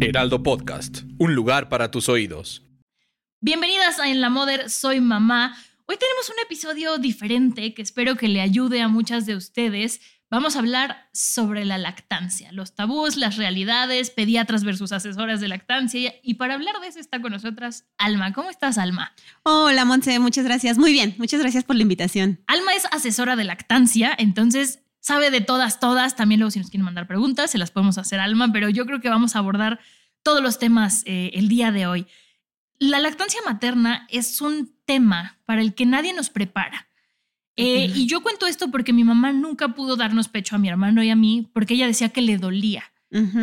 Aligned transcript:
Heraldo 0.00 0.42
Podcast, 0.42 1.02
un 1.18 1.34
lugar 1.34 1.68
para 1.68 1.90
tus 1.90 2.08
oídos. 2.08 2.62
Bienvenidas 3.40 4.00
a 4.00 4.08
En 4.08 4.20
la 4.20 4.30
Mother, 4.30 4.70
soy 4.70 5.00
mamá. 5.00 5.54
Hoy 5.86 5.96
tenemos 5.98 6.30
un 6.30 6.36
episodio 6.44 6.96
diferente 6.96 7.74
que 7.74 7.82
espero 7.82 8.16
que 8.16 8.28
le 8.28 8.40
ayude 8.40 8.80
a 8.80 8.88
muchas 8.88 9.26
de 9.26 9.36
ustedes. 9.36 10.00
Vamos 10.30 10.56
a 10.56 10.60
hablar 10.60 11.08
sobre 11.12 11.64
la 11.64 11.76
lactancia, 11.76 12.50
los 12.52 12.74
tabús, 12.74 13.16
las 13.16 13.36
realidades, 13.36 14.10
pediatras 14.10 14.64
versus 14.64 14.92
asesoras 14.92 15.40
de 15.40 15.48
lactancia. 15.48 16.14
Y 16.22 16.34
para 16.34 16.54
hablar 16.54 16.80
de 16.80 16.88
eso 16.88 16.98
está 16.98 17.20
con 17.20 17.32
nosotras 17.32 17.86
Alma. 17.98 18.32
¿Cómo 18.32 18.48
estás, 18.48 18.78
Alma? 18.78 19.12
Hola, 19.42 19.84
Monse, 19.84 20.18
muchas 20.18 20.46
gracias. 20.46 20.78
Muy 20.78 20.92
bien, 20.92 21.14
muchas 21.18 21.40
gracias 21.40 21.64
por 21.64 21.76
la 21.76 21.82
invitación. 21.82 22.40
Alma 22.46 22.72
es 22.74 22.86
asesora 22.90 23.36
de 23.36 23.44
lactancia, 23.44 24.14
entonces 24.16 24.85
sabe 25.06 25.30
de 25.30 25.40
todas, 25.40 25.78
todas. 25.78 26.16
También 26.16 26.40
luego 26.40 26.50
si 26.50 26.58
nos 26.58 26.68
quieren 26.68 26.84
mandar 26.84 27.06
preguntas, 27.06 27.52
se 27.52 27.58
las 27.58 27.70
podemos 27.70 27.96
hacer 27.96 28.18
Alma, 28.18 28.50
pero 28.52 28.68
yo 28.68 28.86
creo 28.86 29.00
que 29.00 29.08
vamos 29.08 29.36
a 29.36 29.38
abordar 29.38 29.78
todos 30.24 30.42
los 30.42 30.58
temas 30.58 31.04
eh, 31.06 31.30
el 31.34 31.48
día 31.48 31.70
de 31.70 31.86
hoy. 31.86 32.06
La 32.80 32.98
lactancia 32.98 33.40
materna 33.46 34.08
es 34.10 34.40
un 34.40 34.74
tema 34.84 35.38
para 35.46 35.62
el 35.62 35.74
que 35.74 35.86
nadie 35.86 36.12
nos 36.12 36.28
prepara. 36.28 36.88
Eh, 37.54 37.90
y 37.94 38.06
yo 38.06 38.20
cuento 38.20 38.48
esto 38.48 38.70
porque 38.70 38.92
mi 38.92 39.04
mamá 39.04 39.32
nunca 39.32 39.68
pudo 39.68 39.94
darnos 39.94 40.26
pecho 40.26 40.56
a 40.56 40.58
mi 40.58 40.68
hermano 40.68 41.02
y 41.04 41.10
a 41.10 41.16
mí 41.16 41.48
porque 41.54 41.74
ella 41.74 41.86
decía 41.86 42.08
que 42.08 42.20
le 42.20 42.36
dolía. 42.36 42.84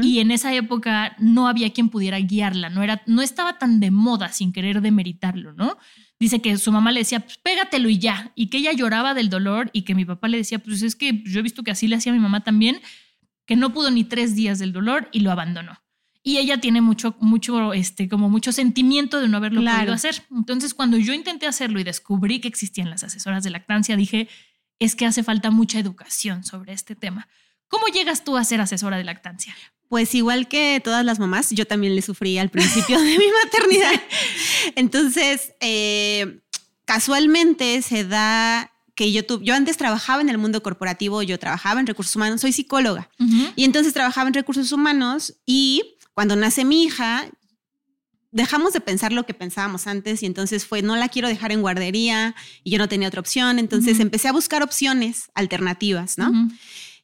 Y 0.03 0.19
en 0.19 0.29
esa 0.29 0.53
época 0.53 1.15
no 1.17 1.47
había 1.47 1.73
quien 1.73 1.89
pudiera 1.89 2.19
guiarla, 2.19 2.69
no, 2.69 2.83
era, 2.83 3.01
no 3.07 3.23
estaba 3.23 3.57
tan 3.57 3.79
de 3.79 3.89
moda 3.89 4.29
sin 4.29 4.53
querer 4.53 4.81
demeritarlo, 4.81 5.53
¿no? 5.53 5.79
Dice 6.23 6.41
que 6.41 6.57
su 6.57 6.71
mamá 6.71 6.93
le 6.93 7.01
decía, 7.01 7.19
pues 7.19 7.37
pégatelo 7.37 7.89
y 7.89 7.97
ya, 7.97 8.31
y 8.33 8.47
que 8.47 8.59
ella 8.59 8.71
lloraba 8.71 9.13
del 9.13 9.29
dolor 9.29 9.69
y 9.73 9.81
que 9.81 9.93
mi 9.93 10.05
papá 10.05 10.29
le 10.29 10.37
decía, 10.37 10.57
pues 10.59 10.81
es 10.81 10.95
que 10.95 11.21
yo 11.25 11.39
he 11.39 11.43
visto 11.43 11.63
que 11.63 11.71
así 11.71 11.87
le 11.87 11.97
hacía 11.97 12.13
a 12.13 12.15
mi 12.15 12.21
mamá 12.21 12.45
también, 12.45 12.79
que 13.45 13.57
no 13.57 13.73
pudo 13.73 13.91
ni 13.91 14.05
tres 14.05 14.33
días 14.33 14.57
del 14.57 14.71
dolor 14.71 15.09
y 15.11 15.19
lo 15.19 15.31
abandonó 15.31 15.83
y 16.23 16.37
ella 16.37 16.61
tiene 16.61 16.79
mucho, 16.79 17.15
mucho, 17.19 17.73
este, 17.73 18.07
como 18.07 18.29
mucho 18.29 18.53
sentimiento 18.53 19.19
de 19.19 19.27
no 19.27 19.37
haberlo 19.37 19.61
podido 19.61 19.93
hacer. 19.93 20.23
Entonces, 20.31 20.73
cuando 20.73 20.95
yo 20.95 21.13
intenté 21.13 21.47
hacerlo 21.47 21.81
y 21.81 21.83
descubrí 21.83 22.39
que 22.39 22.47
existían 22.47 22.89
las 22.89 23.03
asesoras 23.03 23.43
de 23.43 23.49
lactancia, 23.49 23.97
dije, 23.97 24.29
es 24.79 24.95
que 24.95 25.05
hace 25.05 25.21
falta 25.23 25.51
mucha 25.51 25.79
educación 25.79 26.45
sobre 26.45 26.71
este 26.71 26.95
tema. 26.95 27.27
¿Cómo 27.73 27.87
llegas 27.87 28.23
tú 28.23 28.37
a 28.37 28.43
ser 28.43 28.61
asesora 28.61 28.97
de 28.97 29.03
lactancia? 29.03 29.55
Pues 29.89 30.13
igual 30.13 30.47
que 30.47 30.79
todas 30.83 31.03
las 31.03 31.17
mamás, 31.17 31.49
yo 31.49 31.65
también 31.65 31.95
le 31.95 32.03
sufrí 32.03 32.37
al 32.37 32.51
principio 32.51 33.01
de 33.01 33.17
mi 33.17 33.25
maternidad. 33.43 33.99
Entonces, 34.75 35.53
eh, 35.59 36.41
casualmente 36.85 37.81
se 37.81 38.03
da 38.03 38.71
que 38.93 39.11
yo 39.11 39.25
tuve, 39.25 39.45
yo 39.45 39.55
antes 39.55 39.75
trabajaba 39.75 40.21
en 40.21 40.29
el 40.29 40.37
mundo 40.37 40.61
corporativo, 40.61 41.23
yo 41.23 41.39
trabajaba 41.39 41.79
en 41.79 41.87
recursos 41.87 42.15
humanos, 42.15 42.41
soy 42.41 42.51
psicóloga, 42.51 43.09
y 43.55 43.63
entonces 43.63 43.91
trabajaba 43.91 44.27
en 44.27 44.35
recursos 44.35 44.71
humanos 44.71 45.33
y 45.47 45.97
cuando 46.13 46.35
nace 46.35 46.65
mi 46.65 46.83
hija, 46.83 47.25
dejamos 48.29 48.73
de 48.73 48.81
pensar 48.81 49.11
lo 49.13 49.25
que 49.25 49.33
pensábamos 49.33 49.87
antes 49.87 50.21
y 50.21 50.27
entonces 50.27 50.67
fue, 50.67 50.83
no 50.83 50.95
la 50.95 51.09
quiero 51.09 51.27
dejar 51.27 51.51
en 51.51 51.61
guardería 51.61 52.35
y 52.63 52.69
yo 52.69 52.77
no 52.77 52.87
tenía 52.87 53.07
otra 53.07 53.21
opción, 53.21 53.57
entonces 53.57 53.99
empecé 53.99 54.27
a 54.27 54.31
buscar 54.31 54.61
opciones 54.61 55.31
alternativas, 55.33 56.19
¿no? 56.19 56.31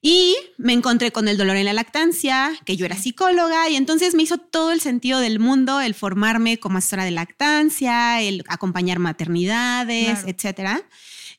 Y 0.02 0.36
me 0.58 0.72
encontré 0.74 1.12
con 1.12 1.28
el 1.28 1.38
dolor 1.38 1.58
en 1.58 1.66
la 1.66 1.74
lactancia, 1.74 2.52
que 2.64 2.78
yo 2.78 2.86
era 2.86 2.96
psicóloga, 2.96 3.68
y 3.70 3.76
entonces 3.76 4.16
me 4.16 4.24
hizo 4.24 4.38
todo 4.38 4.72
el 4.72 4.80
sentido 4.80 5.20
del 5.20 5.40
mundo 5.40 5.82
el 5.82 5.94
formarme 5.94 6.58
como 6.58 6.78
asesora 6.78 7.04
de 7.04 7.12
lactancia, 7.12 8.22
el 8.22 8.44
acompañar 8.48 9.00
maternidades, 9.00 10.24
etcétera. 10.26 10.84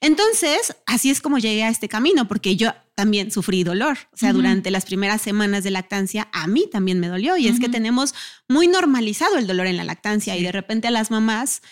Entonces, 0.02 0.76
así 0.86 1.10
es 1.10 1.20
como 1.20 1.38
llegué 1.38 1.64
a 1.64 1.68
este 1.68 1.88
camino, 1.88 2.26
porque 2.26 2.56
yo 2.56 2.72
también 2.94 3.30
sufrí 3.30 3.64
dolor. 3.64 3.98
O 4.12 4.16
sea, 4.16 4.32
durante 4.32 4.70
las 4.70 4.84
primeras 4.84 5.22
semanas 5.22 5.62
de 5.64 5.70
lactancia, 5.70 6.28
a 6.32 6.46
mí 6.46 6.68
también 6.70 7.00
me 7.00 7.08
dolió. 7.08 7.36
Y 7.36 7.48
es 7.48 7.60
que 7.60 7.68
tenemos 7.68 8.14
muy 8.48 8.66
normalizado 8.66 9.36
el 9.36 9.46
dolor 9.46 9.66
en 9.66 9.76
la 9.76 9.84
lactancia 9.84 10.36
y 10.36 10.42
de 10.42 10.52
repente 10.52 10.88
a 10.88 10.90
las 10.90 11.10
mamás 11.10 11.62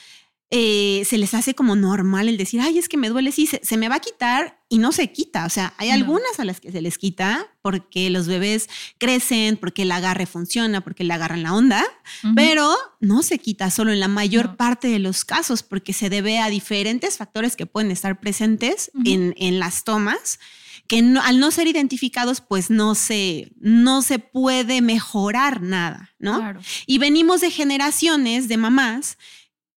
eh, 0.50 1.02
se 1.04 1.18
les 1.18 1.34
hace 1.34 1.54
como 1.54 1.77
normal 1.77 2.27
el 2.27 2.38
decir, 2.38 2.60
ay, 2.62 2.78
es 2.78 2.88
que 2.88 2.97
me 2.97 3.10
duele, 3.10 3.32
sí, 3.32 3.47
se, 3.47 3.76
me 3.76 3.91
va 3.91 3.97
a 3.97 4.00
quitar 4.00 4.62
y 4.70 4.78
no 4.78 4.92
se 4.92 5.12
quita. 5.12 5.44
O 5.44 5.50
sea, 5.50 5.75
hay 5.76 5.91
algunas 5.91 6.41
a 6.41 6.44
las 6.47 6.60
que 6.60 6.72
se 6.72 6.81
les 6.81 6.97
quita 6.97 7.47
porque 7.60 8.09
los 8.09 8.26
bebés 8.26 8.69
crecen, 8.97 9.58
porque 9.58 9.82
el 9.82 9.92
agarre 9.92 10.25
funciona, 10.25 10.81
porque 10.81 11.04
le 11.04 11.12
agarran 11.12 11.42
la 11.42 11.53
onda, 11.53 11.84
pero 12.34 12.75
no 12.98 13.22
se 13.22 13.38
quita 13.38 13.70
solo 13.70 13.92
en 13.92 14.00
la 14.00 14.08
mayor 14.08 14.56
parte 14.56 14.88
de 14.88 14.98
los 14.98 15.26
casos 15.26 15.62
porque 15.62 15.92
se 15.92 16.08
debe 16.08 16.38
a 16.38 16.48
diferentes 16.48 17.19
factores 17.19 17.54
que 17.54 17.66
pueden 17.66 17.91
estar 17.91 18.19
presentes 18.19 18.91
en, 19.04 19.34
en 19.37 19.58
las 19.58 19.84
tomas 19.84 20.38
que 20.88 21.00
al 21.22 21.38
no 21.38 21.50
ser 21.50 21.66
identificados, 21.66 22.41
pues 22.41 22.70
no 22.70 22.94
se, 22.94 23.53
no 23.60 24.00
se 24.00 24.19
puede 24.19 24.81
mejorar 24.81 25.60
nada, 25.60 26.14
¿no? 26.19 26.58
Y 26.87 26.97
venimos 26.97 27.42
de 27.42 27.50
generaciones 27.50 28.48
de 28.48 28.56
mamás 28.56 29.19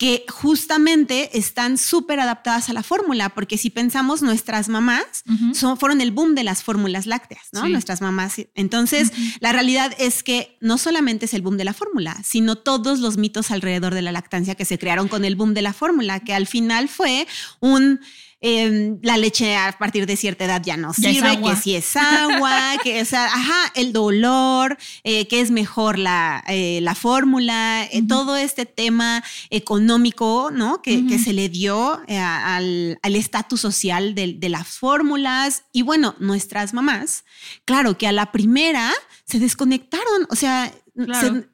que 0.02 0.26
justamente 0.30 1.38
están 1.38 1.78
súper 1.78 2.20
adaptadas 2.20 2.70
a 2.70 2.74
la 2.74 2.82
fórmula, 2.82 3.30
porque 3.30 3.60
si 3.60 3.70
pensamos, 3.70 4.24
nuestras 4.24 4.68
mamás 4.68 5.24
son, 5.54 5.78
fueron 5.78 6.02
el 6.02 6.10
boom 6.10 6.34
de 6.34 6.44
las 6.44 6.64
fórmulas 6.64 7.06
lácteas, 7.06 7.50
¿no? 7.52 7.70
Nuestras 7.70 8.02
mamás. 8.02 8.42
Entonces, 8.56 9.14
la 9.42 9.52
realidad 9.52 9.94
es 10.00 10.24
que 10.24 10.58
no 10.60 10.80
solamente 10.80 11.26
es 11.26 11.36
el 11.36 11.44
boom 11.44 11.56
de 11.56 11.66
la 11.66 11.76
fórmula, 11.76 12.20
sino 12.24 12.56
todos 12.56 12.98
los 12.98 13.18
mitos 13.18 13.52
alrededor 13.52 13.94
de 13.94 14.02
la 14.02 14.12
lactancia 14.12 14.56
que 14.56 14.66
se 14.66 14.80
crearon 14.80 15.08
con 15.08 15.24
el 15.24 15.36
boom 15.36 15.54
de 15.54 15.62
la 15.62 15.72
fórmula, 15.72 16.20
que 16.22 16.34
al 16.34 16.48
final 16.48 16.90
fue 16.90 17.28
un 17.60 18.00
Em, 18.44 18.98
la 19.04 19.18
leche 19.18 19.56
a 19.56 19.72
partir 19.78 20.08
de 20.08 20.18
cierta 20.18 20.46
edad 20.46 20.64
ya 20.66 20.76
no 20.76 20.96
sirve, 20.96 21.40
que 21.44 21.56
si 21.56 21.76
es 21.76 21.96
agua, 21.96 22.74
que 22.84 23.00
es, 23.00 23.14
ajá, 23.14 23.72
el 23.76 23.94
dolor, 23.94 24.80
eh, 25.04 25.28
que 25.28 25.42
es 25.42 25.52
mejor 25.52 26.00
la, 26.00 26.44
eh, 26.48 26.80
la 26.82 26.96
fórmula, 26.96 27.84
eh, 27.92 28.02
todo 28.08 28.36
este 28.36 28.66
tema 28.66 29.24
económico, 29.52 30.50
¿no? 30.52 30.82
Que, 30.82 31.06
que 31.06 31.20
se 31.20 31.34
le 31.34 31.50
dio 31.50 32.02
al 32.08 32.98
estatus 33.04 33.62
social 33.62 34.16
de, 34.16 34.34
de 34.34 34.50
las 34.50 34.68
fórmulas. 34.70 35.66
Y 35.72 35.84
bueno, 35.84 36.16
nuestras 36.18 36.74
mamás, 36.74 37.26
claro 37.64 37.96
que 37.96 38.08
a 38.08 38.12
la 38.12 38.32
primera 38.32 38.92
se 39.24 39.38
desconectaron, 39.38 40.26
o 40.32 40.36
sea, 40.36 40.74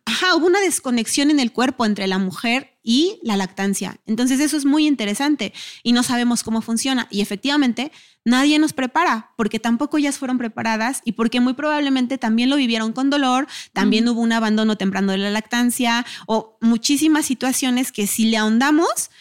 ajá, 0.06 0.36
hubo 0.36 0.48
una 0.48 0.62
desconexión 0.62 1.32
en 1.32 1.40
el 1.40 1.52
cuerpo 1.52 1.86
entre 1.86 2.08
la 2.08 2.18
mujer 2.18 2.77
y 2.88 3.20
la 3.22 3.36
lactancia. 3.36 4.00
Entonces 4.06 4.40
eso 4.40 4.56
es 4.56 4.64
muy 4.64 4.88
interesante 4.88 5.52
y 5.84 5.92
no 5.92 6.04
sabemos 6.04 6.42
cómo 6.42 6.62
funciona. 6.62 7.06
Y 7.12 7.20
efectivamente, 7.20 7.92
nadie 8.24 8.60
nos 8.60 8.72
prepara 8.72 9.34
porque 9.36 9.60
tampoco 9.60 9.98
ellas 9.98 10.18
fueron 10.18 10.38
preparadas 10.38 11.02
y 11.04 11.12
porque 11.12 11.42
muy 11.42 11.52
probablemente 11.52 12.18
también 12.18 12.50
lo 12.50 12.56
vivieron 12.56 12.94
con 12.94 13.10
dolor, 13.10 13.46
también 13.74 14.08
hubo 14.08 14.22
un 14.22 14.32
abandono 14.32 14.78
temprano 14.78 15.12
de 15.12 15.18
la 15.18 15.32
lactancia 15.32 16.06
o 16.28 16.58
muchísimas 16.62 17.26
situaciones 17.26 17.92
que 17.92 18.08
si 18.08 18.28
le 18.28 18.38
ahondamos, 18.38 19.12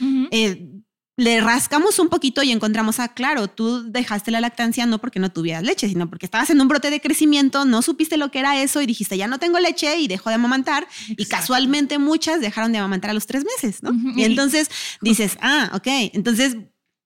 le 1.17 1.41
rascamos 1.41 1.99
un 1.99 2.09
poquito 2.09 2.43
y 2.43 2.53
encontramos, 2.53 3.01
ah, 3.01 3.09
claro, 3.09 3.49
tú 3.49 3.91
dejaste 3.91 4.31
la 4.31 4.41
lactancia 4.41 4.85
no 4.85 4.99
porque 5.01 5.19
no 5.19 5.33
tuvieras 5.33 5.63
leche, 5.63 5.89
sino 5.89 6.11
porque 6.11 6.27
estabas 6.27 6.51
en 6.51 6.61
un 6.61 6.69
brote 6.69 6.91
de 6.91 7.01
crecimiento, 7.01 7.65
no 7.65 7.81
supiste 7.81 8.19
lo 8.19 8.31
que 8.31 8.39
era 8.39 8.61
eso 8.61 8.83
y 8.83 8.87
dijiste, 8.87 9.17
ya 9.17 9.27
no 9.27 9.39
tengo 9.39 9.59
leche 9.59 9.99
y 9.99 10.09
dejó 10.09 10.29
de 10.29 10.35
amamantar. 10.35 10.87
Y 11.09 11.25
casualmente 11.27 11.99
muchas 11.99 12.41
dejaron 12.41 12.73
de 12.73 12.79
amamantar 12.79 13.11
a 13.11 13.15
los 13.15 13.27
tres 13.27 13.45
meses, 13.45 13.83
¿no? 13.83 13.93
Y 14.15 14.25
entonces 14.25 14.71
dices, 15.01 15.39
ah, 15.41 15.71
ok, 15.73 15.87
entonces 16.13 16.57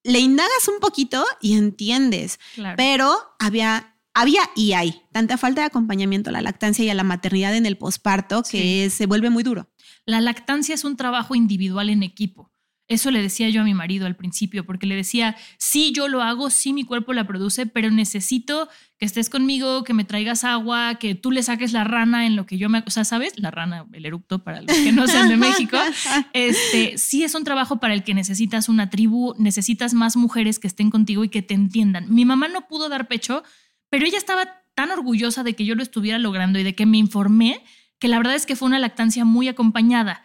le 0.03 0.19
indagas 0.19 0.69
un 0.69 0.81
poquito 0.81 1.25
y 1.41 1.57
entiendes, 1.57 2.41
pero 2.77 3.17
había 3.39 3.87
había 4.13 4.41
y 4.57 4.73
hay 4.73 5.03
tanta 5.13 5.39
falta 5.39 5.61
de 5.61 5.69
acompañamiento 5.69 6.31
a 6.31 6.33
la 6.33 6.43
lactancia 6.43 6.85
y 6.85 6.91
a 6.91 6.95
la 6.95 7.05
maternidad 7.05 7.55
en 7.55 7.65
el 7.65 7.79
posparto 7.79 8.43
que 8.43 8.91
se 8.91 9.07
vuelve 9.07 9.31
muy 9.31 9.45
duro. 9.45 9.71
La 10.05 10.21
lactancia 10.21 10.75
es 10.75 10.85
un 10.85 10.97
trabajo 10.97 11.37
individual 11.37 11.91
en 11.91 12.03
equipo. 12.03 12.50
Eso 12.91 13.13
le 13.13 13.23
decía 13.23 13.49
yo 13.51 13.61
a 13.61 13.65
mi 13.65 13.73
marido 13.73 14.05
al 14.05 14.17
principio, 14.17 14.67
porque 14.67 14.85
le 14.85 14.97
decía, 14.97 15.37
sí, 15.59 15.93
yo 15.93 16.09
lo 16.09 16.23
hago, 16.23 16.51
sí, 16.51 16.73
mi 16.73 16.83
cuerpo 16.83 17.13
la 17.13 17.25
produce, 17.25 17.65
pero 17.65 17.89
necesito 17.89 18.69
que 18.99 19.07
estés 19.07 19.31
conmigo, 19.31 19.85
que 19.85 19.95
me 19.95 20.03
traigas 20.03 20.43
agua, 20.43 20.97
que 20.97 21.15
tú 21.15 21.31
le 21.31 21.45
saques 21.45 21.73
la 21.73 21.85
rana 21.85 22.27
en 22.27 22.35
lo 22.35 22.47
que 22.47 22.59
yo 22.59 22.69
me... 22.69 22.83
O 22.85 22.91
sea, 22.91 23.05
¿sabes? 23.05 23.39
La 23.39 23.53
rana, 23.53 23.87
el 23.93 24.07
eructo, 24.07 24.43
para 24.43 24.61
los 24.61 24.77
que 24.77 24.91
no 24.91 25.07
sean 25.07 25.29
de 25.29 25.37
México. 25.37 25.79
Este, 26.33 26.99
sí 26.99 27.23
es 27.23 27.37
un 27.37 27.45
trabajo 27.45 27.79
para 27.79 27.95
el 27.95 28.03
que 28.03 28.13
necesitas 28.13 28.69
una 28.69 28.91
tribu, 28.91 29.35
necesitas 29.39 29.95
más 29.95 30.17
mujeres 30.17 30.59
que 30.59 30.67
estén 30.67 30.91
contigo 30.91 31.23
y 31.23 31.29
que 31.29 31.43
te 31.43 31.55
entiendan. 31.55 32.13
Mi 32.13 32.25
mamá 32.25 32.49
no 32.49 32.67
pudo 32.67 32.89
dar 32.89 33.07
pecho, 33.07 33.45
pero 33.89 34.05
ella 34.05 34.19
estaba 34.19 34.65
tan 34.75 34.91
orgullosa 34.91 35.45
de 35.45 35.55
que 35.55 35.65
yo 35.65 35.77
lo 35.77 35.85
estuviera 35.85 36.19
logrando 36.19 36.59
y 36.59 36.65
de 36.65 36.75
que 36.75 36.87
me 36.87 36.99
informé, 36.99 37.63
que 38.01 38.09
la 38.09 38.19
verdad 38.19 38.35
es 38.35 38.47
que 38.47 38.57
fue 38.57 38.67
una 38.67 38.81
lactancia 38.81 39.25
muy 39.25 39.47
acompañada. 39.47 40.25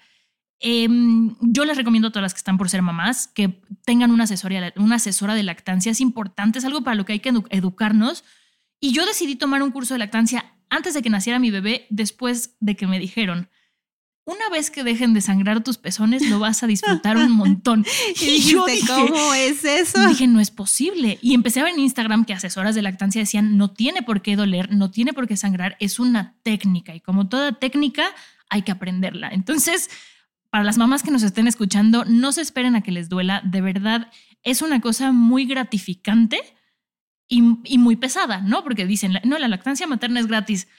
Em, 0.60 1.36
yo 1.42 1.66
les 1.66 1.78
recomiendo 1.78 2.08
a 2.08 2.12
todas 2.12 2.24
las 2.24 2.34
que 2.34 2.40
están 2.40 2.58
por 2.58 2.70
ser 2.70 2.82
mamás 2.82 3.28
que 3.28 3.62
tengan 3.84 4.12
una, 4.12 4.24
asesoría, 4.24 4.74
una 4.78 4.96
asesora 4.96 5.36
de 5.36 5.44
lactancia. 5.44 5.92
Es 5.92 6.02
importante, 6.02 6.60
es 6.60 6.66
algo 6.66 6.84
para 6.84 6.96
lo 6.96 7.06
que 7.06 7.14
hay 7.14 7.20
que 7.20 7.34
educarnos. 7.50 8.24
Y 8.80 8.92
yo 8.92 9.06
decidí 9.06 9.36
tomar 9.36 9.64
un 9.64 9.72
curso 9.72 9.94
de 9.94 10.00
lactancia 10.00 10.54
antes 10.70 10.94
de 10.94 11.02
que 11.02 11.10
naciera 11.10 11.40
mi 11.40 11.52
bebé, 11.52 11.88
después 11.90 12.56
de 12.60 12.76
que 12.76 12.88
me 12.88 13.00
dijeron, 13.00 13.50
una 14.26 14.50
vez 14.50 14.72
que 14.72 14.84
dejen 14.84 15.14
de 15.14 15.22
sangrar 15.22 15.64
tus 15.64 15.78
pezones, 15.78 16.28
lo 16.28 16.40
vas 16.40 16.64
a 16.64 16.68
disfrutar 16.68 17.16
un 17.16 17.32
montón. 17.32 17.86
y, 18.22 18.40
yo 18.42 18.66
dije, 18.66 18.88
¿cómo 18.88 19.34
es 19.36 19.64
eso? 19.64 20.08
Dije, 20.08 20.26
no 20.26 20.40
es 20.40 20.50
posible. 20.50 21.20
Y 21.22 21.36
empecé 21.36 21.60
a 21.60 21.64
ver 21.64 21.74
en 21.74 21.80
Instagram 21.82 22.26
que 22.26 22.34
asesoras 22.34 22.74
de 22.74 22.82
lactancia 22.82 23.22
decían, 23.22 23.56
no 23.56 23.72
tiene 23.72 24.02
por 24.02 24.24
qué 24.24 24.36
doler, 24.36 24.74
no 24.74 24.90
tiene 24.90 25.14
por 25.14 25.28
qué 25.28 25.38
sangrar, 25.38 25.78
es 25.80 26.00
una 26.00 26.36
técnica. 26.42 26.96
Y 26.96 27.02
como 27.02 27.30
toda 27.30 27.60
técnica, 27.60 28.08
hay 28.50 28.64
que 28.64 28.72
aprenderla. 28.72 29.30
Entonces, 29.30 29.92
para 30.56 30.64
las 30.64 30.78
mamás 30.78 31.04
que 31.04 31.12
nos 31.12 31.22
estén 31.22 31.50
escuchando, 31.50 32.06
no 32.06 32.32
se 32.32 32.40
esperen 32.40 32.78
a 32.78 32.82
que 32.82 32.90
les 32.90 33.10
duela. 33.10 33.42
De 33.44 33.60
verdad, 33.60 34.10
es 34.42 34.62
una 34.62 34.80
cosa 34.80 35.12
muy 35.12 35.46
gratificante 35.46 36.40
y, 37.28 37.44
y 37.66 37.78
muy 37.78 37.98
pesada, 37.98 38.40
¿no? 38.40 38.64
Porque 38.64 38.86
dicen, 38.86 39.20
no, 39.26 39.38
la 39.38 39.50
lactancia 39.50 39.86
materna 39.86 40.22
es 40.22 40.28
gratis. 40.28 40.70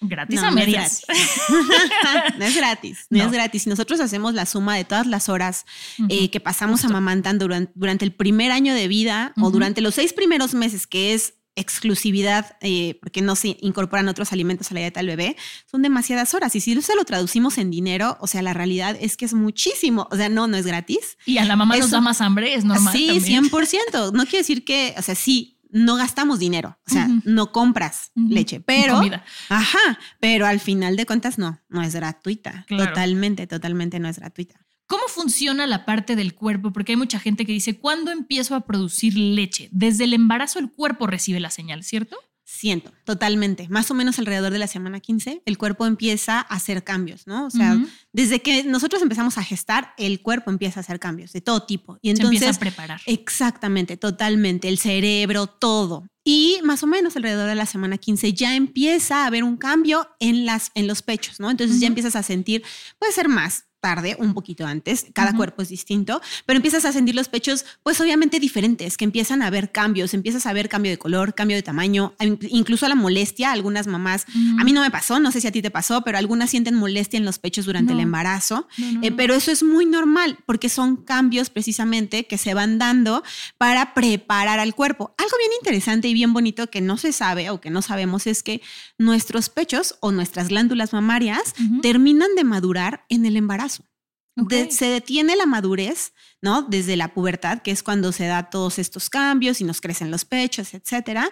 Gratis 0.00 0.42
a 0.42 0.50
medias. 0.50 1.06
No 2.36 2.44
es 2.46 2.56
gratis. 2.56 3.06
no 3.08 3.22
es 3.22 3.30
gratis. 3.30 3.62
Si 3.62 3.70
nosotros 3.70 4.00
hacemos 4.00 4.34
la 4.34 4.44
suma 4.44 4.74
de 4.74 4.84
todas 4.84 5.06
las 5.06 5.28
horas 5.28 5.66
eh, 6.08 6.28
que 6.32 6.40
pasamos 6.40 6.84
amamantando 6.84 7.46
durante, 7.76 8.04
el 8.04 8.12
primer 8.12 8.50
año 8.50 8.74
de 8.74 8.88
vida 8.88 9.34
o 9.40 9.52
durante 9.52 9.82
los 9.82 9.94
seis 9.94 10.12
primeros 10.14 10.52
meses, 10.52 10.88
que 10.88 11.14
es 11.14 11.34
exclusividad, 11.56 12.56
eh, 12.60 12.98
porque 13.00 13.22
no 13.22 13.34
se 13.34 13.56
incorporan 13.60 14.08
otros 14.08 14.32
alimentos 14.32 14.70
a 14.70 14.74
la 14.74 14.80
dieta 14.80 15.00
del 15.00 15.08
bebé, 15.08 15.36
son 15.70 15.82
demasiadas 15.82 16.34
horas. 16.34 16.54
Y 16.54 16.60
si 16.60 16.80
se 16.80 16.94
lo 16.94 17.04
traducimos 17.04 17.58
en 17.58 17.70
dinero, 17.70 18.16
o 18.20 18.26
sea, 18.26 18.42
la 18.42 18.52
realidad 18.52 18.96
es 19.00 19.16
que 19.16 19.24
es 19.24 19.34
muchísimo. 19.34 20.06
O 20.10 20.16
sea, 20.16 20.28
no, 20.28 20.46
no 20.46 20.56
es 20.56 20.66
gratis. 20.66 21.18
Y 21.24 21.38
a 21.38 21.44
la 21.44 21.56
mamá 21.56 21.76
nos 21.76 21.90
da 21.90 22.00
más 22.00 22.20
hambre, 22.20 22.54
es 22.54 22.64
normal. 22.64 22.92
Sí, 22.94 23.08
100%. 23.08 24.12
No 24.12 24.24
quiere 24.24 24.38
decir 24.38 24.64
que, 24.64 24.94
o 24.96 25.02
sea, 25.02 25.14
sí, 25.14 25.56
no 25.70 25.96
gastamos 25.96 26.38
dinero, 26.38 26.78
o 26.86 26.90
sea, 26.90 27.08
no 27.24 27.52
compras 27.52 28.12
leche, 28.14 28.60
pero 28.60 29.00
ajá, 29.48 29.98
pero 30.20 30.46
al 30.46 30.60
final 30.60 30.96
de 30.96 31.06
cuentas 31.06 31.38
no, 31.38 31.60
no 31.68 31.82
es 31.82 31.94
gratuita, 31.94 32.64
totalmente, 32.68 33.46
totalmente 33.46 33.98
no 33.98 34.08
es 34.08 34.18
gratuita. 34.18 34.65
¿Cómo 34.86 35.08
funciona 35.08 35.66
la 35.66 35.84
parte 35.84 36.14
del 36.14 36.34
cuerpo? 36.34 36.72
Porque 36.72 36.92
hay 36.92 36.96
mucha 36.96 37.18
gente 37.18 37.44
que 37.44 37.52
dice, 37.52 37.78
¿cuándo 37.78 38.10
empiezo 38.10 38.54
a 38.54 38.60
producir 38.60 39.16
leche? 39.16 39.68
Desde 39.72 40.04
el 40.04 40.14
embarazo 40.14 40.58
el 40.58 40.70
cuerpo 40.70 41.06
recibe 41.06 41.40
la 41.40 41.50
señal, 41.50 41.82
¿cierto? 41.82 42.16
Siento, 42.48 42.92
totalmente. 43.04 43.68
Más 43.68 43.90
o 43.90 43.94
menos 43.94 44.20
alrededor 44.20 44.52
de 44.52 44.60
la 44.60 44.68
semana 44.68 45.00
15, 45.00 45.42
el 45.44 45.58
cuerpo 45.58 45.84
empieza 45.84 46.38
a 46.38 46.42
hacer 46.42 46.84
cambios, 46.84 47.26
¿no? 47.26 47.44
O 47.44 47.50
sea, 47.50 47.76
desde 48.12 48.40
que 48.40 48.62
nosotros 48.62 49.02
empezamos 49.02 49.36
a 49.36 49.42
gestar, 49.42 49.92
el 49.98 50.22
cuerpo 50.22 50.52
empieza 50.52 50.78
a 50.78 50.82
hacer 50.82 51.00
cambios 51.00 51.32
de 51.32 51.40
todo 51.40 51.64
tipo. 51.64 51.98
Y 52.02 52.10
entonces, 52.10 52.38
Se 52.38 52.46
empieza 52.46 52.56
a 52.56 52.60
preparar. 52.60 53.00
Exactamente, 53.06 53.96
totalmente. 53.96 54.68
El 54.68 54.78
cerebro, 54.78 55.48
todo. 55.48 56.06
Y 56.22 56.58
más 56.62 56.84
o 56.84 56.86
menos 56.86 57.16
alrededor 57.16 57.48
de 57.48 57.56
la 57.56 57.66
semana 57.66 57.98
15 57.98 58.32
ya 58.32 58.54
empieza 58.54 59.24
a 59.24 59.26
haber 59.26 59.42
un 59.42 59.56
cambio 59.56 60.08
en, 60.20 60.46
las, 60.46 60.70
en 60.74 60.86
los 60.86 61.02
pechos, 61.02 61.40
¿no? 61.40 61.50
Entonces 61.50 61.80
ya 61.80 61.88
empiezas 61.88 62.16
a 62.16 62.22
sentir, 62.22 62.62
puede 62.98 63.12
ser 63.12 63.28
más, 63.28 63.65
tarde, 63.80 64.16
un 64.18 64.34
poquito 64.34 64.66
antes, 64.66 65.06
cada 65.12 65.34
cuerpo 65.36 65.62
es 65.62 65.68
distinto, 65.68 66.20
pero 66.44 66.56
empiezas 66.56 66.84
a 66.84 66.92
sentir 66.92 67.14
los 67.14 67.28
pechos, 67.28 67.64
pues 67.82 68.00
obviamente 68.00 68.40
diferentes, 68.40 68.96
que 68.96 69.04
empiezan 69.04 69.42
a 69.42 69.46
haber 69.46 69.70
cambios, 69.70 70.14
empiezas 70.14 70.46
a 70.46 70.52
ver 70.52 70.68
cambio 70.68 70.90
de 70.90 70.98
color, 70.98 71.34
cambio 71.34 71.56
de 71.56 71.62
tamaño, 71.62 72.14
incluso 72.48 72.88
la 72.88 72.94
molestia, 72.94 73.52
algunas 73.52 73.86
mamás, 73.86 74.26
a 74.58 74.64
mí 74.64 74.72
no 74.72 74.80
me 74.80 74.90
pasó, 74.90 75.20
no 75.20 75.30
sé 75.30 75.40
si 75.40 75.46
a 75.46 75.52
ti 75.52 75.62
te 75.62 75.70
pasó, 75.70 76.02
pero 76.02 76.18
algunas 76.18 76.50
sienten 76.50 76.74
molestia 76.74 77.18
en 77.18 77.24
los 77.24 77.38
pechos 77.38 77.66
durante 77.66 77.92
el 77.92 78.00
embarazo, 78.00 78.68
eh, 79.02 79.12
pero 79.12 79.34
eso 79.34 79.50
es 79.50 79.62
muy 79.62 79.86
normal 79.86 80.38
porque 80.46 80.68
son 80.68 80.96
cambios 80.96 81.50
precisamente 81.50 82.26
que 82.26 82.38
se 82.38 82.54
van 82.54 82.78
dando 82.78 83.22
para 83.58 83.94
preparar 83.94 84.58
al 84.58 84.74
cuerpo. 84.74 85.14
Algo 85.18 85.36
bien 85.38 85.52
interesante 85.60 86.08
y 86.08 86.14
bien 86.14 86.32
bonito 86.32 86.68
que 86.68 86.80
no 86.80 86.96
se 86.96 87.12
sabe 87.12 87.50
o 87.50 87.60
que 87.60 87.70
no 87.70 87.82
sabemos 87.82 88.26
es 88.26 88.42
que 88.42 88.62
nuestros 88.98 89.48
pechos 89.48 89.96
o 90.00 90.12
nuestras 90.12 90.48
glándulas 90.48 90.92
mamarias 90.92 91.54
terminan 91.82 92.34
de 92.36 92.44
madurar 92.44 93.04
en 93.08 93.26
el 93.26 93.36
embarazo 93.36 93.75
se 94.70 94.86
detiene 94.86 95.36
la 95.36 95.46
madurez, 95.46 96.12
¿no? 96.42 96.62
Desde 96.62 96.96
la 96.96 97.14
pubertad, 97.14 97.62
que 97.62 97.70
es 97.70 97.82
cuando 97.82 98.12
se 98.12 98.26
da 98.26 98.50
todos 98.50 98.78
estos 98.78 99.08
cambios 99.10 99.60
y 99.60 99.64
nos 99.64 99.80
crecen 99.80 100.10
los 100.10 100.24
pechos, 100.24 100.74
etcétera. 100.74 101.30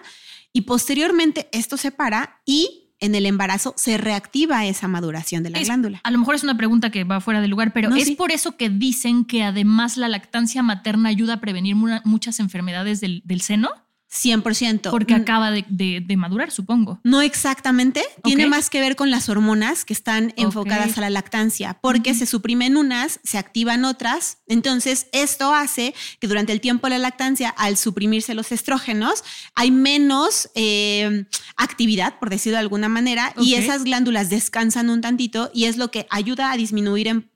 Y 0.51 0.61
posteriormente 0.61 1.47
esto 1.51 1.77
se 1.77 1.91
para 1.91 2.41
y 2.45 2.85
en 2.99 3.13
el 3.13 3.25
embarazo 3.25 3.73
se 3.77 3.97
reactiva 3.97 4.65
esa 4.65 4.87
maduración 4.87 5.43
de 5.43 5.49
la 5.49 5.59
glándula. 5.59 6.01
A 6.03 6.11
lo 6.11 6.17
mejor 6.17 6.35
es 6.35 6.43
una 6.43 6.57
pregunta 6.57 6.91
que 6.91 7.03
va 7.03 7.21
fuera 7.21 7.41
de 7.41 7.47
lugar, 7.47 7.73
pero 7.73 7.93
es 7.93 8.11
por 8.11 8.31
eso 8.31 8.57
que 8.57 8.69
dicen 8.69 9.25
que 9.25 9.43
además 9.43 9.97
la 9.97 10.07
lactancia 10.07 10.63
materna 10.63 11.09
ayuda 11.09 11.35
a 11.35 11.41
prevenir 11.41 11.75
muchas 11.75 12.39
enfermedades 12.39 13.01
del 13.01 13.41
seno. 13.41 13.69
100%. 14.15 14.89
Porque 14.91 15.13
acaba 15.13 15.51
de, 15.51 16.15
madurar, 16.17 16.51
supongo. 16.51 16.99
No 17.03 17.21
exactamente. 17.21 18.01
Tiene 18.23 18.47
más 18.47 18.69
que 18.69 18.79
ver 18.79 18.95
con 18.95 19.11
las 19.11 19.29
hormonas 19.29 19.85
que 19.85 19.93
están 19.93 20.33
enfocadas 20.37 20.97
a 20.97 21.01
la 21.01 21.09
lactancia, 21.09 21.77
porque 21.81 22.13
se 22.13 22.25
suprimen 22.25 22.77
unas, 22.77 23.19
se 23.23 23.37
activan 23.37 23.85
otras. 23.85 24.39
Entonces, 24.47 25.07
esto 25.11 25.53
hace 25.53 25.93
que 26.19 26.27
durante 26.27 26.53
el 26.53 26.61
tiempo 26.61 26.87
de 26.87 26.91
la 26.91 26.99
lactancia, 26.99 27.49
al 27.49 27.77
suprimirse 27.77 28.33
los 28.33 28.51
estrógenos, 28.51 29.23
hay 29.55 29.71
menos 29.71 30.49
eh, 30.55 31.25
actividad, 31.57 32.17
por 32.19 32.29
decirlo 32.29 32.57
de 32.57 32.61
alguna 32.61 32.89
manera, 32.89 33.33
y 33.37 33.55
esas 33.55 33.83
glándulas 33.83 34.29
descansan 34.29 34.89
un 34.89 35.01
tantito 35.01 35.51
y 35.53 35.65
es 35.65 35.77
lo 35.77 35.91
que 35.91 36.07
ayuda 36.09 36.51
a 36.51 36.57
disminuir 36.57 37.29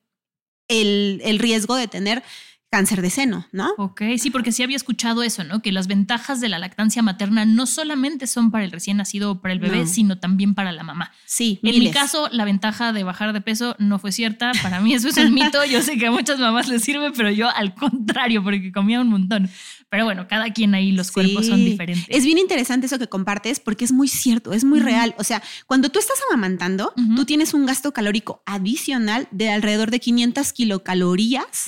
el, 0.67 1.21
el 1.23 1.39
riesgo 1.39 1.75
de 1.75 1.87
tener 1.87 2.23
cáncer 2.69 3.01
de 3.01 3.09
seno, 3.09 3.47
¿no? 3.51 3.71
Ok, 3.77 4.01
sí, 4.17 4.29
porque 4.29 4.51
sí 4.51 4.61
había 4.61 4.75
escuchado 4.75 5.23
eso, 5.23 5.43
¿no? 5.43 5.61
Que 5.61 5.71
las 5.71 5.87
ventajas 5.87 6.39
de 6.39 6.49
la 6.49 6.59
lactancia 6.59 7.01
materna 7.01 7.45
no 7.45 7.65
solamente 7.65 8.27
son 8.27 8.51
para 8.51 8.63
el 8.63 8.71
recién 8.71 8.97
nacido 8.97 9.31
o 9.31 9.41
para 9.41 9.53
el 9.53 9.59
bebé, 9.59 9.87
sino 9.87 10.19
también 10.19 10.53
para 10.53 10.71
la 10.71 10.83
mamá. 10.83 11.11
Sí. 11.25 11.59
En 11.63 11.79
mi 11.79 11.91
caso, 11.91 12.29
la 12.31 12.45
ventaja 12.45 12.93
de 12.93 13.03
bajar 13.03 13.33
de 13.33 13.41
peso 13.41 13.75
no 13.79 13.97
fue 13.97 14.11
cierta. 14.11 14.51
Para 14.61 14.81
mí 14.81 14.93
eso 14.93 15.07
es 15.07 15.17
un 15.17 15.33
mito. 15.33 15.63
Yo 15.69 15.81
sé 15.81 15.97
que 15.97 16.07
a 16.07 16.11
muchas 16.11 16.39
mamás 16.39 16.67
les 16.67 16.83
sirve, 16.83 17.11
pero 17.11 17.31
yo 17.31 17.49
al 17.49 17.73
contrario, 17.73 18.43
porque 18.43 18.71
comía 18.71 19.01
un 19.01 19.09
montón. 19.09 19.49
Pero 19.89 20.05
bueno, 20.05 20.27
cada 20.27 20.53
quien 20.53 20.75
ahí 20.75 20.91
los 20.91 21.11
cuerpos 21.11 21.47
son 21.47 21.65
diferentes. 21.65 22.05
Es 22.09 22.23
bien 22.23 22.37
interesante 22.37 22.85
eso 22.85 22.99
que 22.99 23.07
compartes 23.07 23.59
porque 23.59 23.85
es 23.85 23.91
muy 23.91 24.07
cierto, 24.07 24.53
es 24.53 24.63
muy 24.63 24.79
real. 24.79 25.15
O 25.17 25.23
sea, 25.23 25.41
cuando 25.65 25.89
tú 25.89 25.97
estás 25.97 26.17
amamantando, 26.29 26.93
tú 27.15 27.25
tienes 27.25 27.55
un 27.55 27.65
gasto 27.65 27.91
calórico 27.91 28.43
adicional 28.45 29.27
de 29.31 29.49
alrededor 29.49 29.89
de 29.89 29.99
500 29.99 30.53
kilocalorías 30.53 31.65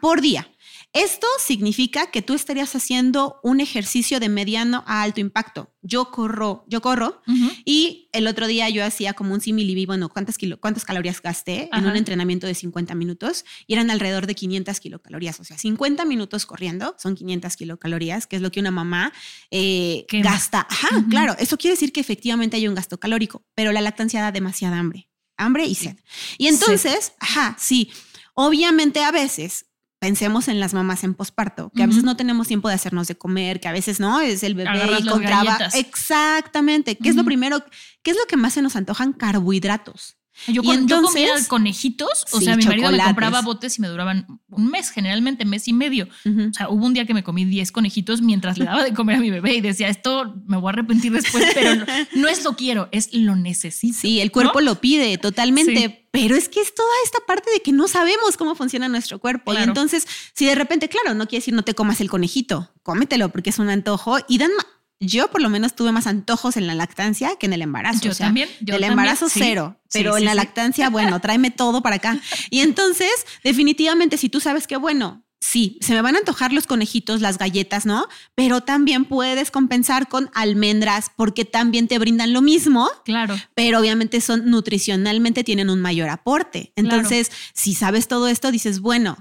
por 0.00 0.20
día. 0.20 0.43
Esto 0.94 1.26
significa 1.44 2.12
que 2.12 2.22
tú 2.22 2.34
estarías 2.34 2.76
haciendo 2.76 3.40
un 3.42 3.58
ejercicio 3.58 4.20
de 4.20 4.28
mediano 4.28 4.84
a 4.86 5.02
alto 5.02 5.18
impacto. 5.18 5.74
Yo 5.82 6.12
corro, 6.12 6.64
yo 6.68 6.80
corro 6.82 7.20
y 7.64 8.08
el 8.12 8.28
otro 8.28 8.46
día 8.46 8.68
yo 8.68 8.84
hacía 8.84 9.12
como 9.12 9.34
un 9.34 9.40
simili, 9.40 9.86
bueno, 9.86 10.08
¿cuántas, 10.08 10.38
kilo, 10.38 10.60
cuántas 10.60 10.84
calorías 10.84 11.20
gasté 11.20 11.68
en 11.72 11.84
un 11.84 11.96
entrenamiento 11.96 12.46
de 12.46 12.54
50 12.54 12.94
minutos? 12.94 13.44
Y 13.66 13.72
eran 13.72 13.90
alrededor 13.90 14.28
de 14.28 14.36
500 14.36 14.78
kilocalorías. 14.78 15.40
O 15.40 15.44
sea, 15.44 15.58
50 15.58 16.04
minutos 16.04 16.46
corriendo 16.46 16.94
son 16.96 17.16
500 17.16 17.56
kilocalorías, 17.56 18.28
que 18.28 18.36
es 18.36 18.42
lo 18.42 18.52
que 18.52 18.60
una 18.60 18.70
mamá 18.70 19.12
eh, 19.50 20.06
gasta. 20.22 20.64
Ajá, 20.70 21.04
claro, 21.10 21.34
eso 21.40 21.58
quiere 21.58 21.74
decir 21.74 21.92
que 21.92 22.00
efectivamente 22.00 22.56
hay 22.56 22.68
un 22.68 22.76
gasto 22.76 23.00
calórico, 23.00 23.44
pero 23.56 23.72
la 23.72 23.80
lactancia 23.80 24.22
da 24.22 24.30
demasiada 24.30 24.78
hambre, 24.78 25.08
hambre 25.36 25.66
y 25.66 25.74
sed. 25.74 25.96
Y 26.38 26.46
entonces, 26.46 27.14
ajá, 27.18 27.56
sí, 27.58 27.90
obviamente 28.34 29.02
a 29.02 29.10
veces 29.10 29.66
pensemos 30.04 30.48
en 30.48 30.60
las 30.60 30.74
mamás 30.74 31.02
en 31.02 31.14
posparto, 31.14 31.72
que 31.74 31.82
a 31.82 31.86
veces 31.86 32.04
no 32.04 32.14
tenemos 32.14 32.46
tiempo 32.46 32.68
de 32.68 32.74
hacernos 32.74 33.08
de 33.08 33.14
comer, 33.14 33.58
que 33.58 33.68
a 33.68 33.72
veces 33.72 34.00
no, 34.00 34.20
es 34.20 34.42
el 34.42 34.54
bebé 34.54 34.98
y 34.98 35.06
contraba. 35.06 35.56
Exactamente. 35.72 36.98
¿Qué 36.98 37.08
es 37.08 37.16
lo 37.16 37.24
primero? 37.24 37.64
¿Qué 38.02 38.10
es 38.10 38.16
lo 38.18 38.26
que 38.26 38.36
más 38.36 38.52
se 38.52 38.60
nos 38.60 38.76
antojan? 38.76 39.14
Carbohidratos. 39.14 40.18
Yo, 40.48 40.62
comía 40.62 41.30
conejitos, 41.48 42.24
o 42.32 42.40
sea, 42.40 42.56
mi 42.56 42.64
marido 42.64 42.90
me 42.90 42.98
compraba 42.98 43.40
botes 43.42 43.78
y 43.78 43.80
me 43.80 43.88
duraban 43.88 44.26
un 44.48 44.68
mes, 44.68 44.90
generalmente 44.90 45.44
mes 45.44 45.68
y 45.68 45.72
medio. 45.72 46.08
O 46.24 46.52
sea, 46.52 46.68
hubo 46.68 46.84
un 46.84 46.94
día 46.94 47.06
que 47.06 47.14
me 47.14 47.22
comí 47.22 47.44
10 47.44 47.72
conejitos 47.72 48.20
mientras 48.20 48.58
le 48.58 48.64
daba 48.64 48.84
de 48.84 48.92
comer 48.92 49.16
a 49.16 49.20
mi 49.20 49.30
bebé 49.30 49.54
y 49.54 49.60
decía, 49.60 49.88
esto 49.88 50.34
me 50.46 50.56
voy 50.56 50.68
a 50.68 50.72
arrepentir 50.72 51.12
después, 51.12 51.44
pero 51.54 51.84
no, 52.14 52.28
es 52.28 52.44
lo 52.44 52.56
quiero, 52.56 52.88
es 52.90 53.12
lo 53.12 53.36
necesito. 53.36 53.98
Sí, 53.98 54.20
el 54.20 54.32
cuerpo 54.32 54.60
lo 54.60 54.80
pide 54.80 55.16
totalmente, 55.18 56.08
pero 56.10 56.36
es 56.36 56.48
que 56.48 56.60
es 56.60 56.74
toda 56.74 56.92
esta 57.04 57.18
parte 57.26 57.50
de 57.50 57.60
que 57.60 57.72
no 57.72 57.88
sabemos 57.88 58.36
cómo 58.36 58.54
funciona 58.54 58.88
nuestro 58.88 59.18
cuerpo. 59.18 59.52
Y 59.54 59.58
entonces, 59.58 60.06
si 60.32 60.46
de 60.46 60.54
repente, 60.54 60.88
claro, 60.88 61.14
no 61.14 61.26
quiere 61.26 61.40
decir 61.40 61.54
no 61.54 61.62
te 61.62 61.74
comas 61.74 62.00
el 62.00 62.10
conejito, 62.10 62.72
cómetelo 62.82 63.30
porque 63.30 63.50
es 63.50 63.58
un 63.58 63.68
antojo 63.68 64.18
y 64.28 64.38
dan 64.38 64.50
yo 65.00 65.30
por 65.30 65.42
lo 65.42 65.50
menos 65.50 65.74
tuve 65.74 65.92
más 65.92 66.06
antojos 66.06 66.56
en 66.56 66.66
la 66.66 66.74
lactancia 66.74 67.36
que 67.36 67.46
en 67.46 67.52
el 67.52 67.62
embarazo. 67.62 68.00
Yo 68.00 68.14
también. 68.14 68.48
Yo 68.60 68.74
del 68.74 68.84
embarazo 68.84 69.28
cero, 69.28 69.80
pero 69.92 70.16
en 70.16 70.24
la 70.24 70.34
lactancia, 70.34 70.90
bueno, 70.90 71.20
tráeme 71.20 71.50
todo 71.50 71.82
para 71.82 71.96
acá. 71.96 72.18
Y 72.50 72.60
entonces, 72.60 73.10
definitivamente, 73.42 74.16
si 74.16 74.28
tú 74.28 74.40
sabes 74.40 74.66
que, 74.66 74.76
bueno, 74.76 75.24
sí, 75.44 75.78
se 75.82 75.92
me 75.92 76.00
van 76.00 76.16
a 76.16 76.20
antojar 76.20 76.52
los 76.52 76.66
conejitos, 76.66 77.20
las 77.20 77.36
galletas, 77.36 77.84
¿no? 77.84 78.06
Pero 78.34 78.62
también 78.62 79.04
puedes 79.04 79.50
compensar 79.50 80.08
con 80.08 80.30
almendras 80.34 81.10
porque 81.14 81.44
también 81.44 81.86
te 81.86 81.98
brindan 81.98 82.32
lo 82.32 82.40
mismo. 82.40 82.88
Claro. 83.04 83.36
Pero 83.54 83.78
obviamente 83.78 84.20
son 84.20 84.50
nutricionalmente 84.50 85.44
tienen 85.44 85.68
un 85.68 85.80
mayor 85.80 86.08
aporte. 86.08 86.72
Entonces, 86.76 87.30
si 87.52 87.74
sabes 87.74 88.08
todo 88.08 88.28
esto, 88.28 88.50
dices, 88.50 88.80
bueno, 88.80 89.18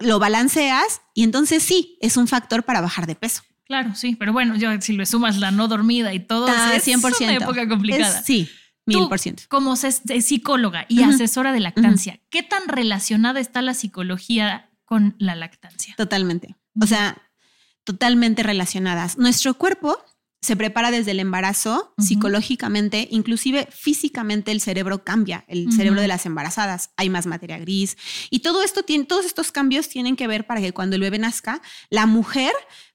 lo 0.00 0.18
balanceas 0.18 1.00
y 1.14 1.22
entonces 1.22 1.62
sí, 1.62 1.96
es 2.00 2.16
un 2.16 2.26
factor 2.26 2.64
para 2.64 2.80
bajar 2.80 3.06
de 3.06 3.14
peso. 3.14 3.42
Claro, 3.72 3.94
sí, 3.94 4.16
pero 4.16 4.34
bueno, 4.34 4.54
yo 4.54 4.68
si 4.82 4.94
le 4.94 5.06
sumas 5.06 5.38
la 5.38 5.50
no 5.50 5.66
dormida 5.66 6.12
y 6.12 6.20
todo, 6.20 6.46
es 6.46 6.86
100%. 6.86 7.22
una 7.22 7.36
época 7.36 7.66
complicada. 7.66 8.22
sí, 8.22 8.46
Mil 8.84 9.08
por 9.08 9.18
ciento. 9.18 9.44
Como 9.48 9.76
psicóloga 9.76 10.84
y 10.90 11.02
asesora 11.02 11.52
de 11.52 11.60
lactancia, 11.60 12.20
¿qué 12.28 12.42
tan 12.42 12.68
relacionada 12.68 13.40
está 13.40 13.62
la 13.62 13.72
psicología 13.72 14.70
con 14.84 15.16
la 15.18 15.36
lactancia? 15.36 15.94
Totalmente. 15.96 16.54
O 16.82 16.86
sea, 16.86 17.22
totalmente 17.82 18.42
relacionadas. 18.42 19.16
Nuestro 19.16 19.54
cuerpo 19.54 20.04
se 20.42 20.54
prepara 20.54 20.90
desde 20.90 21.12
el 21.12 21.20
embarazo, 21.20 21.94
psicológicamente, 21.96 23.08
inclusive 23.10 23.68
físicamente 23.70 24.52
el 24.52 24.60
cerebro 24.60 25.02
cambia, 25.02 25.46
el 25.48 25.72
cerebro 25.72 26.02
de 26.02 26.08
las 26.08 26.26
embarazadas, 26.26 26.90
hay 26.98 27.08
más 27.08 27.26
materia 27.26 27.58
gris 27.58 27.96
y 28.28 28.40
todo 28.40 28.62
esto 28.62 28.82
tiene, 28.82 29.04
todos 29.04 29.24
estos 29.24 29.50
cambios 29.50 29.88
tienen 29.88 30.16
que 30.16 30.26
ver 30.26 30.46
para 30.46 30.60
que 30.60 30.72
cuando 30.72 30.96
el 30.96 31.02
bebé 31.02 31.18
nazca, 31.18 31.62
la 31.88 32.04
mujer 32.04 32.52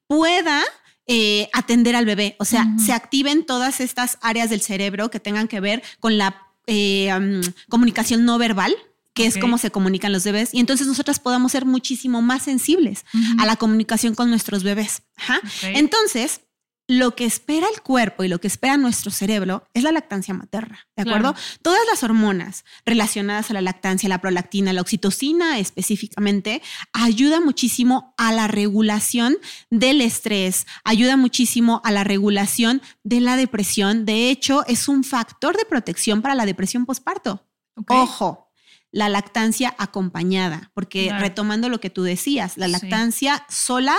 pueda 0.07 0.63
eh, 1.05 1.49
atender 1.53 1.95
al 1.95 2.05
bebé, 2.05 2.35
o 2.39 2.45
sea, 2.45 2.67
se 2.83 2.91
activen 2.91 3.45
todas 3.45 3.79
estas 3.79 4.17
áreas 4.21 4.49
del 4.49 4.61
cerebro 4.61 5.09
que 5.09 5.19
tengan 5.19 5.47
que 5.47 5.59
ver 5.59 5.81
con 5.99 6.17
la 6.17 6.41
eh, 6.65 7.41
comunicación 7.69 8.25
no 8.25 8.37
verbal, 8.37 8.75
que 9.13 9.25
es 9.25 9.37
cómo 9.37 9.57
se 9.57 9.71
comunican 9.71 10.11
los 10.11 10.23
bebés, 10.23 10.53
y 10.53 10.59
entonces 10.59 10.85
nosotras 10.85 11.19
podamos 11.19 11.51
ser 11.51 11.65
muchísimo 11.65 12.21
más 12.21 12.43
sensibles 12.43 13.05
a 13.39 13.45
la 13.45 13.55
comunicación 13.55 14.15
con 14.15 14.29
nuestros 14.29 14.63
bebés. 14.63 15.01
Entonces, 15.63 16.41
lo 16.87 17.15
que 17.15 17.25
espera 17.25 17.67
el 17.73 17.81
cuerpo 17.81 18.23
y 18.23 18.29
lo 18.29 18.39
que 18.39 18.47
espera 18.47 18.77
nuestro 18.77 19.11
cerebro 19.11 19.67
es 19.73 19.83
la 19.83 19.91
lactancia 19.91 20.33
materna, 20.33 20.87
¿de 20.95 21.03
acuerdo? 21.03 21.35
Todas 21.61 21.81
las 21.91 22.01
hormonas 22.01 22.63
relacionadas 22.85 23.51
a 23.51 23.53
la 23.53 23.61
lactancia, 23.61 24.07
la 24.07 24.21
prolactina, 24.21 24.71
la 24.71 24.81
oxitocina 24.81 25.59
específicamente, 25.59 26.61
ayuda 26.93 27.41
muchísimo 27.41 28.13
a 28.17 28.31
la 28.31 28.47
regulación 28.47 29.37
del 29.69 29.99
estrés, 29.99 30.65
ayuda 30.85 31.17
muchísimo 31.17 31.81
a 31.83 31.91
la 31.91 32.05
regulación 32.05 32.81
de 33.03 33.19
la 33.19 33.35
depresión. 33.35 34.05
De 34.05 34.29
hecho, 34.29 34.65
es 34.65 34.87
un 34.87 35.03
factor 35.03 35.57
de 35.57 35.65
protección 35.65 36.21
para 36.21 36.35
la 36.35 36.45
depresión 36.45 36.85
postparto. 36.85 37.45
Ojo, 37.89 38.49
la 38.91 39.09
lactancia 39.09 39.75
acompañada, 39.77 40.71
porque 40.73 41.13
retomando 41.19 41.67
lo 41.67 41.81
que 41.81 41.89
tú 41.89 42.03
decías, 42.03 42.57
la 42.57 42.69
lactancia 42.69 43.45
sola 43.49 43.95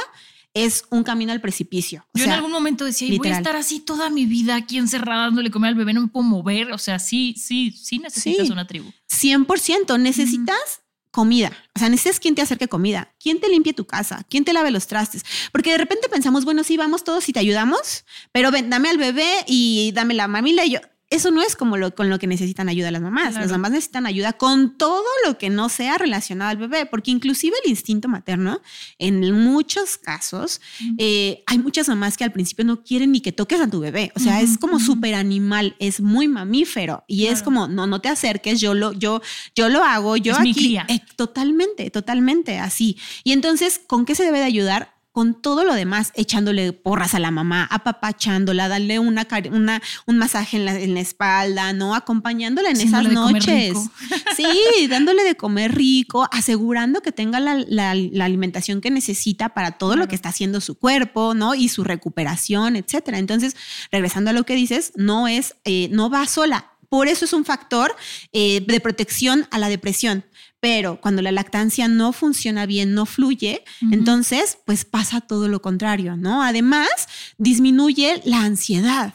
es 0.55 0.85
un 0.91 1.05
camino 1.05 1.33
al 1.33 1.41
precipicio. 1.41 2.07
Yo 2.15 2.25
en 2.25 2.31
algún 2.31 2.51
momento 2.51 2.85
decía, 2.85 3.17
voy 3.17 3.29
a 3.29 3.37
estar 3.37 3.57
así 3.57 3.81
toda 3.81 4.11
mi 4.11 4.27
vida 4.27 4.57
aquí 4.57 4.79
encerrada 4.79 5.25
dándole 5.25 5.51
comer 5.51 5.69
al 5.69 5.75
bebé, 5.75 5.93
no 5.93 6.03
me 6.03 6.09
puedo 6.09 6.25
mover. 6.25 6.73
O 6.73 6.79
sea, 6.79 6.99
sí, 6.99 7.35
sí, 7.37 7.71
sí 7.73 7.99
necesitas 7.99 8.51
una 8.51 8.67
tribu. 8.67 8.91
100%, 9.11 10.01
necesitas 10.01 10.83
comida. 11.11 11.53
O 11.75 11.79
sea, 11.79 11.89
necesitas 11.89 12.21
quien 12.21 12.35
te 12.35 12.43
acerque 12.43 12.69
comida, 12.69 13.15
quién 13.21 13.41
te 13.41 13.49
limpie 13.49 13.73
tu 13.73 13.87
casa, 13.87 14.25
quién 14.29 14.45
te 14.45 14.53
lave 14.53 14.71
los 14.71 14.87
trastes. 14.87 15.25
Porque 15.53 15.73
de 15.73 15.79
repente 15.79 16.09
pensamos, 16.09 16.45
bueno, 16.45 16.65
sí, 16.65 16.77
vamos 16.77 17.05
todos 17.05 17.29
y 17.29 17.33
te 17.33 17.41
ayudamos, 17.41 18.05
pero 18.33 18.51
ven, 18.51 18.71
dame 18.71 18.89
al 18.89 18.99
bebé 18.99 19.45
y 19.47 19.93
dame 19.95 20.15
la 20.15 20.29
mamila 20.29 20.65
y 20.65 20.73
yo, 20.73 20.81
eso 21.11 21.31
no 21.31 21.41
es 21.41 21.57
como 21.57 21.79
lo, 21.79 21.95
con 21.95 22.11
lo 22.11 22.19
que 22.19 22.27
necesitan 22.27 22.69
ayuda 22.69 22.91
las 22.91 23.01
mamás. 23.01 23.35
Las 23.35 23.51
mamás 23.51 23.71
necesitan 23.71 24.05
ayuda 24.05 24.35
con 24.35 24.77
todo 24.77 25.05
lo 25.25 25.39
que 25.39 25.49
no 25.49 25.71
sea 25.71 25.97
relacionado 25.97 26.51
al 26.51 26.59
bebé, 26.59 26.85
porque 26.85 27.11
inclusive 27.11 27.57
el 27.65 27.71
instinto 27.71 28.09
materno, 28.09 28.61
en 28.99 29.33
muchos 29.33 29.97
casos, 29.97 30.61
eh, 30.99 31.43
hay 31.47 31.59
muchas 31.59 31.89
mamás 31.89 32.19
que 32.19 32.25
al 32.25 32.33
principio 32.33 32.67
no 32.67 32.83
quieren 32.83 33.13
ni 33.13 33.23
que 33.23 33.33
toques 33.33 33.59
a 33.61 33.71
tu 33.71 33.81
bebé. 33.81 34.13
O 34.17 34.21
sea, 34.21 34.43
es 34.43 34.59
como 34.59 34.79
súper 34.81 35.15
animal, 35.15 35.77
es 35.79 36.01
muy 36.03 36.29
mamífero 36.29 37.05
y 37.07 37.27
es 37.27 37.43
como, 37.43 37.69
no, 37.69 37.87
no 37.87 38.01
te 38.03 38.11
acerques, 38.11 38.61
yo 38.61 38.75
lo, 38.75 38.93
yo, 38.93 39.23
yo 39.55 39.71
lo 39.71 39.85
hago, 39.85 40.19
yo 40.19 40.33
es 40.33 40.39
aquí. 40.39 40.77
Eh, 40.89 41.01
totalmente, 41.17 41.91
totalmente 41.91 42.59
así. 42.59 42.99
Y 43.25 43.33
entonces, 43.33 43.81
¿con 43.87 44.05
qué 44.05 44.15
se 44.15 44.25
debe 44.25 44.41
de 44.41 44.45
ayudar? 44.45 44.98
Con 45.19 45.35
todo 45.35 45.65
lo 45.65 45.75
demás, 45.75 46.13
echándole 46.15 46.73
porras 46.73 47.13
a 47.13 47.19
la 47.19 47.33
mamá, 47.33 47.67
apapachándola, 47.73 48.69
darle 48.69 49.01
una, 49.01 49.27
una, 49.51 49.83
un 50.07 50.17
masaje 50.17 50.59
en 50.59 50.65
la, 50.65 50.79
en 50.79 50.95
la 50.95 51.01
espalda, 51.01 51.73
¿no? 51.73 51.97
Acompañándola 51.97 52.71
en 52.71 52.81
esas 52.81 53.03
noches. 53.09 53.77
Sí, 54.37 54.87
dándole 54.89 55.25
de 55.25 55.35
comer 55.35 55.75
rico, 55.75 56.29
asegurando 56.31 57.01
que 57.01 57.11
tenga 57.11 57.41
la, 57.41 57.65
la, 57.67 57.91
alimentación 57.91 58.81
que 58.81 58.93
necesita 58.93 59.49
para 59.49 59.73
todo 59.73 59.97
lo 59.97 60.07
que 60.07 60.15
está 60.15 60.29
haciendo 60.29 60.61
su 60.61 60.77
cuerpo, 60.79 61.35
¿no? 61.35 61.57
Y 61.57 61.69
su 61.69 61.83
recuperación, 61.83 62.77
etcétera. 62.77 63.19
Entonces, 63.19 63.57
regresando 63.91 64.31
a 64.31 64.35
lo 64.35 64.45
que 64.45 64.55
dices, 64.55 64.93
no 64.95 65.27
es, 65.27 65.57
eh, 65.65 65.89
no 65.91 66.11
va 66.11 66.29
sola. 66.29 66.71
Por 66.89 67.09
eso 67.09 67.25
es 67.25 67.33
un 67.33 67.45
factor 67.45 67.97
eh, 68.33 68.65
de 68.65 68.79
protección 68.79 69.49
a 69.51 69.59
la 69.59 69.69
depresión. 69.69 70.25
Pero 70.61 71.01
cuando 71.01 71.23
la 71.23 71.33
lactancia 71.33 71.87
no 71.89 72.13
funciona 72.13 72.67
bien, 72.67 72.95
no 72.95 73.07
fluye, 73.07 73.65
entonces 73.93 74.59
pues 74.67 74.85
pasa 74.85 75.21
todo 75.21 75.49
lo 75.49 75.63
contrario, 75.63 76.17
¿no? 76.17 76.43
Además, 76.43 76.89
disminuye 77.37 78.21
la 78.25 78.43
ansiedad. 78.43 79.15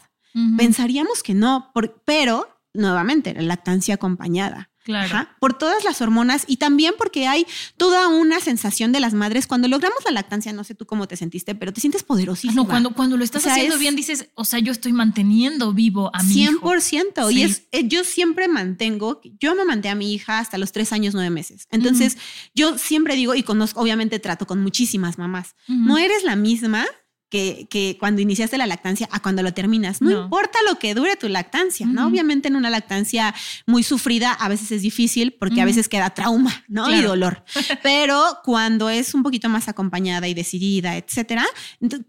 Pensaríamos 0.57 1.21
que 1.21 1.33
no, 1.33 1.71
pero 2.05 2.47
nuevamente, 2.73 3.33
la 3.33 3.41
lactancia 3.41 3.95
acompañada. 3.95 4.71
Claro. 4.83 5.27
por 5.39 5.57
todas 5.57 5.83
las 5.83 6.01
hormonas 6.01 6.43
y 6.47 6.57
también 6.57 6.93
porque 6.97 7.27
hay 7.27 7.45
toda 7.77 8.07
una 8.09 8.39
sensación 8.39 8.91
de 8.91 8.99
las 8.99 9.13
madres. 9.13 9.47
Cuando 9.47 9.67
logramos 9.67 9.99
la 10.05 10.11
lactancia, 10.11 10.51
no 10.53 10.63
sé 10.63 10.75
tú 10.75 10.85
cómo 10.85 11.07
te 11.07 11.15
sentiste, 11.15 11.55
pero 11.55 11.71
te 11.71 11.81
sientes 11.81 12.03
poderosísima. 12.03 12.53
No, 12.53 12.67
cuando, 12.67 12.93
cuando 12.93 13.17
lo 13.17 13.23
estás 13.23 13.47
haciendo 13.47 13.77
bien, 13.77 13.95
dices, 13.95 14.29
o 14.35 14.45
sea, 14.45 14.59
yo 14.59 14.71
estoy 14.71 14.93
manteniendo 14.93 15.73
vivo 15.73 16.11
a 16.13 16.21
mi 16.23 16.47
100%. 16.47 17.31
Y 17.31 17.43
es, 17.43 17.63
eh, 17.71 17.87
yo 17.87 18.03
siempre 18.03 18.47
mantengo, 18.47 19.21
yo 19.39 19.55
me 19.55 19.65
manté 19.65 19.89
a 19.89 19.95
mi 19.95 20.13
hija 20.13 20.39
hasta 20.39 20.57
los 20.57 20.71
tres 20.71 20.91
años, 20.91 21.13
nueve 21.13 21.29
meses. 21.29 21.67
Entonces, 21.71 22.17
yo 22.53 22.77
siempre 22.77 23.15
digo, 23.15 23.35
y 23.35 23.43
conozco, 23.43 23.79
obviamente 23.79 24.19
trato 24.19 24.45
con 24.45 24.61
muchísimas 24.61 25.17
mamás, 25.17 25.55
no 25.67 25.97
eres 25.97 26.23
la 26.23 26.35
misma 26.35 26.85
que, 27.33 27.97
cuando 27.99 28.21
iniciaste 28.21 28.57
la 28.57 28.67
lactancia 28.67 29.09
a 29.11 29.19
cuando 29.19 29.41
lo 29.41 29.53
terminas. 29.53 30.01
No, 30.01 30.23
importa 30.23 30.59
lo 30.69 30.77
que 30.77 30.93
dure 30.93 31.15
tu 31.15 31.27
lactancia, 31.27 31.85
¿no? 31.87 32.07
Obviamente 32.07 32.47
en 32.47 32.55
una 32.55 32.69
lactancia 32.69 33.33
muy 33.65 33.81
sufrida 33.83 34.31
a 34.31 34.47
veces 34.49 34.71
es 34.71 34.81
difícil 34.83 35.33
porque 35.33 35.61
a 35.61 35.65
veces 35.65 35.89
queda 35.89 36.11
trauma, 36.11 36.63
¿no? 36.67 36.93
Y 36.93 37.01
dolor. 37.01 37.43
Pero 37.83 38.39
cuando 38.43 38.89
es 38.89 39.13
un 39.13 39.23
poquito 39.23 39.49
más 39.49 39.67
acompañada 39.67 40.27
y 40.27 40.33
decidida, 40.33 40.95
etcétera, 40.95 41.45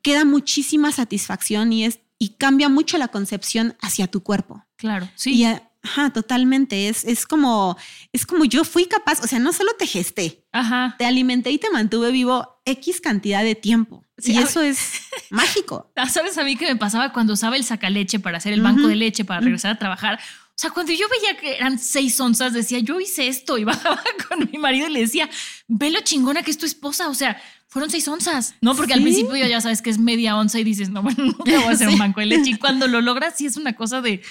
queda 0.03 0.25
muchísima 0.25 0.93
satisfacción 0.93 1.73
y 1.73 1.85
es 1.87 2.01
y 2.19 2.31
cambia 2.37 2.69
mucho 2.69 2.97
la 2.97 3.09
concepción 3.09 3.77
hacia 3.81 4.07
tu 4.07 4.23
cuerpo. 4.23 4.65
Claro, 4.77 5.09
sí. 5.15 5.45
Ajá, 5.83 6.11
totalmente. 6.11 6.89
Es, 6.89 7.05
es 7.05 7.27
como, 7.27 7.77
es 8.13 8.25
como 8.25 8.47
yo 8.47 8.65
fui 8.65 8.87
capaz, 8.87 9.21
o 9.23 9.27
sea, 9.27 9.39
no 9.39 9.53
solo 9.53 9.73
te 9.79 9.87
gesté, 9.87 10.47
Ajá. 10.51 10.95
te 10.99 11.05
alimenté 11.05 11.51
y 11.51 11.59
te 11.59 11.71
mantuve 11.71 12.11
vivo 12.11 12.54
X 12.65 13.01
cantidad 13.01 13.45
de 13.45 13.55
tiempo. 13.55 14.05
y 14.23 14.39
eso 14.39 14.63
es 14.63 15.03
mágico. 15.31 15.91
Ah, 15.97 16.09
¿Sabes 16.09 16.39
a 16.39 16.45
mí 16.45 16.57
qué 16.57 16.67
me 16.67 16.77
pasaba 16.77 17.13
cuando 17.13 17.35
usaba 17.35 17.57
el 17.57 17.65
sacaleche 17.65 18.19
para 18.19 18.39
hacer 18.39 18.53
el 18.53 18.63
banco 18.63 18.89
de 18.89 18.97
leche 18.97 19.25
para 19.25 19.41
regresar 19.41 19.73
a 19.73 19.79
trabajar? 19.79 20.19
O 20.55 20.57
sea, 20.57 20.71
cuando 20.71 20.93
yo 20.93 21.07
veía 21.09 21.37
que 21.37 21.57
eran 21.57 21.81
seis 21.81 22.19
onzas, 22.21 22.53
decía, 22.53 22.79
yo 22.79 23.01
hice 23.01 23.27
esto 23.27 23.59
y 23.59 23.65
bajaba 23.65 24.03
con 24.29 24.49
mi 24.51 24.59
marido 24.59 24.87
y 24.89 24.93
le 24.93 25.01
decía, 25.01 25.29
ve 25.67 25.91
lo 25.91 26.01
chingona 26.01 26.43
que 26.43 26.51
es 26.51 26.59
tu 26.59 26.65
esposa. 26.65 27.09
O 27.09 27.15
sea, 27.15 27.41
fueron 27.67 27.91
seis 27.91 28.07
onzas. 28.07 28.55
No, 28.61 28.77
porque 28.77 28.95
al 28.95 29.03
principio 29.03 29.35
ya 29.35 29.61
sabes 29.61 29.83
que 29.83 29.91
es 29.91 29.99
media 29.99 30.37
onza 30.37 30.61
y 30.61 30.65
dices, 30.65 30.91
no, 30.91 31.03
bueno, 31.03 31.25
no 31.25 31.35
voy 31.45 31.55
a 31.55 31.71
hacer 31.71 31.89
un 31.89 31.99
banco 31.99 32.21
de 32.21 32.27
leche. 32.27 32.51
Y 32.51 32.57
cuando 32.57 32.87
lo 32.87 33.01
logras, 33.01 33.35
sí 33.37 33.47
es 33.47 33.57
una 33.57 33.75
cosa 33.75 34.01
de, 34.01 34.23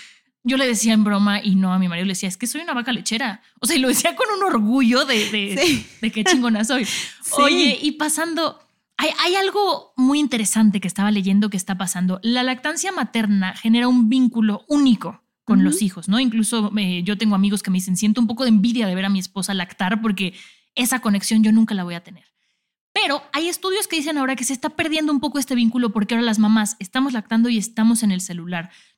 yo 0.44 0.58
le 0.58 0.68
decía 0.68 0.94
en 0.94 1.04
broma 1.04 1.42
y 1.42 1.56
no 1.56 1.74
a 1.74 1.80
mi 1.80 1.88
marido 1.88 2.06
le 2.06 2.12
decía, 2.12 2.30
es 2.30 2.38
que 2.38 2.48
soy 2.48 2.62
una 2.62 2.74
vaca 2.74 2.92
lechera. 2.92 3.42
O 3.60 3.66
sea, 3.66 3.78
y 3.78 3.80
lo 3.80 3.88
decía 3.88 4.16
con 4.16 4.28
un 4.36 4.44
orgullo 4.44 5.06
de, 5.06 5.30
de, 5.30 5.86
de 6.02 6.12
qué 6.12 6.24
chingona 6.24 6.66
soy. 6.66 6.86
Oye, 7.38 7.80
y 7.82 7.94
pasando, 7.94 8.60
hay, 8.98 9.12
hay, 9.24 9.36
algo 9.36 9.94
muy 9.96 10.20
interesante 10.20 10.82
que 10.82 10.88
estaba 10.88 11.12
leyendo 11.12 11.50
que 11.50 11.58
está 11.58 11.78
pasando. 11.78 12.20
La 12.24 12.44
lactancia 12.44 12.92
materna 12.92 13.56
genera 13.56 13.88
un 13.88 14.10
vínculo 14.10 14.66
único 14.68 15.24
con 15.46 15.64
los 15.64 15.82
hijos, 15.82 16.08
¿no? 16.08 16.20
Incluso 16.20 16.72
eh, 16.78 17.04
yo 17.04 17.18
tengo 17.18 17.36
amigos 17.36 17.64
que 17.64 17.72
me 17.72 17.78
dicen, 17.78 17.98
siento 17.98 18.22
un 18.22 18.28
poco 18.28 18.44
de 18.44 18.50
envidia 18.50 18.88
de 18.88 18.96
ver 18.96 19.06
a 19.06 19.10
mi 19.10 19.20
esposa 19.20 19.54
lactar 19.54 20.02
porque 20.02 20.34
esa 20.76 21.00
conexión 21.00 21.44
yo 21.44 21.52
nunca 21.52 21.76
la 21.76 21.84
voy 21.84 21.96
a 21.96 22.04
tener. 22.04 22.24
Pero 22.94 23.24
hay 23.34 23.50
estudios 23.50 23.88
que 23.88 23.96
dicen 23.96 24.18
ahora 24.18 24.36
que 24.36 24.44
se 24.44 24.54
está 24.54 24.70
perdiendo 24.70 25.12
un 25.12 25.20
poco 25.20 25.40
este 25.40 25.56
vínculo 25.56 25.92
porque 25.92 26.14
ahora 26.14 26.26
las 26.26 26.40
mamás 26.40 26.78
estamos 26.80 27.12
lactando 27.14 27.50
y 27.50 27.58
estamos 27.58 28.04
en 28.04 28.12
el 28.12 28.22
celular. 28.22 28.70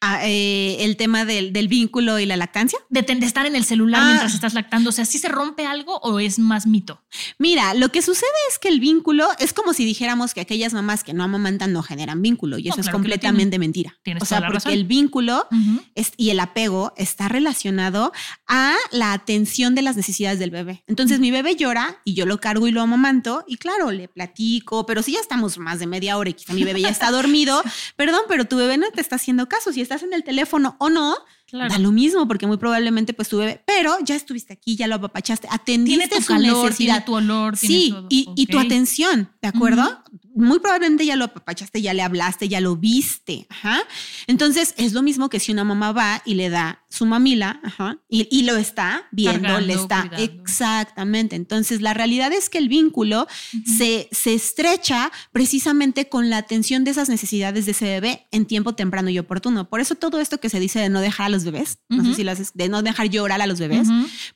A, 0.00 0.26
eh, 0.28 0.84
el 0.84 0.96
tema 0.96 1.24
del, 1.24 1.52
del 1.52 1.68
vínculo 1.68 2.18
y 2.18 2.26
la 2.26 2.36
lactancia? 2.36 2.78
De, 2.88 3.00
estar 3.24 3.46
en 3.46 3.56
el 3.56 3.64
celular 3.64 4.00
Ah. 4.02 4.06
mientras 4.06 4.34
estás 4.34 4.54
lactando. 4.54 4.90
O 4.90 4.92
sea, 4.92 5.04
¿sí 5.04 5.18
se 5.18 5.28
rompe 5.28 5.66
algo 5.66 5.98
o 5.98 6.20
es 6.20 6.38
más 6.38 6.66
mito? 6.66 7.02
Mira, 7.38 7.74
lo 7.74 7.90
que 7.90 8.02
sucede 8.02 8.28
es 8.50 8.58
que 8.58 8.68
el 8.68 8.80
vínculo 8.80 9.26
es 9.38 9.52
como 9.52 9.72
si 9.72 9.84
dijéramos 9.84 10.34
que 10.34 10.40
aquellas 10.40 10.72
mamás 10.72 11.02
que 11.04 11.14
no 11.14 11.24
amamantan 11.24 11.72
no 11.72 11.82
generan 11.82 12.22
vínculo 12.22 12.58
y 12.58 12.68
eso 12.68 12.80
es 12.80 12.86
claro 12.86 12.98
completamente 12.98 13.58
mentira. 13.58 13.96
Tienes 14.02 14.22
o 14.22 14.26
sea, 14.26 14.38
toda 14.38 14.40
la 14.40 14.46
porque 14.52 14.58
razón. 14.68 14.72
el 14.72 14.84
vínculo 14.84 15.46
es- 15.94 16.12
y 16.16 16.30
el 16.30 16.40
apego 16.40 16.92
está 16.96 17.28
relacionado 17.28 18.12
a 18.46 18.74
la 18.92 19.12
atención 19.12 19.74
de 19.74 19.82
las 19.82 19.96
necesidades 19.96 20.38
del 20.38 20.50
bebé. 20.50 20.84
Entonces 20.86 21.18
mi 21.20 21.30
bebé 21.30 21.56
llora 21.56 22.00
y 22.04 22.14
yo 22.14 22.26
lo 22.26 22.38
cargo 22.40 22.66
y 22.68 22.72
lo 22.72 22.82
amamanto 22.82 23.44
y 23.48 23.56
claro, 23.56 23.90
le 23.90 24.08
platico, 24.08 24.86
pero 24.86 25.02
si 25.02 25.12
ya 25.12 25.20
estamos 25.20 25.58
más 25.58 25.78
de 25.78 25.86
media 25.86 26.16
hora 26.18 26.30
y 26.30 26.34
quizá 26.34 26.52
mi 26.52 26.64
bebé 26.64 26.82
ya 26.82 26.88
está 26.88 27.10
dormido, 27.10 27.62
perdón, 27.96 28.20
pero 28.28 28.44
tu 28.46 28.56
bebé 28.56 28.78
no 28.78 28.90
te 28.90 29.00
está 29.00 29.16
haciendo 29.16 29.48
caso. 29.48 29.72
Si 29.72 29.80
estás 29.88 30.02
en 30.02 30.12
el 30.12 30.22
teléfono 30.22 30.76
o 30.80 30.90
no, 30.90 31.16
Claro. 31.48 31.72
da 31.72 31.78
lo 31.78 31.92
mismo 31.92 32.28
porque 32.28 32.46
muy 32.46 32.58
probablemente 32.58 33.14
pues 33.14 33.28
tu 33.28 33.38
bebé, 33.38 33.62
pero 33.66 33.96
ya 34.04 34.14
estuviste 34.14 34.52
aquí, 34.52 34.76
ya 34.76 34.86
lo 34.86 34.96
apapachaste, 34.96 35.48
atendiste 35.50 35.98
Tiene 36.06 36.14
tu 36.14 36.20
su 36.22 36.28
calor, 36.32 36.64
necesidad. 36.64 36.94
tiene 36.94 37.06
tu 37.06 37.14
olor, 37.14 37.56
tiene 37.56 37.74
Sí, 37.74 37.90
todo. 37.90 38.06
y, 38.10 38.28
y 38.36 38.46
tu 38.46 38.58
atención, 38.58 39.30
¿de 39.40 39.48
acuerdo? 39.48 40.02
Muy 40.34 40.60
probablemente 40.60 41.04
ya 41.04 41.16
lo 41.16 41.24
apapachaste, 41.24 41.82
ya 41.82 41.94
le 41.94 42.02
hablaste, 42.02 42.48
ya 42.48 42.60
lo 42.60 42.76
viste. 42.76 43.46
Ajá. 43.48 43.80
Entonces, 44.28 44.72
es 44.76 44.92
lo 44.92 45.02
mismo 45.02 45.28
que 45.28 45.40
si 45.40 45.50
una 45.50 45.64
mamá 45.64 45.90
va 45.90 46.22
y 46.24 46.34
le 46.34 46.48
da 46.48 46.84
su 46.88 47.06
mamila 47.06 47.60
ajá, 47.64 47.98
y, 48.08 48.28
y 48.30 48.42
lo 48.44 48.54
está 48.56 49.02
viendo, 49.10 49.40
Cargando, 49.42 49.66
le 49.66 49.72
está. 49.74 50.02
cuidando. 50.08 50.22
Exactamente. 50.42 51.34
Entonces, 51.34 51.80
la 51.80 51.92
realidad 51.92 52.32
es 52.32 52.48
que 52.50 52.58
el 52.58 52.68
vínculo 52.68 53.26
se, 53.64 54.08
se 54.12 54.34
estrecha 54.34 55.10
precisamente 55.32 56.08
con 56.08 56.30
la 56.30 56.36
atención 56.38 56.84
de 56.84 56.92
esas 56.92 57.08
necesidades 57.08 57.64
de 57.66 57.72
ese 57.72 57.86
bebé 57.86 58.26
en 58.30 58.46
tiempo 58.46 58.74
temprano 58.74 59.08
y 59.10 59.18
oportuno. 59.18 59.68
Por 59.68 59.80
eso 59.80 59.96
todo 59.96 60.20
esto 60.20 60.38
que 60.38 60.50
se 60.50 60.60
dice 60.60 60.78
de 60.78 60.88
no 60.88 61.00
dejar 61.00 61.26
a 61.26 61.30
los 61.30 61.37
bebés, 61.44 61.78
no 61.88 62.04
sé 62.04 62.14
si 62.14 62.24
lo 62.24 62.32
haces, 62.32 62.52
de 62.54 62.68
no 62.68 62.82
dejar 62.82 63.08
llorar 63.08 63.40
a 63.40 63.46
los 63.46 63.58
bebés, 63.58 63.88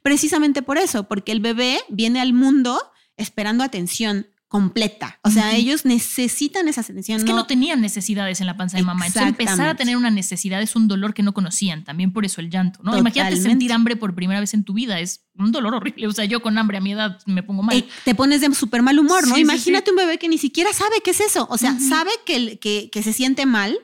precisamente 0.03 0.63
por 0.63 0.79
eso, 0.79 1.05
porque 1.05 1.33
el 1.33 1.41
bebé 1.41 1.81
viene 1.89 2.21
al 2.21 2.33
mundo 2.33 2.81
esperando 3.17 3.65
atención 3.65 4.27
completa. 4.53 5.19
O 5.23 5.31
sea, 5.31 5.55
ellos 5.57 5.87
necesitan 5.87 6.69
esa 6.69 6.83
atención. 6.83 7.19
Es 7.19 7.25
que 7.25 7.33
no 7.33 7.47
tenían 7.47 7.81
necesidades 7.81 8.39
en 8.43 8.47
la 8.47 8.55
panza 8.55 8.77
de 8.77 8.83
mamá. 8.83 9.07
Entonces 9.07 9.31
empezar 9.31 9.67
a 9.67 9.77
tener 9.77 9.97
una 9.97 10.11
necesidad 10.11 10.61
es 10.61 10.77
un 10.77 10.89
dolor 10.89 11.15
que 11.15 11.23
no 11.23 11.33
conocían. 11.33 11.85
También 11.85 12.13
por 12.13 12.27
eso 12.27 12.43
el 12.43 12.51
llanto, 12.51 12.81
¿no? 12.83 12.95
Imagínate 12.99 13.37
sentir 13.37 13.73
hambre 13.73 13.97
por 13.97 14.15
primera 14.15 14.41
vez 14.41 14.53
en 14.53 14.63
tu 14.63 14.75
vida. 14.75 15.01
Es 15.01 15.25
un 15.39 15.53
dolor 15.53 15.77
horrible. 15.77 16.07
O 16.07 16.13
sea, 16.13 16.27
yo 16.27 16.43
con 16.43 16.59
hambre 16.59 16.77
a 16.77 16.81
mi 16.83 16.93
edad 16.93 17.19
me 17.25 17.43
pongo 17.43 17.63
mal. 17.63 17.79
Eh, 17.79 17.89
te 18.05 18.15
pones 18.15 18.43
de 18.43 18.55
súper 18.55 18.83
mal 18.83 18.99
humor, 18.99 19.23
¿no? 19.27 19.37
Sí, 19.37 19.37
sí, 19.37 19.41
Imagínate 19.41 19.91
un 19.91 19.97
bebé 19.97 20.19
que 20.19 20.29
ni 20.29 20.37
siquiera 20.37 20.71
sabe 20.75 20.97
qué 21.03 21.13
es 21.13 21.21
eso. 21.21 21.49
O 21.51 21.57
sea, 21.57 21.81
sabe 21.81 22.11
que, 22.27 22.59
que, 22.59 22.91
que 22.93 23.03
se 23.03 23.15
siente 23.15 23.47
mal 23.47 23.79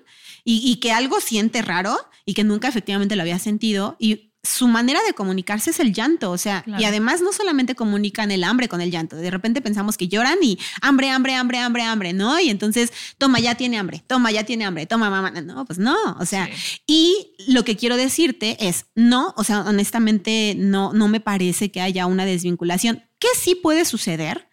y, 0.50 0.62
y 0.70 0.76
que 0.76 0.92
algo 0.92 1.20
siente 1.20 1.60
raro 1.62 1.96
y 2.24 2.32
que 2.34 2.44
nunca 2.44 2.68
efectivamente 2.68 3.16
lo 3.16 3.22
había 3.22 3.38
sentido. 3.38 3.96
Y 3.98 4.32
su 4.42 4.66
manera 4.68 5.00
de 5.06 5.12
comunicarse 5.12 5.70
es 5.70 5.80
el 5.80 5.92
llanto. 5.92 6.30
O 6.30 6.38
sea, 6.38 6.62
Claro. 6.62 6.80
y 6.80 6.84
además 6.86 7.20
no 7.20 7.32
solamente 7.32 7.74
comunican 7.74 8.30
el 8.30 8.44
hambre 8.44 8.68
con 8.68 8.80
el 8.80 8.90
llanto. 8.90 9.16
De 9.16 9.30
repente 9.30 9.60
pensamos 9.60 9.98
que 9.98 10.08
lloran 10.08 10.38
y 10.42 10.58
hambre, 10.80 11.10
hambre, 11.10 11.34
hambre, 11.34 11.58
hambre, 11.58 11.82
hambre, 11.82 12.12
¿no? 12.14 12.38
Y 12.40 12.48
entonces, 12.48 12.92
toma, 13.18 13.40
ya 13.40 13.56
tiene 13.56 13.76
hambre, 13.78 14.02
toma, 14.06 14.30
ya 14.30 14.44
tiene 14.44 14.64
hambre, 14.64 14.86
toma, 14.86 15.10
mamá. 15.10 15.32
No, 15.42 15.66
pues 15.66 15.78
no. 15.78 15.96
O 16.18 16.24
sea, 16.24 16.46
Sí. 16.46 16.80
y 16.86 17.34
lo 17.52 17.62
que 17.64 17.76
quiero 17.76 17.96
decirte 17.98 18.56
es, 18.66 18.86
no, 18.94 19.34
o 19.36 19.44
sea, 19.44 19.60
honestamente 19.62 20.54
no, 20.56 20.92
no 20.94 21.08
me 21.08 21.20
parece 21.20 21.70
que 21.70 21.80
haya 21.82 22.06
una 22.06 22.24
desvinculación. 22.24 23.02
¿Qué 23.18 23.28
sí 23.38 23.54
puede 23.54 23.84
suceder? 23.84 24.48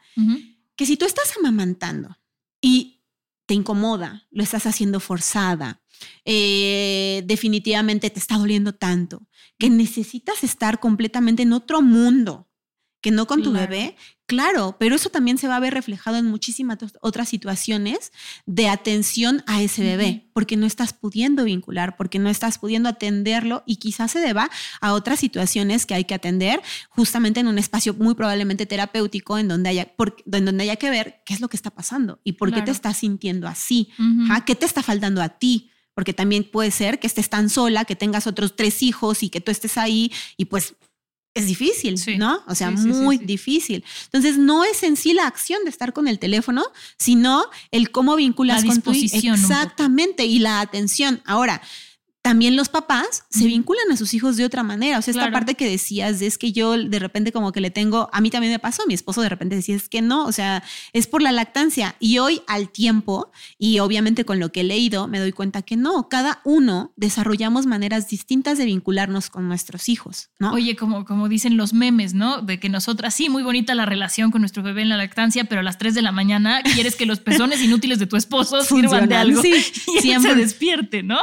Que 0.76 0.86
si 0.86 0.98
tú 0.98 1.06
estás 1.06 1.32
amamantando 1.40 2.18
y 2.60 3.04
te 3.46 3.54
incomoda, 3.54 4.24
lo 4.32 4.42
estás 4.44 4.66
haciendo 4.66 5.00
forzada, 5.00 5.82
eh, 6.26 7.24
definitivamente 7.26 8.10
te 8.10 8.20
está 8.20 8.38
doliendo 8.38 8.74
tanto, 8.74 9.28
que 9.58 9.70
necesitas 9.70 10.44
estar 10.44 10.80
completamente 10.80 11.44
en 11.44 11.54
otro 11.54 11.82
mundo, 11.82 12.50
que 13.02 13.12
no 13.12 13.28
con 13.28 13.44
tu 13.44 13.52
Claro. 13.52 13.70
bebé, 13.70 13.96
claro, 14.26 14.78
pero 14.80 14.96
eso 14.96 15.12
también 15.12 15.38
se 15.38 15.48
va 15.48 15.58
a 15.58 15.60
ver 15.60 15.76
reflejado 15.76 16.18
en 16.18 16.26
muchísimas 16.26 16.80
ot- 16.80 16.98
otras 17.02 17.30
situaciones 17.30 18.12
de 18.48 18.68
atención 18.68 19.44
a 19.46 19.62
ese 19.62 19.84
bebé, 19.84 20.28
porque 20.34 20.58
no 20.58 20.66
estás 20.66 20.94
pudiendo 20.94 21.44
vincular, 21.44 21.96
porque 21.98 22.18
no 22.18 22.30
estás 22.30 22.58
pudiendo 22.58 22.90
atenderlo 22.90 23.62
y 23.68 23.76
quizás 23.76 24.10
se 24.12 24.20
deba 24.20 24.50
a 24.82 24.94
otras 24.94 25.20
situaciones 25.20 25.86
que 25.86 25.94
hay 25.94 26.06
que 26.06 26.16
atender 26.16 26.64
justamente 26.90 27.40
en 27.42 27.48
un 27.48 27.60
espacio 27.60 27.94
muy 27.94 28.16
probablemente 28.16 28.66
terapéutico 28.66 29.38
en 29.38 29.50
donde 29.50 29.70
haya, 29.70 29.96
por- 29.96 30.16
en 30.32 30.46
donde 30.46 30.64
haya 30.64 30.78
que 30.78 30.90
ver 30.90 31.22
qué 31.28 31.36
es 31.36 31.42
lo 31.42 31.48
que 31.48 31.58
está 31.58 31.70
pasando 31.70 32.20
y 32.24 32.32
por 32.34 32.52
qué 32.52 32.64
te 32.64 32.72
estás 32.72 32.98
sintiendo 32.98 33.48
así, 33.48 33.90
qué 34.48 34.56
te 34.56 34.66
está 34.66 34.82
faltando 34.82 35.22
a 35.22 35.30
ti. 35.30 35.70
Porque 35.96 36.14
también 36.14 36.44
puede 36.44 36.70
ser 36.72 37.00
que 37.00 37.08
estés 37.08 37.30
tan 37.30 37.50
sola, 37.50 37.86
que 37.86 37.96
tengas 37.96 38.28
otros 38.28 38.56
tres 38.56 38.84
hijos 38.84 39.24
y 39.24 39.30
que 39.30 39.42
tú 39.42 39.50
estés 39.50 39.78
ahí 39.78 40.12
y 40.38 40.46
pues 40.46 40.76
es 41.34 41.48
difícil, 41.48 41.98
Sí. 41.98 42.18
¿no? 42.18 42.44
O 42.48 42.56
sea, 42.56 42.72
Sí, 42.72 42.78
sí, 42.78 42.84
sí, 42.84 42.90
muy 43.00 43.18
difícil. 43.18 43.84
Entonces, 44.06 44.38
no 44.38 44.64
es 44.64 44.84
en 44.84 44.96
sí 44.96 45.14
la 45.14 45.28
acción 45.28 45.64
de 45.66 45.70
estar 45.70 45.92
con 45.92 46.08
el 46.08 46.18
teléfono, 46.18 46.64
sino 46.98 47.44
el 47.72 47.92
cómo 47.92 48.16
vinculas 48.16 48.64
La 48.64 48.68
con 48.68 48.82
tu. 48.82 48.92
Exactamente, 48.92 50.26
y 50.26 50.40
la 50.40 50.62
atención. 50.62 51.22
Ahora, 51.26 51.62
también 52.26 52.56
los 52.56 52.70
papás 52.70 53.24
se 53.30 53.46
vinculan 53.46 53.92
a 53.92 53.98
sus 53.98 54.16
hijos 54.16 54.36
de 54.36 54.46
otra 54.46 54.64
manera. 54.64 54.98
O 54.98 55.02
sea, 55.04 55.12
esta 55.12 55.26
Claro. 55.26 55.34
parte 55.34 55.54
que 55.54 55.70
decías 55.70 56.18
de 56.20 56.26
es 56.26 56.40
que 56.40 56.52
yo 56.52 56.76
de 56.76 56.98
repente 56.98 57.32
como 57.32 57.52
que 57.52 57.62
le 57.62 57.70
tengo, 57.70 58.10
a 58.12 58.20
mí 58.20 58.32
también 58.32 58.52
me 58.52 58.58
pasó, 58.58 58.82
mi 58.88 58.96
esposo 58.96 59.22
de 59.22 59.30
repente 59.30 59.56
decía 59.56 59.76
es 59.76 59.90
que 59.90 60.02
no, 60.02 60.26
o 60.26 60.32
sea, 60.32 60.64
es 60.92 61.06
por 61.06 61.22
la 61.22 61.32
lactancia. 61.32 61.96
Y 62.00 62.18
hoy 62.18 62.42
al 62.48 62.70
tiempo, 62.70 63.30
y 63.60 63.78
obviamente 63.78 64.26
con 64.26 64.40
lo 64.40 64.52
que 64.52 64.62
he 64.62 64.64
leído, 64.64 65.08
me 65.08 65.20
doy 65.20 65.34
cuenta 65.34 65.62
que 65.62 65.76
no, 65.76 66.10
cada 66.10 66.42
uno 66.46 66.94
desarrollamos 66.96 67.68
maneras 67.68 68.10
distintas 68.10 68.58
de 68.58 68.66
vincularnos 68.66 69.30
con 69.30 69.48
nuestros 69.48 69.88
hijos, 69.88 70.30
¿no? 70.40 70.52
Oye, 70.52 70.76
como, 70.76 71.06
como 71.06 71.30
dicen 71.30 71.58
los 71.58 71.74
memes, 71.74 72.16
¿no? 72.16 72.42
De 72.42 72.60
que 72.60 72.70
nosotras, 72.70 73.14
sí, 73.14 73.30
muy 73.30 73.44
bonita 73.44 73.76
la 73.76 73.86
relación 73.86 74.32
con 74.32 74.42
nuestro 74.42 74.64
bebé 74.64 74.82
en 74.82 74.90
la 74.90 74.98
lactancia, 74.98 75.44
pero 75.44 75.62
a 75.62 75.64
las 75.64 75.78
3 75.78 75.94
de 75.94 76.02
la 76.02 76.12
mañana 76.12 76.64
quieres 76.74 76.96
que 76.96 77.06
los 77.06 77.20
pezones 77.20 77.62
inútiles 77.62 78.00
de 78.00 78.08
tu 78.08 78.16
esposo 78.18 78.64
sirvan 78.64 79.08
de 79.10 79.16
algo 79.16 79.44
sí, 79.44 79.50
y 79.54 79.54
él 79.54 79.64
se 79.94 80.02
siempre. 80.02 80.34
despierte, 80.34 81.04
¿no? 81.04 81.20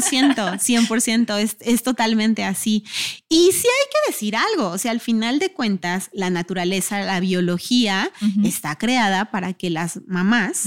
100%, 0.00 0.58
100%, 0.58 1.38
es, 1.40 1.56
es 1.60 1.82
totalmente 1.82 2.44
así. 2.44 2.84
Y 3.28 3.50
sí 3.52 3.66
hay 3.66 3.90
que 3.90 4.12
decir 4.12 4.36
algo, 4.36 4.68
o 4.68 4.78
sea, 4.78 4.90
al 4.90 5.00
final 5.00 5.38
de 5.38 5.52
cuentas, 5.52 6.10
la 6.12 6.30
naturaleza, 6.30 7.00
la 7.00 7.20
biología 7.20 8.10
está 8.44 8.76
creada 8.76 9.30
para 9.30 9.52
que 9.52 9.70
las 9.70 10.00
mamás, 10.06 10.64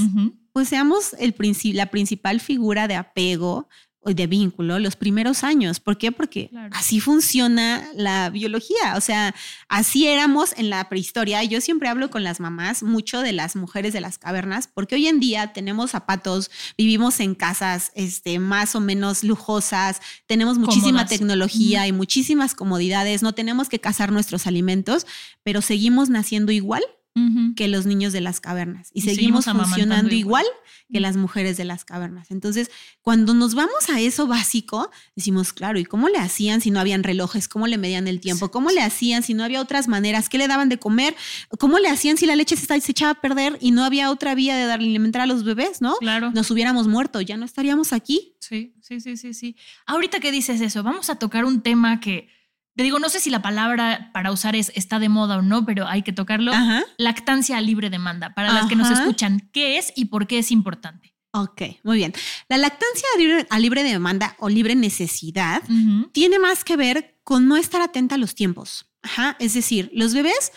pues 0.53 0.69
seamos 0.69 1.13
el 1.19 1.35
la 1.73 1.87
principal 1.87 2.39
figura 2.39 2.87
de 2.87 2.95
apego 2.95 3.67
de 4.05 4.27
vínculo 4.27 4.77
los 4.79 4.95
primeros 4.95 5.43
años. 5.43 5.79
¿Por 5.79 5.97
qué? 5.97 6.11
Porque 6.11 6.49
Claro. 6.49 6.69
así 6.73 6.99
funciona 6.99 7.89
la 7.95 8.29
biología. 8.29 8.95
O 8.95 9.01
sea, 9.01 9.33
así 9.67 10.07
éramos 10.07 10.53
en 10.57 10.69
la 10.69 10.87
prehistoria. 10.89 11.43
Yo 11.43 11.59
siempre 11.61 11.89
hablo 11.89 12.09
con 12.09 12.23
las 12.23 12.39
mamás 12.39 12.83
mucho 12.83 13.21
de 13.21 13.31
las 13.33 13.55
mujeres 13.55 13.93
de 13.93 14.01
las 14.01 14.17
cavernas, 14.17 14.67
porque 14.73 14.95
hoy 14.95 15.07
en 15.07 15.19
día 15.19 15.53
tenemos 15.53 15.91
zapatos, 15.91 16.51
vivimos 16.77 17.19
en 17.19 17.35
casas 17.35 17.91
este, 17.95 18.39
más 18.39 18.75
o 18.75 18.79
menos 18.79 19.23
lujosas, 19.23 20.01
tenemos 20.27 20.57
muchísima 20.57 20.99
Cómodas. 20.99 21.09
tecnología 21.09 21.87
y 21.87 21.91
muchísimas 21.91 22.53
comodidades, 22.55 23.23
no 23.23 23.33
tenemos 23.33 23.69
que 23.69 23.79
cazar 23.79 24.11
nuestros 24.11 24.47
alimentos, 24.47 25.07
pero 25.43 25.61
seguimos 25.61 26.09
naciendo 26.09 26.51
igual 26.51 26.83
Que 27.55 27.69
los 27.69 27.85
niños 27.85 28.11
de 28.11 28.19
las 28.19 28.41
cavernas 28.41 28.89
y, 28.93 28.99
Y 28.99 29.01
seguimos, 29.03 29.45
funcionando 29.45 30.13
igual. 30.13 30.43
igual. 30.43 30.45
que 30.91 30.99
las 30.99 31.15
mujeres 31.15 31.55
de 31.55 31.63
las 31.63 31.85
cavernas. 31.85 32.29
Entonces, 32.29 32.69
cuando 33.01 33.33
nos 33.33 33.55
vamos 33.55 33.89
a 33.89 34.01
eso 34.01 34.27
básico, 34.27 34.91
decimos, 35.15 35.53
claro, 35.53 35.79
¿y 35.79 35.85
cómo 35.85 36.09
le 36.09 36.17
hacían 36.17 36.59
si 36.59 36.71
no 36.71 36.79
habían 36.81 37.03
relojes? 37.03 37.47
¿Cómo 37.47 37.67
le 37.67 37.77
medían 37.77 38.09
el 38.09 38.19
tiempo? 38.19 38.51
¿Cómo 38.51 38.69
le 38.69 38.81
hacían 38.81 39.23
si 39.23 39.33
no 39.33 39.45
había 39.45 39.61
otras 39.61 39.87
maneras? 39.87 40.27
¿Qué 40.27 40.37
le 40.37 40.49
daban 40.49 40.67
de 40.67 40.77
comer? 40.77 41.15
¿Cómo 41.57 41.79
le 41.79 41.87
hacían 41.87 42.17
si 42.17 42.25
la 42.25 42.35
leche 42.35 42.57
se 42.57 42.91
echaba 42.91 43.11
a 43.11 43.21
perder 43.21 43.57
y 43.61 43.71
no 43.71 43.85
había 43.85 44.11
otra 44.11 44.35
vía 44.35 44.57
de 44.57 44.65
darle 44.65 44.89
alimentar 44.89 45.21
a 45.21 45.25
los 45.25 45.45
bebés, 45.45 45.81
no? 45.81 45.95
Claro. 45.95 46.31
Nos 46.31 46.51
hubiéramos 46.51 46.87
muerto, 46.87 47.21
ya 47.21 47.37
no 47.37 47.45
estaríamos 47.45 47.93
aquí. 47.93 48.35
Sí, 48.39 48.75
sí, 48.81 48.99
sí, 48.99 49.15
sí, 49.15 49.33
sí. 49.33 49.55
Ahorita 49.85 50.19
que 50.19 50.31
dices 50.31 50.59
eso, 50.59 50.83
vamos 50.83 51.09
a 51.09 51.15
tocar 51.15 51.45
un 51.45 51.61
tema 51.61 51.99
que, 52.01 52.27
te 52.75 52.83
digo, 52.83 52.99
no 52.99 53.09
sé 53.09 53.19
si 53.19 53.29
la 53.29 53.41
palabra 53.41 54.09
para 54.13 54.31
usar 54.31 54.55
es 54.55 54.71
está 54.75 54.99
de 54.99 55.09
moda 55.09 55.37
o 55.37 55.41
no, 55.41 55.65
pero 55.65 55.87
hay 55.87 56.01
que 56.01 56.11
tocarlo. 56.11 56.53
Ajá. 56.53 56.83
Lactancia 56.97 57.57
a 57.57 57.61
libre 57.61 57.89
demanda. 57.89 58.33
Para 58.33 58.51
las 58.51 58.67
que 58.67 58.75
nos 58.75 58.91
escuchan, 58.91 59.49
¿qué 59.53 59.77
es 59.77 59.93
y 59.95 60.05
por 60.05 60.27
qué 60.27 60.39
es 60.39 60.51
importante? 60.51 61.15
Ok, 61.31 61.61
muy 61.83 61.97
bien. 61.97 62.13
La 62.47 62.57
lactancia 62.57 63.07
a 63.13 63.17
libre, 63.17 63.47
a 63.49 63.59
libre 63.59 63.83
demanda 63.83 64.35
o 64.39 64.49
libre 64.49 64.75
necesidad 64.75 65.61
tiene 66.11 66.39
más 66.39 66.63
que 66.63 66.77
ver 66.77 67.17
con 67.23 67.47
no 67.47 67.57
estar 67.57 67.81
atenta 67.81 68.15
a 68.15 68.17
los 68.17 68.35
tiempos. 68.35 68.87
Ajá, 69.03 69.35
es 69.39 69.53
decir, 69.53 69.89
los 69.93 70.13
bebés, 70.13 70.51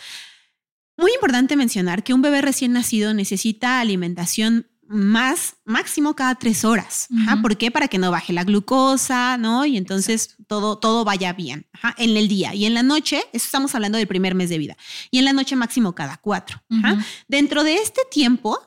muy 0.97 1.11
importante 1.13 1.55
mencionar 1.55 2.03
que 2.03 2.13
un 2.13 2.21
bebé 2.21 2.41
recién 2.41 2.73
nacido 2.73 3.13
necesita 3.13 3.79
alimentación 3.79 4.67
más 4.89 5.57
máximo 5.65 6.15
cada 6.15 6.35
tres 6.35 6.65
horas. 6.65 7.07
Ajá. 7.21 7.41
¿Por 7.41 7.57
qué? 7.57 7.69
Para 7.71 7.87
que 7.87 7.99
no 7.99 8.09
baje 8.11 8.33
la 8.33 8.43
glucosa, 8.43 9.37
¿no? 9.37 9.65
Y 9.65 9.77
entonces 9.77 10.35
todo, 10.47 10.79
todo 10.79 11.05
vaya 11.05 11.31
bien 11.33 11.67
ajá, 11.73 11.95
en 11.97 12.17
el 12.17 12.27
día. 12.27 12.55
Y 12.55 12.65
en 12.65 12.73
la 12.73 12.83
noche, 12.83 13.17
eso 13.31 13.45
estamos 13.45 13.75
hablando 13.75 13.97
del 13.97 14.07
primer 14.07 14.33
mes 14.33 14.49
de 14.49 14.57
vida. 14.57 14.75
Y 15.11 15.19
en 15.19 15.25
la 15.25 15.33
noche 15.33 15.55
máximo 15.55 15.93
cada 15.93 16.17
cuatro. 16.17 16.61
Dentro 17.27 17.63
de 17.63 17.75
este 17.75 18.01
tiempo 18.09 18.59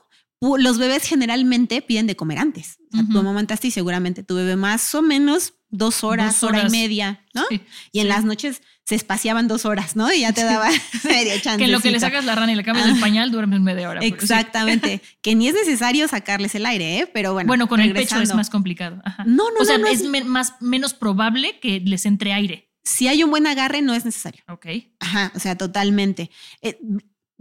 los 0.57 0.77
bebés 0.77 1.03
generalmente 1.03 1.81
piden 1.81 2.07
de 2.07 2.15
comer 2.15 2.39
antes. 2.39 2.77
O 2.91 2.97
sea. 2.97 3.05
Tú 3.09 3.19
amamantaste 3.19 3.67
y 3.67 3.71
seguramente 3.71 4.23
tu 4.23 4.35
bebé 4.35 4.55
más 4.55 4.93
o 4.93 5.01
menos 5.01 5.53
dos 5.69 6.03
horas, 6.03 6.39
Dos 6.39 6.49
hora 6.49 6.67
y 6.67 6.69
media, 6.69 7.25
¿no? 7.33 7.43
Sí, 7.49 7.61
y 7.91 7.99
en 7.99 8.05
sí. 8.05 8.09
las 8.09 8.25
noches 8.25 8.61
se 8.85 8.95
espaciaban 8.95 9.47
dos 9.47 9.65
horas, 9.65 9.95
¿no? 9.95 10.11
Y 10.13 10.21
ya 10.21 10.33
te 10.33 10.43
daba 10.43 10.69
media 11.03 11.39
chance. 11.41 11.57
Que 11.57 11.65
en 11.65 11.71
lo 11.71 11.79
que 11.79 11.91
le 11.91 11.99
sacas 11.99 12.25
la 12.25 12.35
rana 12.35 12.51
y 12.51 12.55
le 12.55 12.63
cambias 12.63 12.87
el 12.87 12.99
pañal 12.99 13.31
duermes 13.31 13.61
media 13.61 13.89
hora. 13.89 14.01
sí. 14.01 14.07
Exactamente. 14.07 15.01
Que 15.21 15.35
ni 15.35 15.47
es 15.47 15.53
necesario 15.53 16.07
sacarles 16.07 16.53
el 16.55 16.65
aire, 16.65 16.99
¿eh? 16.99 17.07
Pero 17.13 17.31
bueno. 17.33 17.47
Bueno, 17.47 17.67
con 17.69 17.79
el 17.79 17.93
pecho 17.93 18.01
es 18.03 18.11
regresando. 18.11 18.35
más 18.35 18.49
complicado. 18.49 19.01
Ajá. 19.05 19.23
No, 19.25 19.49
no, 19.51 19.59
o 19.61 19.65
sea, 19.65 19.77
no, 19.77 19.83
no 19.85 19.87
es 19.89 20.01
es- 20.01 20.07
me- 20.07 20.23
más, 20.25 20.55
menos 20.59 20.93
probable 20.93 21.59
que 21.61 21.79
les 21.79 22.05
entre 22.05 22.33
aire. 22.33 22.69
Si 22.83 23.07
hay 23.07 23.23
un 23.23 23.29
buen 23.29 23.47
agarre, 23.47 23.81
no 23.81 23.93
es 23.93 24.03
necesario. 24.03 24.43
Ok. 24.49 24.65
Ajá, 24.99 25.31
o 25.33 25.39
sea, 25.39 25.57
totalmente. 25.57 26.29
Eh, 26.61 26.77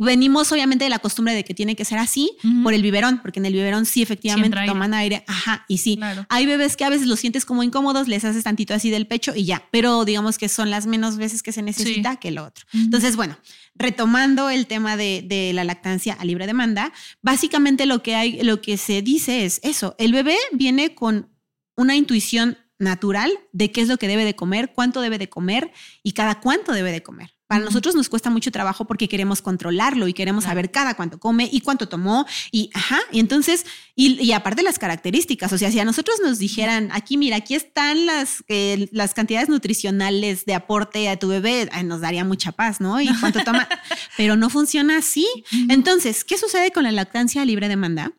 venimos 0.02 0.50
obviamente 0.52 0.84
de 0.84 0.90
la 0.90 0.98
costumbre 0.98 1.34
de 1.34 1.44
que 1.44 1.54
tiene 1.54 1.76
que 1.76 1.84
ser 1.84 1.98
así 1.98 2.36
por 2.62 2.74
el 2.74 2.82
biberón, 2.82 3.20
porque 3.22 3.40
en 3.40 3.46
el 3.46 3.52
biberón 3.52 3.86
sí 3.86 4.02
efectivamente 4.02 4.58
aire. 4.58 4.72
toman 4.72 4.94
aire. 4.94 5.24
Ajá, 5.26 5.64
y 5.68 5.78
sí. 5.78 5.96
Claro. 5.96 6.26
Hay 6.28 6.46
bebés 6.46 6.76
que 6.76 6.84
a 6.84 6.90
veces 6.90 7.06
los 7.06 7.20
sientes 7.20 7.44
como 7.44 7.62
incómodos, 7.62 8.08
les 8.08 8.24
haces 8.24 8.44
tantito 8.44 8.74
así 8.74 8.90
del 8.90 9.06
pecho 9.06 9.32
y 9.34 9.44
ya, 9.44 9.68
pero 9.70 10.04
digamos 10.04 10.38
que 10.38 10.48
son 10.48 10.70
las 10.70 10.86
menos 10.86 11.16
veces 11.16 11.42
que 11.42 11.52
se 11.52 11.62
necesita 11.62 12.16
que 12.16 12.30
lo 12.30 12.44
otro. 12.44 12.64
Entonces, 12.72 13.16
bueno, 13.16 13.38
retomando 13.74 14.50
el 14.50 14.66
tema 14.66 14.96
de, 14.96 15.24
de 15.26 15.52
la 15.52 15.64
lactancia 15.64 16.14
a 16.14 16.24
libre 16.24 16.46
demanda, 16.46 16.92
básicamente 17.22 17.86
lo 17.86 18.02
que 18.02 18.14
hay, 18.14 18.42
lo 18.42 18.60
que 18.60 18.76
se 18.76 19.02
dice 19.02 19.44
es 19.44 19.60
eso, 19.62 19.94
el 19.98 20.12
bebé 20.12 20.36
viene 20.52 20.94
con 20.94 21.28
una 21.76 21.96
intuición 21.96 22.58
natural 22.78 23.30
de 23.52 23.70
qué 23.70 23.80
es 23.80 23.88
lo 23.88 23.96
que 23.96 24.08
debe 24.08 24.24
de 24.24 24.34
comer, 24.34 24.72
cuánto 24.74 25.00
debe 25.00 25.18
de 25.18 25.28
comer 25.28 25.72
y 26.02 26.12
cada 26.12 26.40
cuánto 26.40 26.72
debe 26.72 26.92
de 26.92 27.02
comer. 27.02 27.30
Para 27.52 27.66
nosotros 27.66 27.94
nos 27.94 28.08
cuesta 28.08 28.30
mucho 28.30 28.50
trabajo 28.50 28.86
porque 28.86 29.10
queremos 29.10 29.42
controlarlo 29.42 30.08
y 30.08 30.14
queremos 30.14 30.44
saber 30.44 30.70
cada 30.70 30.94
cuánto 30.94 31.20
come 31.20 31.50
y 31.52 31.60
cuánto 31.60 31.86
tomó 31.86 32.24
y 32.50 32.70
ajá, 32.72 32.98
y 33.10 33.20
entonces 33.20 33.66
y, 33.94 34.18
y 34.22 34.32
aparte 34.32 34.62
las 34.62 34.78
características, 34.78 35.52
o 35.52 35.58
sea, 35.58 35.70
si 35.70 35.78
a 35.78 35.84
nosotros 35.84 36.16
nos 36.24 36.38
dijeran, 36.38 36.88
aquí 36.92 37.18
mira, 37.18 37.36
aquí 37.36 37.54
están 37.54 38.06
las 38.06 38.42
eh, 38.48 38.88
las 38.90 39.12
cantidades 39.12 39.50
nutricionales 39.50 40.46
de 40.46 40.54
aporte 40.54 41.10
a 41.10 41.18
tu 41.18 41.28
bebé, 41.28 41.68
ay, 41.72 41.84
nos 41.84 42.00
daría 42.00 42.24
mucha 42.24 42.52
paz, 42.52 42.80
¿no? 42.80 43.02
Y 43.02 43.08
cuánto 43.20 43.40
toma, 43.44 43.68
pero 44.16 44.34
no 44.34 44.48
funciona 44.48 44.96
así. 44.96 45.28
Entonces, 45.68 46.24
¿qué 46.24 46.38
sucede 46.38 46.70
con 46.70 46.84
la 46.84 46.90
lactancia 46.90 47.44
libre 47.44 47.68
demanda? 47.68 48.12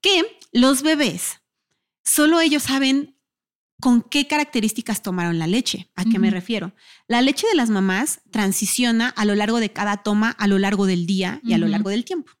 Que 0.00 0.38
los 0.50 0.80
bebés 0.80 1.42
solo 2.04 2.40
ellos 2.40 2.62
saben 2.62 3.17
con 3.80 4.02
qué 4.02 4.26
características 4.26 5.02
tomaron 5.02 5.38
la 5.38 5.46
leche. 5.46 5.90
¿A 5.94 6.04
qué 6.04 6.18
me 6.18 6.30
refiero? 6.30 6.74
La 7.06 7.22
leche 7.22 7.46
de 7.46 7.54
las 7.54 7.70
mamás 7.70 8.20
transiciona 8.30 9.08
a 9.08 9.24
lo 9.24 9.34
largo 9.34 9.60
de 9.60 9.70
cada 9.70 9.98
toma, 9.98 10.30
a 10.30 10.46
lo 10.46 10.58
largo 10.58 10.86
del 10.86 11.06
día 11.06 11.40
y 11.44 11.52
a 11.52 11.58
lo 11.58 11.68
largo 11.68 11.90
del 11.90 12.04
tiempo. 12.04 12.32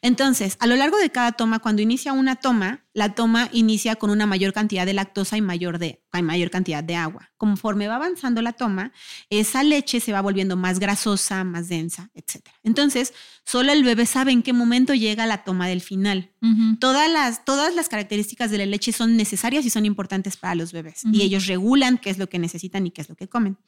Entonces, 0.00 0.56
a 0.60 0.66
lo 0.66 0.76
largo 0.76 0.98
de 0.98 1.10
cada 1.10 1.32
toma, 1.32 1.58
cuando 1.58 1.82
inicia 1.82 2.12
una 2.12 2.36
toma, 2.36 2.84
la 2.94 3.14
toma 3.14 3.48
inicia 3.52 3.96
con 3.96 4.10
una 4.10 4.26
mayor 4.26 4.52
cantidad 4.52 4.84
de 4.84 4.92
lactosa 4.92 5.36
y 5.36 5.40
mayor, 5.40 5.78
de, 5.78 6.02
mayor 6.22 6.50
cantidad 6.50 6.84
de 6.84 6.94
agua. 6.94 7.30
Conforme 7.38 7.88
va 7.88 7.96
avanzando 7.96 8.42
la 8.42 8.52
toma, 8.52 8.92
esa 9.30 9.62
leche 9.62 10.00
se 10.00 10.12
va 10.12 10.20
volviendo 10.20 10.56
más 10.56 10.78
grasosa, 10.78 11.42
más 11.44 11.68
densa, 11.68 12.10
etc. 12.14 12.46
Entonces, 12.62 13.14
solo 13.46 13.72
el 13.72 13.82
bebé 13.82 14.04
sabe 14.06 14.32
en 14.32 14.42
qué 14.42 14.52
momento 14.52 14.94
llega 14.94 15.26
la 15.26 15.44
toma 15.44 15.68
del 15.68 15.80
final. 15.80 16.30
Todas 16.80 17.10
las, 17.10 17.44
todas 17.44 17.74
las 17.74 17.88
características 17.88 18.50
de 18.50 18.58
la 18.58 18.66
leche 18.66 18.90
son 18.90 19.16
necesarias 19.16 19.64
y 19.64 19.70
son 19.70 19.86
importantes 19.86 20.36
para 20.36 20.56
los 20.56 20.72
bebés. 20.72 21.02
Y 21.04 21.22
ellos 21.22 21.46
regulan 21.46 21.98
qué 21.98 22.10
es 22.10 22.18
lo 22.18 22.28
que 22.28 22.38
necesitan 22.38 22.86
y 22.86 22.90
qué 22.90 23.02
es 23.02 23.08
lo 23.08 23.14
que 23.14 23.28
comen. 23.28 23.58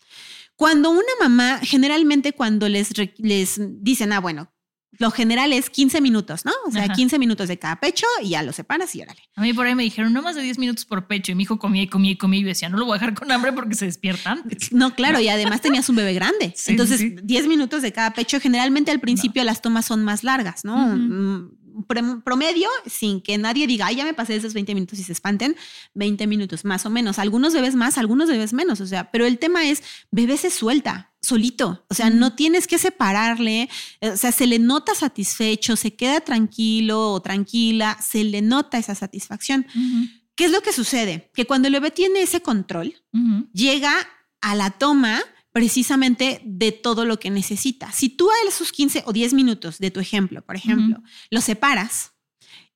Cuando 0.57 0.91
una 0.91 1.03
mamá, 1.21 1.61
generalmente 1.63 2.33
cuando 2.33 2.69
les, 2.69 2.91
les 3.19 3.61
dicen, 3.81 4.13
ah, 4.13 4.21
bueno, 4.21 4.54
lo 4.99 5.11
general 5.11 5.53
es 5.53 5.71
15 5.71 6.01
minutos, 6.01 6.45
¿no? 6.45 6.53
O 6.67 6.71
sea, 6.71 6.85
Ajá. 6.85 6.95
15 6.95 7.19
minutos 7.19 7.49
de 7.49 7.59
cada 7.59 7.77
pecho 7.81 8.07
y 8.23 8.31
ya 8.31 8.43
lo 8.43 8.53
separas 8.53 8.95
y 8.95 9.03
órale. 9.03 9.21
A 9.37 9.43
mí 9.43 9.53
por 9.53 9.67
ahí 9.67 9.75
me 9.75 9.83
dijeron, 9.83 10.13
no 10.13 10.23
más 10.23 10.37
de 10.37 10.43
10 10.43 10.59
minutos 10.59 10.85
por 10.85 11.07
pecho. 11.07 11.33
Y 11.33 11.35
mi 11.35 11.43
hijo 11.45 11.59
comía 11.59 11.83
y 11.83 11.89
comía 11.89 12.13
y 12.13 12.17
comía. 12.17 12.41
Y 12.41 12.43
yo 12.43 12.49
decía, 12.49 12.69
no 12.69 12.79
lo 12.79 12.85
voy 12.87 12.97
a 12.97 12.99
dejar 13.01 13.15
con 13.15 13.31
hambre 13.33 13.53
porque 13.53 13.75
se 13.75 13.87
despierta 13.87 14.33
antes. 14.33 14.73
No, 14.73 14.95
claro, 14.95 15.21
y 15.21 15.29
además 15.29 15.61
tenías 15.61 15.89
un 15.89 15.97
bebé 15.97 16.15
grande. 16.15 16.53
Sí, 16.57 16.73
Entonces, 16.73 16.99
sí, 17.01 17.11
sí. 17.11 17.17
10 17.23 17.47
minutos 17.47 17.83
de 17.83 17.93
cada 17.93 18.13
pecho. 18.13 18.41
Generalmente 18.41 18.91
al 18.91 19.01
principio 19.01 19.45
las 19.45 19.63
tomas 19.63 19.87
son 19.87 20.05
más 20.05 20.25
largas, 20.25 20.65
¿no? 20.65 21.51
Promedio, 22.25 22.69
sin 22.87 23.21
que 23.21 23.37
nadie 23.39 23.67
diga, 23.67 23.87
ay, 23.87 23.97
ya 23.97 24.05
me 24.05 24.15
pasé 24.15 24.37
esos 24.37 24.55
20 24.55 24.75
minutos 24.75 24.99
y 24.99 25.05
se 25.05 25.13
espanten, 25.13 25.57
20 25.95 26.27
minutos 26.27 26.65
más 26.65 26.87
o 26.87 26.91
menos. 26.91 27.19
Algunos 27.19 27.53
bebés 27.55 27.75
más, 27.75 27.99
algunos 27.99 28.29
bebés 28.29 28.53
menos. 28.53 28.81
O 28.81 28.87
sea, 28.87 29.11
pero 29.11 29.27
el 29.27 29.39
tema 29.39 29.67
es, 29.69 29.83
bebé 30.11 30.37
se 30.37 30.51
suelta 30.51 31.13
solito. 31.21 31.85
O 31.89 31.95
sea, 31.95 32.11
no 32.11 32.35
tienes 32.35 32.67
que 32.67 32.79
separarle. 32.79 33.69
eh, 34.01 34.11
O 34.11 34.17
sea, 34.17 34.31
se 34.31 34.47
le 34.47 34.59
nota 34.59 34.95
satisfecho, 34.95 35.75
se 35.77 35.95
queda 35.95 36.21
tranquilo 36.21 37.13
o 37.13 37.23
tranquila, 37.23 37.99
se 38.01 38.25
le 38.25 38.43
nota 38.43 38.79
esa 38.79 38.95
satisfacción. 38.95 39.67
¿Qué 40.35 40.45
es 40.47 40.51
lo 40.51 40.61
que 40.63 40.73
sucede? 40.73 41.31
Que 41.35 41.47
cuando 41.47 41.69
el 41.69 41.75
bebé 41.75 41.91
tiene 41.91 42.23
ese 42.23 42.41
control, 42.43 42.95
llega 43.53 43.93
a 44.41 44.55
la 44.55 44.71
toma 44.71 45.23
precisamente 45.55 46.43
de 46.45 46.73
todo 46.73 47.05
lo 47.07 47.19
que 47.21 47.31
necesita. 47.31 47.91
Si 47.93 48.09
tú 48.09 48.29
a 48.29 48.35
esos 48.49 48.73
15 48.73 49.05
o 49.07 49.13
10 49.13 49.33
minutos 49.35 49.79
de 49.79 49.91
tu 49.93 50.01
ejemplo, 50.01 50.45
por 50.45 50.57
ejemplo, 50.57 51.01
lo 51.31 51.41
separas 51.41 52.13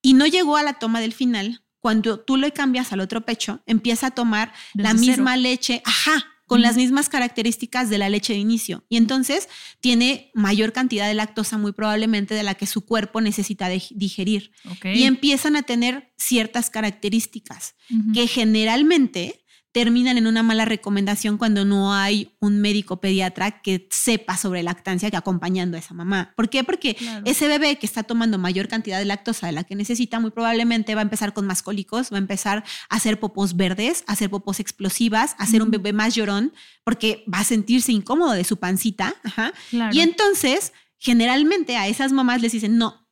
y 0.01 0.15
no 0.15 0.27
llegó 0.27 0.57
a 0.57 0.63
la 0.63 0.75
toma 0.79 1.01
del 1.01 1.13
final, 1.13 1.65
cuando 1.81 2.21
tú 2.21 2.37
le 2.37 2.53
cambias 2.53 2.93
al 2.93 3.01
otro 3.01 3.27
pecho, 3.27 3.63
empieza 3.67 4.07
a 4.07 4.11
tomar 4.13 4.53
la 4.75 4.95
misma 4.95 5.33
cero. 5.33 5.43
leche, 5.43 5.83
ajá, 5.85 6.25
con 6.47 6.63
las 6.63 6.77
mismas 6.77 7.09
características 7.09 7.91
de 7.91 7.99
la 7.99 8.09
leche 8.09 8.33
de 8.33 8.39
inicio. 8.39 8.85
Y 8.89 8.97
entonces 8.97 9.49
tiene 9.81 10.31
mayor 10.35 10.73
cantidad 10.73 11.07
de 11.09 11.15
lactosa 11.15 11.59
muy 11.59 11.73
probablemente 11.73 12.35
de 12.35 12.43
la 12.45 12.55
que 12.55 12.67
su 12.67 12.87
cuerpo 12.87 13.21
necesita 13.21 13.69
de- 13.69 13.83
digerir. 13.91 14.53
Y 14.95 15.03
empiezan 15.03 15.57
a 15.57 15.63
tener 15.63 16.15
ciertas 16.17 16.71
características 16.71 17.75
que 18.15 18.27
generalmente 18.29 19.45
terminan 19.73 20.17
en 20.19 20.27
una 20.27 20.43
mala 20.43 20.65
recomendación 20.65 21.37
cuando 21.37 21.65
no 21.65 21.95
hay 21.95 22.35
un 22.41 22.59
médico 22.61 23.01
pediatra 23.01 23.61
que 23.61 23.87
sepa 23.91 24.37
sobre 24.37 24.63
lactancia 24.63 25.11
que 25.11 25.17
acompañando 25.17 25.77
a 25.77 25.81
esa 25.81 25.93
mamá. 25.95 26.33
¿Por 26.37 26.49
qué? 26.49 26.65
Porque 26.65 26.95
Claro. 26.95 27.23
ese 27.27 27.49
bebé 27.49 27.77
que 27.77 27.85
está 27.87 28.03
tomando 28.03 28.39
mayor 28.39 28.67
cantidad 28.69 28.99
de 28.99 29.05
lactosa 29.05 29.47
de 29.47 29.53
la 29.53 29.65
que 29.65 29.75
necesita, 29.77 30.21
muy 30.21 30.31
probablemente 30.31 30.95
va 30.95 31.03
a 31.03 31.03
empezar 31.03 31.35
con 31.35 31.47
más 31.47 31.63
cólicos, 31.63 32.11
va 32.13 32.17
a 32.17 32.19
empezar 32.21 32.65
a 32.89 32.97
hacer 32.97 33.21
popos 33.21 33.57
verdes, 33.57 34.05
a 34.07 34.13
hacer 34.13 34.31
popos 34.31 34.59
explosivas, 34.59 35.37
a 35.39 35.47
ser 35.47 35.61
un 35.63 35.69
Ujú. 35.69 35.79
bebé 35.79 35.93
más 35.93 36.15
llorón, 36.15 36.53
porque 36.83 37.25
va 37.33 37.41
a 37.41 37.45
sentirse 37.45 37.93
incómodo 37.93 38.33
de 38.33 38.45
su 38.45 38.57
pancita. 38.57 39.15
Ajá. 39.23 39.53
Claro. 39.71 39.95
Y 39.95 40.01
entonces, 40.01 40.73
generalmente 40.99 41.77
a 41.77 41.87
esas 41.89 42.13
mamás 42.13 42.41
les 42.43 42.53
dicen, 42.53 42.79
no, 42.79 43.07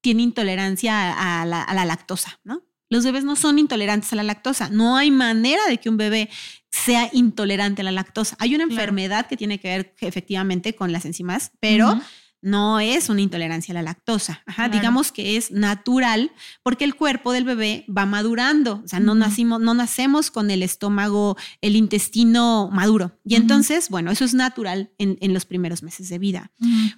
tiene 0.00 0.22
intolerancia 0.22 1.12
a, 1.12 1.42
a 1.42 1.44
la, 1.46 1.62
a 1.62 1.74
la 1.74 1.84
lactosa, 1.84 2.40
¿no? 2.44 2.62
Los 2.90 3.04
bebés 3.04 3.24
no 3.24 3.36
son 3.36 3.58
intolerantes 3.58 4.12
a 4.12 4.16
la 4.16 4.22
lactosa. 4.22 4.68
No 4.70 4.96
hay 4.96 5.10
manera 5.10 5.62
de 5.68 5.78
que 5.78 5.88
un 5.90 5.96
bebé 5.96 6.30
sea 6.70 7.08
intolerante 7.12 7.82
a 7.82 7.84
la 7.84 7.92
lactosa. 7.92 8.36
Hay 8.38 8.54
una 8.54 8.64
Claro. 8.64 8.80
enfermedad 8.80 9.26
que 9.26 9.36
tiene 9.36 9.58
que 9.58 9.68
ver 9.68 9.94
efectivamente 10.00 10.74
con 10.74 10.92
las 10.92 11.04
enzimas, 11.04 11.52
pero. 11.60 12.00
No 12.40 12.80
es 12.80 13.08
una 13.08 13.20
intolerancia 13.20 13.72
a 13.72 13.76
la 13.76 13.82
lactosa. 13.82 14.42
Ajá, 14.46 14.68
Claro. 14.68 14.72
Digamos 14.72 15.12
que 15.12 15.36
es 15.36 15.50
natural 15.50 16.30
porque 16.62 16.84
el 16.84 16.94
cuerpo 16.94 17.32
del 17.32 17.44
bebé 17.44 17.84
va 17.88 18.06
madurando. 18.06 18.82
O 18.84 18.88
sea, 18.88 19.00
no, 19.00 19.14
nacimos, 19.14 19.60
no 19.60 19.74
nacemos 19.74 20.30
con 20.30 20.50
el 20.50 20.62
estómago, 20.62 21.36
el 21.60 21.76
intestino 21.76 22.70
maduro. 22.72 23.18
Y 23.24 23.36
entonces, 23.36 23.88
bueno, 23.88 24.10
eso 24.10 24.24
es 24.24 24.34
natural 24.34 24.90
en, 24.98 25.16
en 25.20 25.32
los 25.32 25.44
primeros 25.44 25.82
meses 25.82 26.08
de 26.08 26.18
vida. 26.18 26.50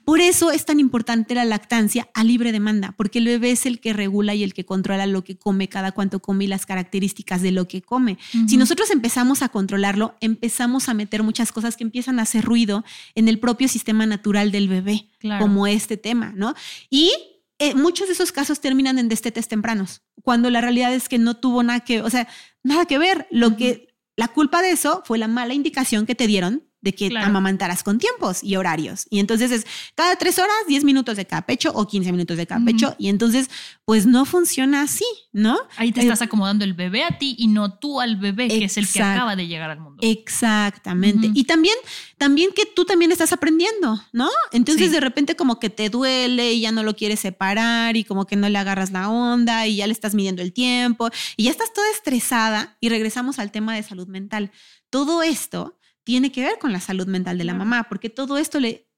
Por 0.04 0.20
eso 0.20 0.50
es 0.50 0.64
tan 0.64 0.80
importante 0.80 1.34
la 1.34 1.44
lactancia 1.44 2.08
a 2.14 2.24
libre 2.24 2.52
demanda, 2.52 2.94
porque 2.96 3.18
el 3.18 3.26
bebé 3.26 3.50
es 3.52 3.66
el 3.66 3.80
que 3.80 3.92
regula 3.92 4.34
y 4.34 4.42
el 4.42 4.54
que 4.54 4.64
controla 4.64 5.06
lo 5.06 5.22
que 5.22 5.36
come, 5.36 5.68
cada 5.68 5.92
cuánto 5.92 6.20
come 6.20 6.44
y 6.44 6.48
las 6.48 6.66
características 6.66 7.42
de 7.42 7.52
lo 7.52 7.68
que 7.68 7.82
come. 7.82 8.18
Si 8.48 8.56
nosotros 8.56 8.90
empezamos 8.90 9.42
a 9.42 9.48
controlarlo, 9.48 10.16
empezamos 10.20 10.88
a 10.88 10.94
meter 10.94 11.22
muchas 11.22 11.52
cosas 11.52 11.76
que 11.76 11.84
empiezan 11.84 12.18
a 12.18 12.22
hacer 12.22 12.44
ruido 12.44 12.84
en 13.14 13.28
el 13.28 13.38
propio 13.38 13.68
sistema 13.68 14.06
natural 14.06 14.50
del 14.52 14.68
bebé, 14.68 15.06
Claro. 15.20 15.29
Como 15.38 15.66
este 15.66 15.96
tema, 15.96 16.32
¿no? 16.34 16.54
Y 16.88 17.12
eh, 17.58 17.74
muchos 17.74 18.06
de 18.08 18.14
esos 18.14 18.32
casos 18.32 18.60
terminan 18.60 18.98
en 18.98 19.08
destetes 19.08 19.48
tempranos, 19.48 20.02
cuando 20.22 20.48
la 20.50 20.60
realidad 20.60 20.94
es 20.94 21.08
que 21.08 21.18
no 21.18 21.36
tuvo 21.36 21.62
nada 21.62 21.80
que, 21.80 22.02
o 22.02 22.10
sea, 22.10 22.26
nada 22.62 22.86
que 22.86 22.98
ver. 22.98 23.26
Lo 23.30 23.56
que 23.56 23.94
la 24.16 24.28
culpa 24.28 24.62
de 24.62 24.70
eso 24.70 25.02
fue 25.04 25.18
la 25.18 25.28
mala 25.28 25.54
indicación 25.54 26.06
que 26.06 26.14
te 26.14 26.26
dieron 26.26 26.69
de 26.82 26.94
que 26.94 27.08
Claro. 27.10 27.26
amamantaras 27.26 27.82
con 27.82 27.98
tiempos 27.98 28.42
y 28.42 28.56
horarios. 28.56 29.06
Y 29.10 29.18
entonces 29.18 29.50
es 29.50 29.66
cada 29.94 30.16
tres 30.16 30.38
horas, 30.38 30.54
10 30.66 30.84
minutos 30.84 31.16
de 31.16 31.26
cada 31.26 31.42
pecho 31.42 31.70
o 31.74 31.86
15 31.86 32.10
minutos 32.12 32.36
de 32.36 32.46
cada 32.46 32.64
pecho. 32.64 32.94
Y 32.98 33.08
entonces, 33.08 33.50
pues 33.84 34.06
no 34.06 34.24
funciona 34.24 34.82
así, 34.82 35.04
¿no? 35.32 35.58
Ahí 35.76 35.92
te 35.92 36.00
Eh, 36.00 36.04
estás 36.04 36.22
acomodando 36.22 36.64
el 36.64 36.72
bebé 36.74 37.04
a 37.04 37.18
ti 37.18 37.34
y 37.38 37.48
no 37.48 37.78
tú 37.78 38.00
al 38.00 38.16
bebé, 38.16 38.48
que 38.48 38.64
es 38.64 38.76
el 38.78 38.88
que 38.88 39.02
acaba 39.02 39.36
de 39.36 39.46
llegar 39.46 39.70
al 39.70 39.80
mundo. 39.80 40.00
Exactamente. 40.02 41.30
Y 41.34 41.44
también, 41.44 41.74
también 42.18 42.50
que 42.54 42.64
tú 42.66 42.84
también 42.84 43.12
estás 43.12 43.32
aprendiendo, 43.32 44.02
¿no? 44.12 44.28
Entonces 44.52 44.86
Sí. 44.88 44.92
de 44.92 45.00
repente 45.00 45.36
como 45.36 45.58
que 45.60 45.70
te 45.70 45.90
duele 45.90 46.52
y 46.54 46.60
ya 46.62 46.72
no 46.72 46.82
lo 46.82 46.96
quieres 46.96 47.20
separar 47.20 47.96
y 47.96 48.04
como 48.04 48.26
que 48.26 48.36
no 48.36 48.48
le 48.48 48.58
agarras 48.58 48.90
la 48.90 49.08
onda 49.10 49.66
y 49.66 49.76
ya 49.76 49.86
le 49.86 49.92
estás 49.92 50.14
midiendo 50.14 50.42
el 50.42 50.52
tiempo 50.52 51.10
y 51.36 51.44
ya 51.44 51.50
estás 51.50 51.72
toda 51.72 51.90
estresada 51.92 52.76
y 52.80 52.88
regresamos 52.88 53.38
al 53.38 53.50
tema 53.52 53.74
de 53.74 53.82
salud 53.82 54.08
mental. 54.08 54.50
Todo 54.88 55.22
esto 55.22 55.78
tiene 56.10 56.32
que 56.32 56.42
ver 56.42 56.58
con 56.58 56.72
la 56.72 56.80
salud 56.80 57.06
mental 57.06 57.38
de 57.38 57.44
la 57.44 57.54
mamá, 57.54 57.84
porque 57.88 58.10
todo 58.10 58.36
esto 58.36 58.58
le 58.58 58.88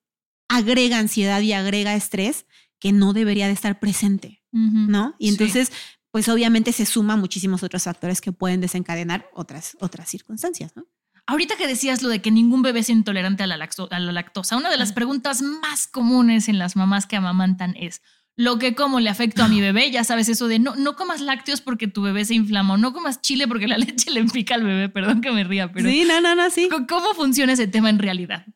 agrega 0.49 0.99
ansiedad 0.99 1.41
y 1.43 1.53
agrega 1.53 1.95
estrés 1.95 2.47
que 2.81 2.93
no 2.93 3.13
debería 3.13 3.47
de 3.49 3.53
estar 3.53 3.79
presente. 3.79 4.43
¿no? 4.55 5.15
Y 5.19 5.27
Sí. 5.27 5.33
entonces, 5.33 5.73
pues 6.11 6.29
obviamente 6.29 6.73
se 6.73 6.85
suma 6.87 7.17
muchísimos 7.17 7.63
otros 7.63 7.85
factores 7.85 8.21
que 8.21 8.33
pueden 8.33 8.61
desencadenar 8.61 9.27
otras, 9.35 9.77
otras 9.81 10.09
circunstancias, 10.11 10.73
¿no? 10.77 10.85
Ahorita 11.27 11.57
que 11.57 11.67
decías 11.67 12.03
lo 12.03 12.09
de 12.09 12.21
que 12.21 12.31
ningún 12.31 12.63
bebé 12.63 12.81
es 12.81 12.89
intolerante 12.91 13.43
a 13.45 13.47
la, 13.47 13.57
laxo- 13.57 13.89
a 13.91 13.99
la 14.01 14.13
lactosa, 14.13 14.57
una 14.57 14.71
de 14.71 14.77
las 14.77 14.93
preguntas 14.93 15.41
más 15.41 15.87
comunes 15.87 16.49
en 16.49 16.59
las 16.59 16.77
mamás 16.77 17.07
que 17.07 17.17
amamantan 17.17 17.75
es, 17.79 18.03
¿lo 18.37 18.59
que 18.59 18.75
como 18.75 18.99
le 19.01 19.11
afecta 19.11 19.45
a 19.45 19.49
mi 19.49 19.61
bebé? 19.61 19.91
Ya 19.91 20.05
sabes 20.05 20.29
eso 20.29 20.49
de 20.49 20.59
no, 20.59 20.75
no 20.77 20.97
comas 20.97 21.21
lácteos 21.21 21.61
porque 21.61 21.87
tu 21.89 22.03
bebé 22.03 22.25
se 22.25 22.35
inflama 22.35 22.75
o 22.75 22.77
no 22.79 22.93
comas 22.93 23.21
chile 23.21 23.47
porque 23.49 23.69
la 23.69 23.79
leche 23.79 24.11
le 24.11 24.25
pica 24.25 24.55
al 24.55 24.65
bebé. 24.65 24.89
Perdón 24.89 25.21
que 25.21 25.31
me 25.33 25.45
ría, 25.45 25.73
pero 25.73 25.89
sí, 25.89 26.05
no, 26.07 26.21
no, 26.21 26.35
no, 26.35 26.51
sí. 26.51 26.69
¿cómo- 26.71 26.87
¿cómo 26.87 27.15
funciona 27.15 27.53
ese 27.53 27.67
tema 27.67 27.91
en 27.91 27.99
realidad? 27.99 28.47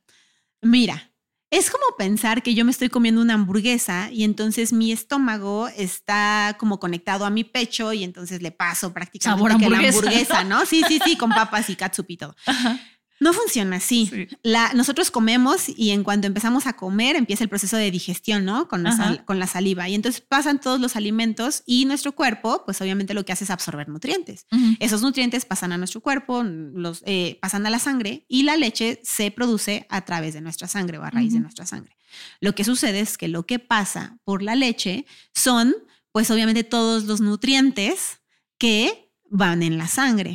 Mira, 0.62 1.12
es 1.50 1.70
como 1.70 1.84
pensar 1.96 2.42
que 2.42 2.54
yo 2.54 2.64
me 2.64 2.72
estoy 2.72 2.88
comiendo 2.88 3.20
una 3.20 3.34
hamburguesa 3.34 4.10
y 4.10 4.24
entonces 4.24 4.72
mi 4.72 4.90
estómago 4.90 5.68
está 5.68 6.56
como 6.58 6.80
conectado 6.80 7.24
a 7.24 7.30
mi 7.30 7.44
pecho 7.44 7.92
y 7.92 8.02
entonces 8.02 8.42
le 8.42 8.50
paso 8.50 8.92
prácticamente 8.92 9.38
Sabor 9.38 9.56
que 9.60 9.70
la 9.70 9.76
hamburguesa, 9.78 9.98
hamburguesa, 9.98 10.44
¿no? 10.44 10.66
Sí, 10.66 10.82
sí, 10.88 10.98
sí, 11.04 11.16
con 11.16 11.30
papas 11.34 11.70
y 11.70 11.76
catsup 11.76 12.06
y 12.08 12.16
todo. 12.16 12.34
No 13.18 13.32
funciona 13.32 13.76
así. 13.76 14.06
Sí. 14.12 14.28
La, 14.42 14.72
nosotros 14.74 15.10
comemos 15.10 15.68
y 15.68 15.90
en 15.90 16.04
cuanto 16.04 16.26
empezamos 16.26 16.66
a 16.66 16.74
comer 16.74 17.16
empieza 17.16 17.44
el 17.44 17.48
proceso 17.50 17.76
de 17.76 17.90
digestión, 17.90 18.44
¿no? 18.44 18.68
Con 18.68 18.82
la, 18.82 18.90
Ajá. 18.90 19.04
sal- 19.04 19.24
con 19.24 19.38
la 19.38 19.46
saliva. 19.46 19.88
Y 19.88 19.94
entonces 19.94 20.20
pasan 20.20 20.60
todos 20.60 20.80
los 20.80 20.96
alimentos 20.96 21.62
y 21.64 21.86
nuestro 21.86 22.12
cuerpo, 22.12 22.62
pues 22.66 22.80
obviamente 22.82 23.14
lo 23.14 23.24
que 23.24 23.32
hace 23.32 23.44
es 23.44 23.50
absorber 23.50 23.88
nutrientes. 23.88 24.46
Esos 24.80 25.00
nutrientes 25.02 25.46
pasan 25.46 25.72
a 25.72 25.78
nuestro 25.78 26.00
cuerpo, 26.02 26.42
los, 26.42 27.02
eh, 27.06 27.38
pasan 27.40 27.64
a 27.66 27.70
la 27.70 27.78
sangre 27.78 28.26
y 28.28 28.42
la 28.42 28.56
leche 28.56 29.00
se 29.02 29.30
produce 29.30 29.86
a 29.88 30.04
través 30.04 30.34
de 30.34 30.42
nuestra 30.42 30.68
sangre 30.68 30.98
o 30.98 31.02
a 31.02 31.10
raíz 31.10 31.32
de 31.32 31.40
nuestra 31.40 31.64
sangre. 31.64 31.96
Lo 32.40 32.54
que 32.54 32.64
sucede 32.64 33.00
es 33.00 33.16
que 33.16 33.28
lo 33.28 33.46
que 33.46 33.58
pasa 33.58 34.18
por 34.24 34.42
la 34.42 34.54
leche 34.56 35.06
son, 35.34 35.74
pues 36.12 36.30
obviamente 36.30 36.64
todos 36.64 37.04
los 37.04 37.20
nutrientes 37.20 38.20
que 38.58 39.10
van 39.30 39.62
en 39.62 39.76
la 39.78 39.88
sangre. 39.88 40.34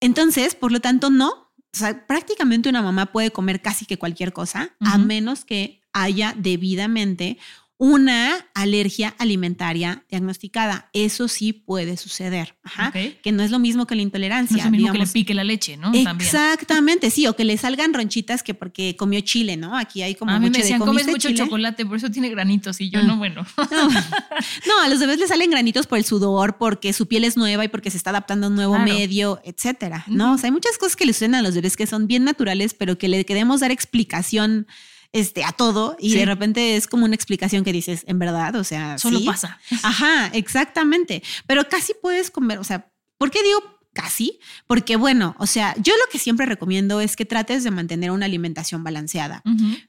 Entonces, 0.00 0.54
por 0.54 0.70
lo 0.72 0.80
tanto, 0.80 1.10
no. 1.10 1.47
O 1.78 1.80
sea, 1.80 2.06
prácticamente 2.08 2.68
una 2.68 2.82
mamá 2.82 3.06
puede 3.06 3.30
comer 3.30 3.62
casi 3.62 3.86
que 3.86 3.98
cualquier 3.98 4.32
cosa, 4.32 4.72
a 4.80 4.98
menos 4.98 5.44
que 5.44 5.80
haya 5.92 6.34
debidamente 6.36 7.38
una 7.80 8.44
alergia 8.54 9.14
alimentaria 9.18 10.04
diagnosticada. 10.10 10.90
Eso 10.92 11.28
sí 11.28 11.52
puede 11.52 11.96
suceder. 11.96 12.56
Ajá. 12.64 12.92
Que 12.92 13.30
no 13.32 13.44
es 13.44 13.52
lo 13.52 13.60
mismo 13.60 13.86
que 13.86 13.94
la 13.94 14.02
intolerancia. 14.02 14.56
No 14.56 14.62
es 14.62 14.64
lo 14.66 14.70
mismo 14.72 14.92
que 14.92 14.98
le 14.98 15.06
pique 15.06 15.32
la 15.32 15.44
leche, 15.44 15.76
¿no? 15.76 15.92
También. 15.92 16.20
Exactamente, 16.20 17.10
sí, 17.10 17.28
o 17.28 17.36
que 17.36 17.44
le 17.44 17.56
salgan 17.56 17.94
ronchitas 17.94 18.42
que 18.42 18.52
porque 18.54 18.96
comió 18.96 19.20
chile, 19.20 19.56
¿no? 19.56 19.76
Aquí 19.78 20.02
hay 20.02 20.16
como 20.16 20.32
a 20.32 20.40
mí 20.40 20.46
mucho 20.46 20.58
me 20.58 20.62
decían, 20.64 20.80
de 20.80 20.86
comes 20.86 21.02
"¿Comiste 21.04 21.12
mucho 21.12 21.28
chile?". 21.28 21.38
chocolate, 21.44 21.86
por 21.86 21.96
eso 21.96 22.10
tiene 22.10 22.28
granitos. 22.30 22.80
Y 22.80 22.90
yo, 22.90 22.98
Ah. 22.98 23.02
no, 23.04 23.16
bueno. 23.16 23.46
No. 23.70 23.88
No, 23.88 24.80
a 24.82 24.88
los 24.88 24.98
bebés 24.98 25.18
les 25.18 25.28
salen 25.28 25.50
granitos 25.50 25.86
por 25.86 25.98
el 25.98 26.04
sudor, 26.04 26.58
porque 26.58 26.92
su 26.92 27.06
piel 27.06 27.22
es 27.24 27.36
nueva 27.36 27.64
y 27.64 27.68
porque 27.68 27.90
se 27.92 27.96
está 27.96 28.10
adaptando 28.10 28.46
a 28.46 28.50
un 28.50 28.56
nuevo 28.56 28.74
Claro. 28.74 28.92
medio, 28.92 29.40
etcétera. 29.44 30.04
No, 30.08 30.32
o 30.34 30.38
sea, 30.38 30.48
hay 30.48 30.52
muchas 30.52 30.78
cosas 30.78 30.96
que 30.96 31.06
le 31.06 31.12
suceden 31.12 31.36
a 31.36 31.42
los 31.42 31.54
bebés 31.54 31.76
que 31.76 31.86
son 31.86 32.06
bien 32.08 32.24
naturales, 32.24 32.74
pero 32.74 32.98
que 32.98 33.06
le 33.08 33.24
queremos 33.24 33.60
dar 33.60 33.70
explicación 33.70 34.66
este, 35.12 35.44
a 35.44 35.52
todo 35.52 35.96
y 35.98 36.10
Sí. 36.12 36.18
de 36.18 36.26
repente 36.26 36.76
es 36.76 36.86
como 36.86 37.04
una 37.04 37.14
explicación 37.14 37.64
que 37.64 37.72
dices, 37.72 38.02
en 38.06 38.18
verdad, 38.18 38.54
o 38.56 38.64
sea, 38.64 38.98
Solo 38.98 39.18
¿sí? 39.20 39.24
pasa. 39.26 39.58
Ajá, 39.82 40.26
exactamente. 40.34 41.22
Pero 41.46 41.68
casi 41.68 41.92
puedes 42.00 42.30
comer, 42.30 42.58
o 42.58 42.64
sea, 42.64 42.90
¿por 43.16 43.30
qué 43.30 43.42
digo 43.42 43.58
casi? 43.94 44.38
Porque 44.68 44.96
bueno, 44.96 45.34
o 45.38 45.46
sea, 45.46 45.74
yo 45.78 45.92
lo 45.94 46.10
que 46.12 46.18
siempre 46.18 46.46
recomiendo 46.46 47.00
es 47.00 47.16
que 47.16 47.24
trates 47.24 47.64
de 47.64 47.70
mantener 47.72 48.10
una 48.12 48.26
alimentación 48.26 48.84
balanceada, 48.84 49.42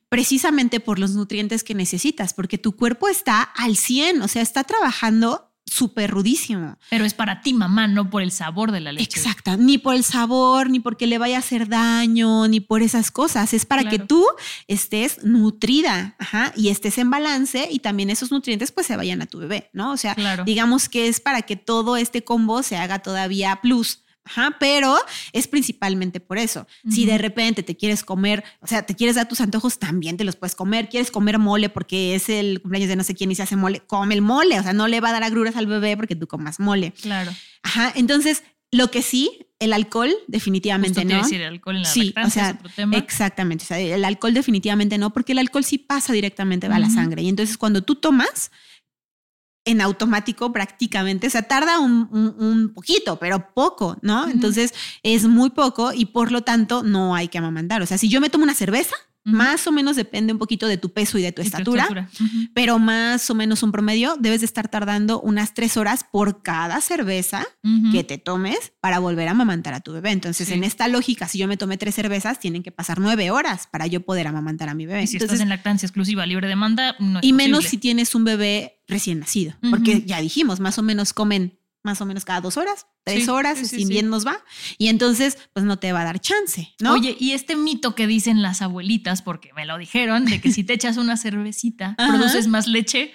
precisamente 0.08 0.80
por 0.80 0.98
los 1.00 1.12
nutrientes 1.12 1.64
que 1.64 1.76
necesitas, 1.76 2.34
porque 2.34 2.58
tu 2.58 2.76
cuerpo 2.76 3.08
está 3.08 3.42
al 3.42 3.76
100, 3.76 4.22
o 4.22 4.28
sea, 4.28 4.42
está 4.42 4.64
trabajando 4.64 5.49
súper 5.72 6.10
rudísimo. 6.12 6.78
Pero 6.90 7.06
es 7.06 7.14
para 7.14 7.42
ti, 7.42 7.54
mamá, 7.54 7.88
no 7.88 8.10
por 8.10 8.22
el 8.22 8.32
sabor 8.32 8.72
de 8.72 8.80
la 8.80 8.92
leche. 8.92 9.20
Exacto, 9.20 9.56
ni 9.58 9.78
por 9.78 9.96
el 9.96 10.04
sabor, 10.04 10.70
ni 10.70 10.80
porque 10.80 11.08
le 11.08 11.18
vaya 11.18 11.38
a 11.38 11.40
hacer 11.40 11.68
daño, 11.68 12.48
ni 12.48 12.60
por 12.60 12.82
esas 12.82 13.12
cosas. 13.12 13.54
Es 13.54 13.66
para 13.66 13.86
que 13.90 14.00
tú 14.00 14.26
estés 14.68 15.24
nutrida 15.24 16.16
ajá, 16.20 16.54
y 16.56 16.70
estés 16.70 16.98
en 16.98 17.10
balance 17.10 17.68
y 17.72 17.80
también 17.80 18.10
esos 18.10 18.32
nutrientes 18.32 18.72
pues 18.72 18.88
se 18.88 18.96
vayan 18.96 19.22
a 19.22 19.26
tu 19.26 19.40
bebé, 19.40 19.70
¿no? 19.74 19.92
O 19.92 19.98
sea, 19.98 20.16
Claro. 20.16 20.44
digamos 20.44 20.90
que 20.90 21.08
es 21.08 21.20
para 21.20 21.42
que 21.44 21.56
todo 21.56 21.96
este 21.98 22.24
combo 22.24 22.64
se 22.64 22.78
haga 22.78 23.00
todavía 23.00 23.60
plus. 23.62 24.00
Ajá, 24.26 24.56
pero 24.60 24.96
es 25.34 25.48
principalmente 25.48 26.20
por 26.20 26.38
eso. 26.38 26.68
Si 26.90 27.06
de 27.06 27.18
repente 27.18 27.64
te 27.64 27.76
quieres 27.76 28.04
comer, 28.04 28.44
o 28.60 28.68
sea, 28.68 28.84
te 28.84 28.96
quieres 28.96 29.16
dar 29.16 29.28
tus 29.28 29.42
antojos, 29.42 29.80
también 29.80 30.18
te 30.18 30.24
los 30.24 30.36
puedes 30.36 30.56
comer. 30.56 30.88
Quieres 30.88 31.10
comer 31.10 31.40
mole 31.40 31.70
porque 31.70 32.14
es 32.14 32.30
el 32.30 32.62
cumpleaños 32.62 32.90
de 32.90 32.96
no 32.96 33.04
sé 33.04 33.16
quién 33.16 33.32
y 33.32 33.36
se 33.36 33.44
hace 33.44 33.56
mole, 33.56 33.82
come 33.88 34.14
el 34.14 34.22
mole. 34.22 34.60
O 34.60 34.64
sea, 34.64 34.74
no 34.74 34.88
le 34.88 35.02
va 35.02 35.10
a 35.10 35.14
dar 35.14 35.24
agruras 35.24 35.56
al 35.56 35.66
bebé 35.66 35.98
porque 35.98 36.16
tú 36.16 36.28
comas 36.28 36.60
mole. 36.60 36.94
Claro. 37.02 37.32
Ajá, 37.64 37.92
entonces 37.96 38.44
lo 38.72 38.92
que 38.92 39.02
sí, 39.02 39.48
el 39.58 39.74
alcohol 39.74 40.10
Justo 40.10 40.26
definitivamente 40.28 41.02
a 41.02 41.04
no. 41.04 41.18
decir, 41.18 41.42
el 41.42 41.48
alcohol 41.48 41.78
en 41.78 41.84
la 41.84 41.90
Sí, 41.90 42.14
o 42.24 42.30
sea, 42.30 42.50
es 42.50 42.56
otro 42.56 42.70
tema. 42.76 42.98
Exactamente, 42.98 43.64
o 43.64 43.68
sea, 43.68 43.80
el 43.80 44.06
alcohol 44.06 44.34
definitivamente 44.34 44.98
no, 44.98 45.12
porque 45.12 45.32
el 45.32 45.40
alcohol 45.40 45.64
sí 45.64 45.80
pasa 45.80 46.14
directamente 46.14 46.68
a 46.68 46.80
la 46.80 46.90
sangre. 46.90 47.24
Y 47.24 47.30
entonces 47.30 47.58
cuando 47.58 47.82
tú 47.82 47.96
tomas, 47.96 48.52
en 49.66 49.82
automático 49.82 50.52
prácticamente, 50.52 51.28
o 51.28 51.30
sea, 51.30 51.44
tarda 51.44 51.80
un, 51.80 52.08
un- 52.12 52.36
un 52.44 52.74
poquito, 52.74 53.18
pero 53.20 53.54
poco, 53.54 53.98
¿no? 54.02 54.28
Entonces 54.28 54.74
es 55.04 55.26
muy 55.28 55.50
poco 55.52 55.92
y 55.94 56.06
por 56.06 56.32
lo 56.32 56.42
tanto 56.42 56.82
no 56.84 57.16
hay 57.16 57.28
que 57.28 57.38
amamantar. 57.38 57.82
O 57.82 57.86
sea, 57.86 57.98
si 57.98 58.10
yo 58.10 58.22
me 58.22 58.30
tomo 58.30 58.44
una 58.46 58.56
cerveza, 58.56 58.96
Más 59.26 59.68
o 59.68 59.72
menos 59.72 59.96
depende 59.96 60.34
un 60.34 60.40
poquito 60.40 60.66
de 60.68 60.78
tu 60.78 60.92
peso 60.92 61.18
y 61.18 61.22
de 61.22 61.32
tu 61.32 61.42
estatura, 61.42 62.10
pero 62.54 62.80
más 62.80 63.30
o 63.30 63.36
menos 63.36 63.62
un 63.64 63.72
promedio, 63.72 64.16
debes 64.20 64.40
de 64.40 64.46
estar 64.46 64.70
tardando 64.70 65.22
unas 65.22 65.54
tres 65.54 65.78
horas 65.78 66.04
por 66.10 66.42
cada 66.42 66.82
cerveza 66.82 67.46
que 67.92 68.04
te 68.04 68.18
tomes 68.18 68.72
para 68.80 69.00
volver 69.00 69.28
a 69.28 69.32
amamantar 69.32 69.74
a 69.74 69.82
tu 69.82 69.94
bebé. 69.94 70.12
Entonces, 70.12 70.48
Sí. 70.48 70.54
en 70.54 70.64
esta 70.64 70.88
lógica, 70.88 71.28
si 71.28 71.38
yo 71.38 71.48
me 71.48 71.58
tomé 71.58 71.78
tres 71.78 71.96
cervezas, 71.96 72.40
tienen 72.40 72.64
que 72.64 72.72
pasar 72.72 73.00
nueve 73.00 73.30
horas 73.30 73.68
para 73.72 73.86
yo 73.88 74.02
poder 74.02 74.26
amamantar 74.28 74.70
a 74.70 74.74
mi 74.74 74.86
bebé. 74.86 75.04
Y 75.04 75.08
si 75.08 75.18
Entonces, 75.18 75.34
estás 75.36 75.44
en 75.44 75.50
lactancia 75.50 75.86
exclusiva 75.86 76.26
libre 76.26 76.48
demanda, 76.48 76.96
no 77.00 77.20
es 77.20 77.26
y 77.26 77.34
menos 77.34 77.66
si 77.66 77.78
tienes 77.78 78.16
un 78.16 78.24
bebé 78.24 78.82
recién 78.88 79.20
nacido, 79.20 79.54
porque 79.70 80.02
ya 80.06 80.20
dijimos, 80.22 80.60
más 80.60 80.80
o 80.80 80.82
menos 80.82 81.14
comen 81.14 81.59
más 81.84 82.02
o 82.02 82.06
menos 82.06 82.26
cada 82.26 82.42
dos 82.42 82.58
horas, 82.58 82.88
tres 83.06 83.24
Sí, 83.26 83.30
horas, 83.30 83.58
sí, 83.60 83.66
si 83.66 83.78
sí. 83.78 83.86
bien 83.86 84.10
nos 84.10 84.26
va. 84.28 84.44
Y 84.78 84.88
entonces, 84.90 85.38
pues 85.54 85.66
no 85.66 85.80
te 85.80 85.92
va 85.94 86.02
a 86.02 86.04
dar 86.06 86.20
chance, 86.20 86.74
¿no? 86.80 86.94
Oye, 86.94 87.16
y 87.20 87.32
este 87.32 87.56
mito 87.56 87.96
que 87.96 88.06
dicen 88.08 88.42
las 88.42 88.62
abuelitas, 88.62 89.22
porque 89.22 89.54
me 89.54 89.66
lo 89.66 89.78
dijeron, 89.78 90.26
de 90.26 90.42
que 90.42 90.52
si 90.52 90.64
te 90.64 90.74
echas 90.74 90.98
una 90.98 91.16
cervecita, 91.18 91.96
Ajá. 91.98 92.10
produces 92.12 92.48
más 92.48 92.68
leche. 92.68 93.14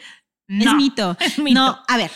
es 0.48 0.64
No, 0.64 0.74
mito. 0.76 1.16
es 1.20 1.38
mito. 1.38 1.60
No, 1.60 1.78
a 1.86 1.96
ver, 1.96 2.10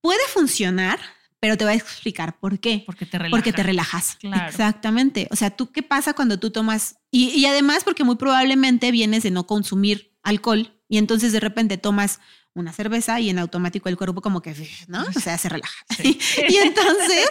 puede 0.00 0.22
funcionar, 0.32 0.98
pero 1.40 1.56
te 1.58 1.64
voy 1.64 1.74
a 1.74 1.76
explicar 1.76 2.38
por 2.38 2.58
qué. 2.60 2.82
Porque 2.86 3.04
te 3.04 3.18
relaja. 3.18 3.36
Porque 3.36 3.52
te 3.52 3.62
relajas. 3.62 4.16
Claro. 4.16 4.48
Exactamente. 4.48 5.28
O 5.30 5.36
sea, 5.36 5.50
¿tú 5.50 5.72
qué 5.72 5.82
pasa 5.82 6.14
cuando 6.14 6.38
tú 6.38 6.50
tomas? 6.50 6.96
Y, 7.10 7.28
y 7.30 7.46
además 7.46 7.84
porque 7.84 8.04
muy 8.04 8.16
probablemente 8.16 8.90
vienes 8.92 9.24
de 9.24 9.30
no 9.30 9.46
consumir 9.46 10.16
alcohol 10.22 10.80
y 10.88 10.98
entonces 10.98 11.32
de 11.32 11.40
repente 11.40 11.78
tomas 11.78 12.20
una 12.54 12.72
cerveza 12.72 13.18
y 13.20 13.30
en 13.30 13.38
automático 13.38 13.88
el 13.88 13.96
cuerpo 13.96 14.20
como 14.20 14.42
que, 14.42 14.54
¿no? 14.88 15.04
O 15.16 15.20
sea, 15.20 15.38
se 15.38 15.48
relaja. 15.48 15.74
Sí. 15.96 16.18
y 16.48 16.56
entonces 16.56 17.28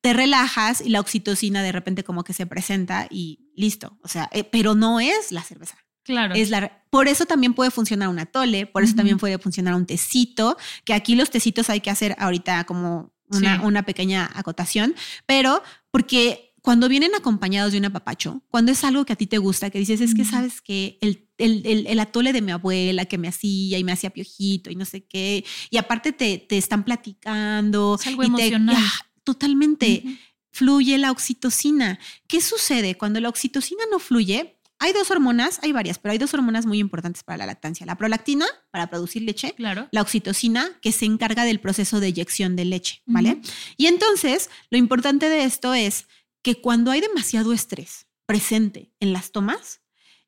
te 0.00 0.12
relajas 0.12 0.80
y 0.80 0.88
la 0.88 1.00
oxitocina 1.00 1.62
de 1.62 1.72
repente 1.72 2.04
como 2.04 2.24
que 2.24 2.32
se 2.32 2.46
presenta 2.46 3.06
y 3.10 3.50
listo. 3.56 3.98
O 4.02 4.08
sea, 4.08 4.28
eh, 4.32 4.44
pero 4.44 4.74
no 4.74 5.00
es 5.00 5.32
la 5.32 5.42
cerveza. 5.42 5.76
Claro. 6.02 6.34
Es 6.34 6.48
la, 6.48 6.82
por 6.90 7.08
eso 7.08 7.26
también 7.26 7.52
puede 7.52 7.70
funcionar 7.70 8.08
un 8.08 8.18
atole, 8.18 8.66
por 8.66 8.82
eso 8.82 8.94
también 8.94 9.18
puede 9.18 9.38
funcionar 9.38 9.74
un 9.74 9.84
tecito, 9.86 10.56
que 10.84 10.94
aquí 10.94 11.14
los 11.14 11.30
tecitos 11.30 11.68
hay 11.68 11.80
que 11.80 11.90
hacer 11.90 12.16
ahorita 12.18 12.64
como 12.64 13.12
una, 13.28 13.56
Sí. 13.58 13.62
una 13.64 13.82
pequeña 13.84 14.28
acotación, 14.34 14.94
pero 15.26 15.62
porque 15.90 16.49
cuando 16.62 16.88
vienen 16.88 17.14
acompañados 17.14 17.72
de 17.72 17.78
un 17.78 17.86
apapacho, 17.86 18.42
cuando 18.48 18.72
es 18.72 18.84
algo 18.84 19.04
que 19.04 19.12
a 19.12 19.16
ti 19.16 19.26
te 19.26 19.38
gusta, 19.38 19.70
que 19.70 19.78
dices, 19.78 20.00
es 20.00 20.14
que 20.14 20.24
sabes 20.24 20.60
que 20.60 20.98
el, 21.00 21.28
el, 21.38 21.62
el- 21.66 21.86
el 21.86 22.00
atole 22.00 22.32
de 22.32 22.42
mi 22.42 22.52
abuela 22.52 23.04
que 23.06 23.18
me 23.18 23.28
hacía 23.28 23.78
y 23.78 23.84
me 23.84 23.92
hacía 23.92 24.10
piojito 24.10 24.70
y 24.70 24.76
no 24.76 24.84
sé 24.84 25.04
qué, 25.04 25.44
y 25.70 25.76
aparte 25.78 26.12
te, 26.12 26.38
te 26.38 26.58
están 26.58 26.84
platicando. 26.84 27.96
Es 28.00 28.06
algo 28.06 28.22
y 28.24 28.26
te- 28.26 28.32
emocional. 28.48 28.76
ah, 28.78 29.06
totalmente 29.24 30.04
fluye 30.52 30.98
la 30.98 31.10
oxitocina. 31.12 31.98
¿Qué 32.26 32.40
sucede 32.40 32.96
cuando 32.96 33.20
la 33.20 33.28
oxitocina 33.28 33.82
no 33.90 33.98
fluye? 33.98 34.56
Hay 34.82 34.94
dos 34.94 35.10
hormonas, 35.10 35.60
hay 35.62 35.72
varias, 35.72 35.98
pero 35.98 36.12
hay 36.12 36.18
dos 36.18 36.32
hormonas 36.32 36.64
muy 36.64 36.78
importantes 36.78 37.22
para 37.22 37.36
la 37.36 37.44
lactancia. 37.46 37.84
La 37.84 37.96
prolactina, 37.98 38.46
para 38.70 38.88
producir 38.88 39.20
leche, 39.22 39.52
Claro. 39.54 39.88
la 39.92 40.00
oxitocina, 40.00 40.66
que 40.80 40.90
se 40.90 41.04
encarga 41.04 41.44
del 41.44 41.60
proceso 41.60 42.00
de 42.00 42.06
eyección 42.08 42.56
de 42.56 42.64
leche, 42.64 43.02
¿vale? 43.04 43.40
Y 43.76 43.86
entonces, 43.86 44.48
lo 44.70 44.78
importante 44.78 45.28
de 45.28 45.44
esto 45.44 45.74
es 45.74 46.06
que 46.42 46.60
cuando 46.60 46.90
hay 46.90 47.00
demasiado 47.00 47.52
estrés 47.52 48.06
presente 48.26 48.92
en 49.00 49.12
las 49.12 49.32
tomas, 49.32 49.80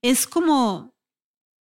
es 0.02 0.26
como, 0.26 0.94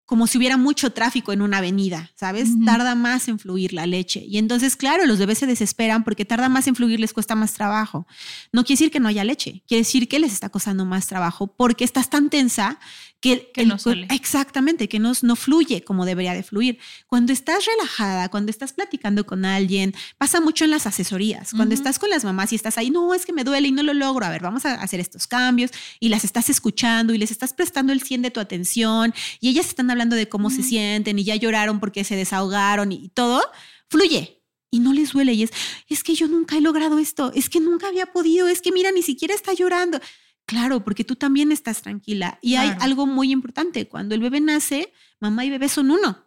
como 0.05 0.27
si 0.27 0.37
hubiera 0.37 0.57
mucho 0.57 0.91
tráfico 0.91 1.31
en 1.31 1.41
una 1.41 1.59
avenida, 1.59 2.11
¿sabes? 2.15 2.49
Tarda 2.65 2.95
más 2.95 3.27
en 3.27 3.39
fluir 3.39 3.73
la 3.73 3.85
leche. 3.85 4.25
Y 4.27 4.37
entonces, 4.37 4.75
claro, 4.75 5.05
los 5.05 5.19
bebés 5.19 5.37
se 5.37 5.45
desesperan 5.45 6.03
porque 6.03 6.25
tarda 6.25 6.49
más 6.49 6.67
en 6.67 6.75
fluir, 6.75 6.99
les 6.99 7.13
cuesta 7.13 7.35
más 7.35 7.53
trabajo. 7.53 8.07
No 8.51 8.63
quiere 8.63 8.79
decir 8.79 8.91
que 8.91 8.99
no 8.99 9.07
haya 9.07 9.23
leche, 9.23 9.63
quiere 9.67 9.81
decir 9.81 10.07
que 10.07 10.19
les 10.19 10.33
está 10.33 10.49
costando 10.49 10.85
más 10.85 11.07
trabajo 11.07 11.47
porque 11.55 11.83
estás 11.83 12.09
tan 12.09 12.29
tensa 12.29 12.79
que, 13.23 13.51
Que 13.53 13.61
el 13.61 13.69
no 13.69 13.75
cuer- 13.75 13.79
sale. 13.79 14.07
Exactamente, 14.11 14.89
que 14.89 14.99
no, 14.99 15.13
no 15.21 15.35
fluye 15.37 15.81
como 15.83 16.05
debería 16.05 16.33
de 16.33 16.43
fluir. 16.43 16.77
Cuando 17.07 17.31
estás 17.31 17.65
relajada, 17.65 18.27
cuando 18.29 18.49
estás 18.51 18.73
platicando 18.73 19.25
con 19.25 19.45
alguien, 19.45 19.95
pasa 20.17 20.41
mucho 20.41 20.65
en 20.65 20.71
las 20.71 20.85
asesorías. 20.87 21.51
Cuando 21.51 21.73
estás 21.73 21.99
con 21.99 22.09
las 22.09 22.25
mamás 22.25 22.51
y 22.51 22.55
estás 22.55 22.77
ahí, 22.77 22.89
no, 22.89 23.13
es 23.13 23.25
que 23.25 23.31
me 23.31 23.45
duele 23.45 23.69
y 23.69 23.71
no 23.71 23.81
lo 23.81 23.93
logro. 23.93 24.25
A 24.25 24.29
ver, 24.29 24.41
vamos 24.41 24.65
a 24.65 24.73
hacer 24.73 24.99
estos 24.99 25.25
cambios 25.25 25.71
y 26.01 26.09
las 26.09 26.25
estás 26.25 26.49
escuchando 26.49 27.13
y 27.13 27.17
les 27.17 27.31
estás 27.31 27.53
prestando 27.53 27.93
el 27.93 28.01
100 28.01 28.23
de 28.23 28.31
tu 28.31 28.41
atención 28.41 29.13
y 29.39 29.47
ellas 29.47 29.67
están 29.67 29.89
hablando 29.89 30.17
de 30.17 30.27
cómo 30.27 30.49
se 30.49 30.61
sienten 30.61 31.17
y 31.17 31.23
ya 31.23 31.37
lloraron 31.37 31.79
porque 31.79 32.03
se 32.03 32.17
desahogaron 32.17 32.91
y 32.91 33.07
todo, 33.09 33.41
fluye. 33.89 34.41
Y 34.69 34.79
no 34.79 34.91
les 34.91 35.13
duele. 35.13 35.33
Y 35.33 35.43
es, 35.43 35.51
es 35.87 36.03
que 36.03 36.15
yo 36.15 36.27
nunca 36.27 36.57
he 36.57 36.61
logrado 36.61 36.97
esto, 36.99 37.31
es 37.35 37.47
que 37.49 37.59
nunca 37.61 37.87
había 37.87 38.07
podido, 38.07 38.47
es 38.49 38.59
que 38.61 38.71
mira, 38.71 38.91
ni 38.91 39.01
siquiera 39.03 39.33
está 39.33 39.53
llorando. 39.53 39.99
Claro, 40.45 40.83
porque 40.83 41.05
tú 41.05 41.15
también 41.15 41.51
estás 41.51 41.81
tranquila. 41.81 42.37
Y 42.41 42.55
hay 42.55 42.75
algo 42.79 43.05
muy 43.05 43.31
importante, 43.31 43.87
cuando 43.87 44.13
el 44.13 44.21
bebé 44.21 44.41
nace, 44.41 44.91
mamá 45.19 45.45
y 45.45 45.49
bebé 45.49 45.69
son 45.69 45.89
uno. 45.89 46.25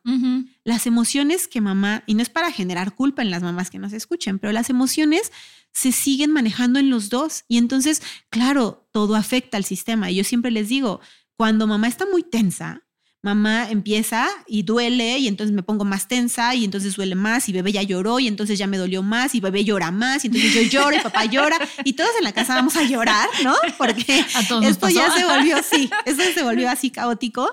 Las 0.65 0.87
emociones 0.87 1.49
que 1.49 1.61
mamá, 1.61 2.03
y 2.07 2.15
no 2.15 2.23
es 2.23 2.31
para 2.31 2.51
generar 2.51 2.95
culpa 2.95 3.23
en 3.23 3.31
las 3.31 3.43
mamás 3.43 3.71
que 3.71 3.79
nos 3.79 3.93
escuchen, 3.93 4.39
pero 4.39 4.53
las 4.53 4.71
emociones 4.71 5.33
se 5.73 5.93
siguen 5.93 6.33
manejando 6.33 6.79
en 6.79 6.89
los 6.89 7.11
dos. 7.11 7.45
Y 7.47 7.59
entonces, 7.59 8.03
claro, 8.31 8.89
todo 8.91 9.17
afecta 9.17 9.59
al 9.59 9.65
sistema. 9.65 10.11
Y 10.11 10.17
yo 10.17 10.25
siempre 10.25 10.51
les 10.51 10.69
digo, 10.69 11.01
cuando 11.37 11.67
mamá 11.67 11.87
está 11.87 12.07
muy 12.11 12.23
tensa, 12.23 12.86
mamá 13.27 13.69
empieza 13.69 14.29
y 14.47 14.63
duele 14.63 15.19
y 15.19 15.27
entonces 15.27 15.53
me 15.53 15.65
pongo 15.65 15.85
más 15.85 16.07
tensa 16.07 16.55
y 16.55 16.65
entonces 16.65 16.95
duele 16.95 17.17
más 17.17 17.49
y 17.49 17.53
bebé 17.53 17.73
ya 17.73 17.83
lloró 17.83 18.21
y 18.21 18.29
entonces 18.29 18.57
ya 18.57 18.69
me 18.69 18.79
dolió 18.79 19.03
más 19.03 19.35
y 19.35 19.41
bebé 19.41 19.65
llora 19.65 19.91
más 19.91 20.25
y 20.25 20.29
entonces 20.29 20.55
yo 20.55 20.63
lloro 20.63 20.95
y 20.95 21.01
papá 21.01 21.25
llora 21.25 21.59
y 21.85 21.95
todos 21.95 22.11
en 22.19 22.23
la 22.23 22.31
casa 22.31 22.55
vamos 22.55 22.77
a 22.77 22.85
llorar, 22.85 23.29
¿no? 23.43 23.53
Porque 23.79 24.25
esto 24.63 24.89
ya 24.89 25.11
se 25.11 25.25
volvió 25.25 25.57
así, 25.57 25.91
esto 26.05 26.23
se 26.33 26.45
volvió 26.45 26.71
así 26.71 26.91
caótico. 26.91 27.51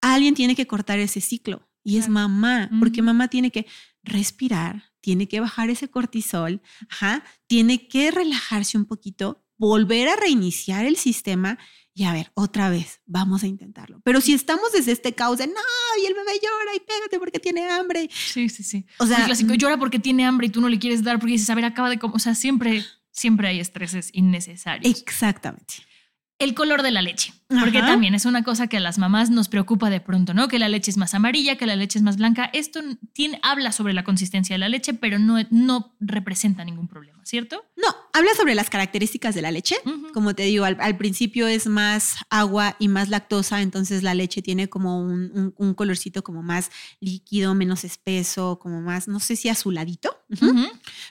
Alguien 0.00 0.34
tiene 0.34 0.56
que 0.56 0.66
cortar 0.66 0.98
ese 0.98 1.20
ciclo 1.20 1.68
y 1.82 1.98
es 1.98 2.08
mamá, 2.08 2.70
porque 2.80 3.02
mamá 3.02 3.28
tiene 3.28 3.50
que 3.50 3.66
respirar, 4.04 4.84
tiene 5.02 5.28
que 5.28 5.40
bajar 5.40 5.68
ese 5.68 5.90
cortisol, 5.90 6.62
ajá, 6.88 7.24
tiene 7.46 7.88
que 7.88 8.10
relajarse 8.10 8.78
un 8.78 8.86
poquito, 8.86 9.44
volver 9.58 10.08
a 10.08 10.16
reiniciar 10.16 10.86
el 10.86 10.96
sistema 10.96 11.58
y 11.96 12.04
a 12.04 12.12
ver, 12.12 12.32
otra 12.34 12.70
vez, 12.70 13.00
vamos 13.06 13.44
a 13.44 13.46
intentarlo. 13.46 14.00
Pero 14.02 14.20
si 14.20 14.34
estamos 14.34 14.72
desde 14.72 14.90
este 14.90 15.12
caos 15.14 15.38
de 15.38 15.46
no, 15.46 15.52
y 16.02 16.06
el 16.06 16.14
bebé 16.14 16.32
llora 16.42 16.74
y 16.74 16.80
pégate 16.80 17.18
porque 17.20 17.38
tiene 17.38 17.68
hambre. 17.70 18.10
Sí, 18.12 18.48
sí, 18.48 18.64
sí. 18.64 18.84
O 18.98 19.06
sea, 19.06 19.18
el 19.18 19.24
clásico 19.26 19.54
llora 19.54 19.76
porque 19.78 20.00
tiene 20.00 20.24
hambre 20.26 20.48
y 20.48 20.50
tú 20.50 20.60
no 20.60 20.68
le 20.68 20.78
quieres 20.80 21.04
dar 21.04 21.18
porque 21.20 21.32
dices, 21.32 21.48
a 21.50 21.54
ver, 21.54 21.64
acaba 21.64 21.88
de 21.88 21.98
comer. 22.00 22.16
O 22.16 22.18
sea, 22.18 22.34
siempre, 22.34 22.84
siempre 23.12 23.46
hay 23.46 23.60
estreses 23.60 24.10
innecesarios. 24.12 25.00
Exactamente. 25.00 25.74
el 26.40 26.54
color 26.54 26.82
de 26.82 26.90
la 26.90 27.00
leche, 27.00 27.32
porque 27.48 27.78
Ajá. 27.78 27.86
también 27.86 28.14
es 28.14 28.24
una 28.24 28.42
cosa 28.42 28.66
que 28.66 28.76
a 28.76 28.80
las 28.80 28.98
mamás 28.98 29.30
nos 29.30 29.48
preocupa 29.48 29.88
de 29.88 30.00
pronto, 30.00 30.34
¿no? 30.34 30.48
Que 30.48 30.58
la 30.58 30.68
leche 30.68 30.90
es 30.90 30.96
más 30.96 31.14
amarilla, 31.14 31.56
que 31.56 31.64
la 31.64 31.76
leche 31.76 31.98
es 31.98 32.02
más 32.02 32.16
blanca. 32.16 32.50
Esto 32.52 32.80
tiene, 33.12 33.38
habla 33.42 33.70
sobre 33.70 33.94
la 33.94 34.02
consistencia 34.02 34.54
de 34.54 34.58
la 34.58 34.68
leche, 34.68 34.94
pero 34.94 35.18
no, 35.20 35.36
no 35.50 35.94
representa 36.00 36.64
ningún 36.64 36.88
problema, 36.88 37.23
¿cierto? 37.24 37.64
No, 37.76 37.88
habla 38.12 38.30
sobre 38.36 38.54
las 38.54 38.70
características 38.70 39.34
de 39.34 39.42
la 39.42 39.50
leche. 39.50 39.76
Como 40.12 40.34
te 40.34 40.44
digo, 40.44 40.64
al, 40.64 40.76
al 40.80 40.96
principio 40.96 41.46
es 41.46 41.66
más 41.66 42.16
agua 42.30 42.76
y 42.78 42.88
más 42.88 43.08
lactosa, 43.08 43.60
entonces 43.62 44.02
la 44.02 44.14
leche 44.14 44.42
tiene 44.42 44.68
como 44.68 45.00
un, 45.00 45.30
un- 45.34 45.54
un 45.56 45.74
colorcito 45.74 46.22
como 46.22 46.42
más 46.42 46.70
líquido, 47.00 47.54
menos 47.54 47.84
espeso, 47.84 48.58
como 48.60 48.80
más, 48.80 49.08
no 49.08 49.20
sé 49.20 49.36
si 49.36 49.48
azuladito. 49.48 50.20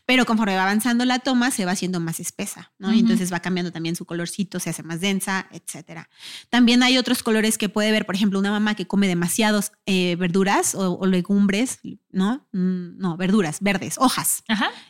Pero 0.06 0.26
conforme 0.26 0.56
va 0.56 0.64
avanzando 0.64 1.06
la 1.06 1.20
toma, 1.20 1.50
se 1.52 1.66
va 1.66 1.72
haciendo 1.72 2.00
más 2.00 2.20
espesa, 2.20 2.72
¿no? 2.78 2.94
Y 2.94 3.00
entonces 3.00 3.32
va 3.32 3.40
cambiando 3.40 3.72
también 3.72 3.96
su 3.96 4.06
colorcito, 4.06 4.60
se 4.60 4.70
hace 4.70 4.84
más 4.84 5.00
densa, 5.02 5.48
etcétera. 5.52 6.10
También 6.50 6.84
hay 6.84 6.98
otros 6.98 7.24
colores 7.24 7.58
que 7.58 7.70
puede 7.70 7.92
ver, 7.92 8.06
por 8.06 8.16
ejemplo, 8.16 8.40
una 8.40 8.52
mamá 8.52 8.76
que 8.76 8.86
come 8.88 9.08
demasiados 9.08 9.72
eh, 9.86 10.16
verduras 10.18 10.76
o, 10.76 10.94
o 11.00 11.06
legumbres, 11.06 11.80
¿no? 12.12 12.48
Mm, 12.52 12.98
No, 12.98 13.16
verduras, 13.18 13.58
verdes, 13.62 13.96
hojas 13.98 14.44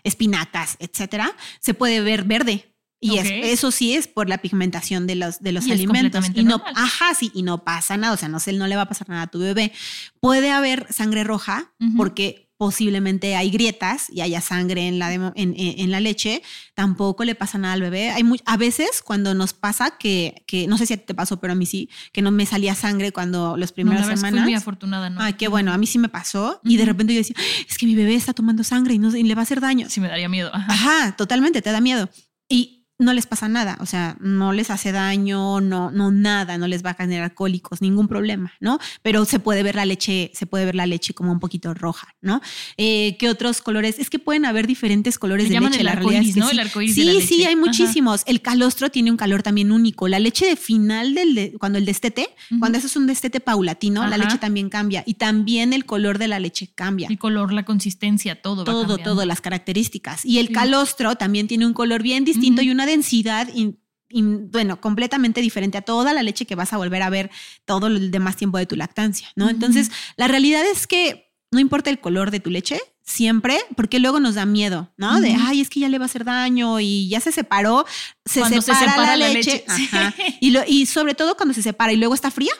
espinacas, 0.03 0.75
etcétera, 0.79 1.12
se 1.59 1.73
puede 1.73 2.01
ver 2.01 2.23
verde. 2.23 2.69
Y 2.99 3.17
es- 3.17 3.29
eso 3.29 3.69
sí 3.71 3.95
es 3.95 4.07
por 4.07 4.29
la 4.29 4.37
pigmentación 4.37 5.07
de 5.07 5.15
los, 5.15 5.41
de 5.41 5.51
los 5.51 5.67
Y 5.67 5.73
alimentos. 5.73 6.25
Y 6.33 6.43
no, 6.43 6.51
normal. 6.57 6.73
ajá, 6.77 7.13
sí, 7.13 7.31
y 7.33 7.41
no 7.43 7.65
pasa 7.65 7.97
nada. 7.97 8.13
O 8.13 8.17
sea, 8.17 8.29
no, 8.29 8.39
se, 8.39 8.53
no 8.53 8.65
le 8.67 8.77
va 8.77 8.83
a 8.83 8.87
pasar 8.87 9.09
nada 9.09 9.23
a 9.23 9.27
tu 9.27 9.39
bebé. 9.39 9.73
Puede 10.21 10.51
haber 10.51 10.87
sangre 10.91 11.25
roja 11.25 11.73
porque 11.97 12.42
posiblemente 12.63 13.35
hay 13.35 13.49
grietas 13.51 14.05
y 14.09 14.21
haya 14.21 14.39
sangre 14.39 14.87
en 14.87 14.97
la, 14.97 15.09
demo- 15.11 15.33
en, 15.35 15.91
la 15.91 15.99
leche. 15.99 16.41
Tampoco 16.75 17.25
le 17.25 17.35
pasa 17.35 17.57
nada 17.57 17.73
al 17.73 17.81
bebé. 17.81 18.11
Hay 18.11 18.23
muy, 18.23 18.39
a 18.45 18.55
veces 18.55 19.01
cuando 19.03 19.33
nos 19.33 19.51
pasa 19.53 19.97
que, 19.99 20.45
que, 20.47 20.65
no 20.65 20.77
sé 20.77 20.85
si 20.85 20.93
a 20.93 20.97
ti 20.97 21.03
te 21.05 21.13
pasó, 21.13 21.41
pero 21.41 21.51
a 21.51 21.55
mí 21.57 21.65
sí, 21.65 21.89
que 22.13 22.21
no 22.21 22.31
me 22.31 22.45
salía 22.45 22.73
sangre 22.73 23.11
cuando 23.11 23.57
las 23.57 23.71
No, 23.71 23.75
primeras 23.75 24.01
la 24.07 24.13
que 24.13 24.17
fui 24.17 24.27
semanas. 24.29 24.43
muy 24.45 24.53
afortunada, 24.53 25.09
¿no? 25.09 25.19
Ay, 25.21 25.33
qué 25.33 25.49
bueno, 25.49 25.73
a 25.73 25.77
mí 25.77 25.85
sí 25.87 25.99
me 25.99 26.07
pasó. 26.07 26.61
Y 26.63 26.77
de 26.77 26.85
repente 26.85 27.13
yo 27.13 27.17
decía, 27.17 27.35
es 27.69 27.77
que 27.77 27.85
mi 27.85 27.95
bebé 27.95 28.15
está 28.15 28.31
tomando 28.33 28.63
sangre 28.63 28.93
y, 28.93 28.99
no, 28.99 29.13
y 29.13 29.23
le 29.23 29.35
va 29.35 29.41
a 29.41 29.43
hacer 29.43 29.59
daño. 29.59 29.87
Sí 29.89 29.99
me 29.99 30.07
daría 30.07 30.29
miedo. 30.29 30.49
Ajá. 30.53 30.67
Ajá, 30.73 31.15
totalmente, 31.17 31.61
te 31.61 31.69
da 31.71 31.81
miedo. 31.81 32.09
Y 32.47 32.82
no 32.99 33.11
les 33.11 33.25
pasa 33.25 33.49
nada, 33.49 33.77
o 33.81 33.85
sea, 33.85 34.15
no 34.21 34.53
les 34.53 34.69
hace 34.69 34.91
daño, 34.91 35.59
no, 35.61 35.91
no 35.91 36.11
nada, 36.11 36.57
no 36.57 36.67
les 36.67 36.85
va 36.85 36.91
a 36.91 36.93
generar 36.93 37.33
cólicos, 37.33 37.81
ningún 37.81 38.07
problema, 38.07 38.53
¿no? 38.61 38.79
Pero 39.01 39.25
se 39.25 39.39
puede 39.39 39.63
ver 39.63 39.75
la 39.75 39.83
leche, 39.85 40.31
se 40.33 40.45
puede 40.45 40.63
ver 40.65 40.75
la 40.75 40.85
leche 40.85 41.13
como 41.13 41.31
un 41.31 41.39
poquito 41.39 41.73
roja, 41.73 42.15
¿no? 42.21 42.39
Eh, 42.77 43.17
¿Qué 43.19 43.29
otros 43.29 43.61
colores? 43.61 43.97
Es 43.99 44.09
que 44.09 44.19
pueden 44.19 44.45
haber 44.45 44.67
diferentes 44.67 45.17
colores 45.19 45.49
de 45.49 45.59
leche. 45.59 45.79
el 45.79 45.85
la 45.85 45.95
realidad 45.95 46.21
es 46.21 46.27
arcoíris, 46.29 46.33
que 46.35 46.39
¿no? 46.39 46.45
sí. 46.47 46.53
El 46.53 46.59
arcoíris 46.59 46.95
sí, 46.95 47.05
de 47.05 47.13
la 47.13 47.21
sí, 47.21 47.43
hay 47.43 47.53
Ajá. 47.53 47.55
muchísimos. 47.65 48.21
El 48.25 48.41
calostro 48.41 48.89
tiene 48.89 49.11
un 49.11 49.17
calor 49.17 49.43
también 49.43 49.71
único. 49.71 50.07
La 50.07 50.19
leche 50.19 50.45
de 50.45 50.55
final 50.55 51.15
del, 51.15 51.35
de- 51.35 51.53
cuando 51.59 51.79
el 51.79 51.85
destete, 51.85 52.29
Ujú. 52.51 52.59
cuando 52.59 52.77
eso 52.77 52.87
es 52.87 52.95
un 52.95 53.07
destete 53.07 53.39
paulatino, 53.39 54.07
la 54.07 54.17
leche 54.17 54.37
también 54.37 54.69
cambia 54.69 55.03
y 55.05 55.15
también 55.15 55.73
el 55.73 55.85
color 55.85 56.19
de 56.19 56.27
la 56.27 56.39
leche 56.39 56.69
cambia 56.73 57.07
El 57.09 57.17
color, 57.17 57.51
la 57.53 57.63
consistencia, 57.65 58.41
todo. 58.41 58.57
va 58.63 58.65
todo, 58.65 58.87
cambiando. 58.87 59.03
todo, 59.15 59.25
las 59.25 59.41
características. 59.41 60.23
Y 60.25 60.39
el 60.39 60.47
Sí. 60.47 60.53
calostro 60.53 61.15
también 61.15 61.47
tiene 61.47 61.65
un 61.65 61.73
color 61.73 62.01
bien 62.03 62.23
distinto 62.23 62.61
y 62.61 62.69
una 62.69 62.85
densidad, 62.93 63.47
in- 63.53 63.77
in- 64.09 64.49
bueno, 64.51 64.79
completamente 64.79 65.41
diferente 65.41 65.77
a 65.77 65.81
toda 65.81 66.13
la 66.13 66.23
leche 66.23 66.45
que 66.45 66.55
vas 66.55 66.71
a 66.73 66.77
volver 66.77 67.01
a 67.01 67.09
ver 67.09 67.29
todo 67.65 67.87
el 67.87 68.09
demás 68.11 68.35
tiempo 68.35 68.57
de 68.57 68.65
tu 68.65 68.75
lactancia, 68.75 69.27
¿no? 69.35 69.49
Entonces, 69.49 69.91
la 70.17 70.27
realidad 70.27 70.63
es 70.65 70.87
que 70.87 71.31
no 71.51 71.59
importa 71.59 71.89
el 71.89 71.99
color 71.99 72.31
de 72.31 72.39
tu 72.39 72.49
leche, 72.49 72.79
siempre, 73.05 73.57
porque 73.75 73.99
luego 73.99 74.19
nos 74.19 74.35
da 74.35 74.45
miedo, 74.45 74.91
¿no? 74.97 75.19
De, 75.21 75.35
ay, 75.39 75.61
es 75.61 75.69
que 75.69 75.81
ya 75.81 75.89
le 75.89 75.99
va 75.99 76.05
a 76.05 76.07
hacer 76.07 76.23
daño 76.25 76.79
y 76.79 77.09
ya 77.09 77.19
se 77.19 77.31
separó, 77.31 77.85
se 78.25 78.39
separa, 78.61 79.07
la, 79.07 79.15
la 79.17 79.27
leche, 79.29 79.51
leche, 79.51 79.65
sí. 79.75 79.89
ajá. 79.91 80.13
y, 80.41 80.49
lo- 80.51 80.63
y 80.67 80.85
sobre 80.87 81.13
todo 81.13 81.35
cuando 81.35 81.53
se 81.53 81.61
separa 81.61 81.91
y 81.93 81.97
luego 81.97 82.15
está 82.15 82.31
fría, 82.31 82.53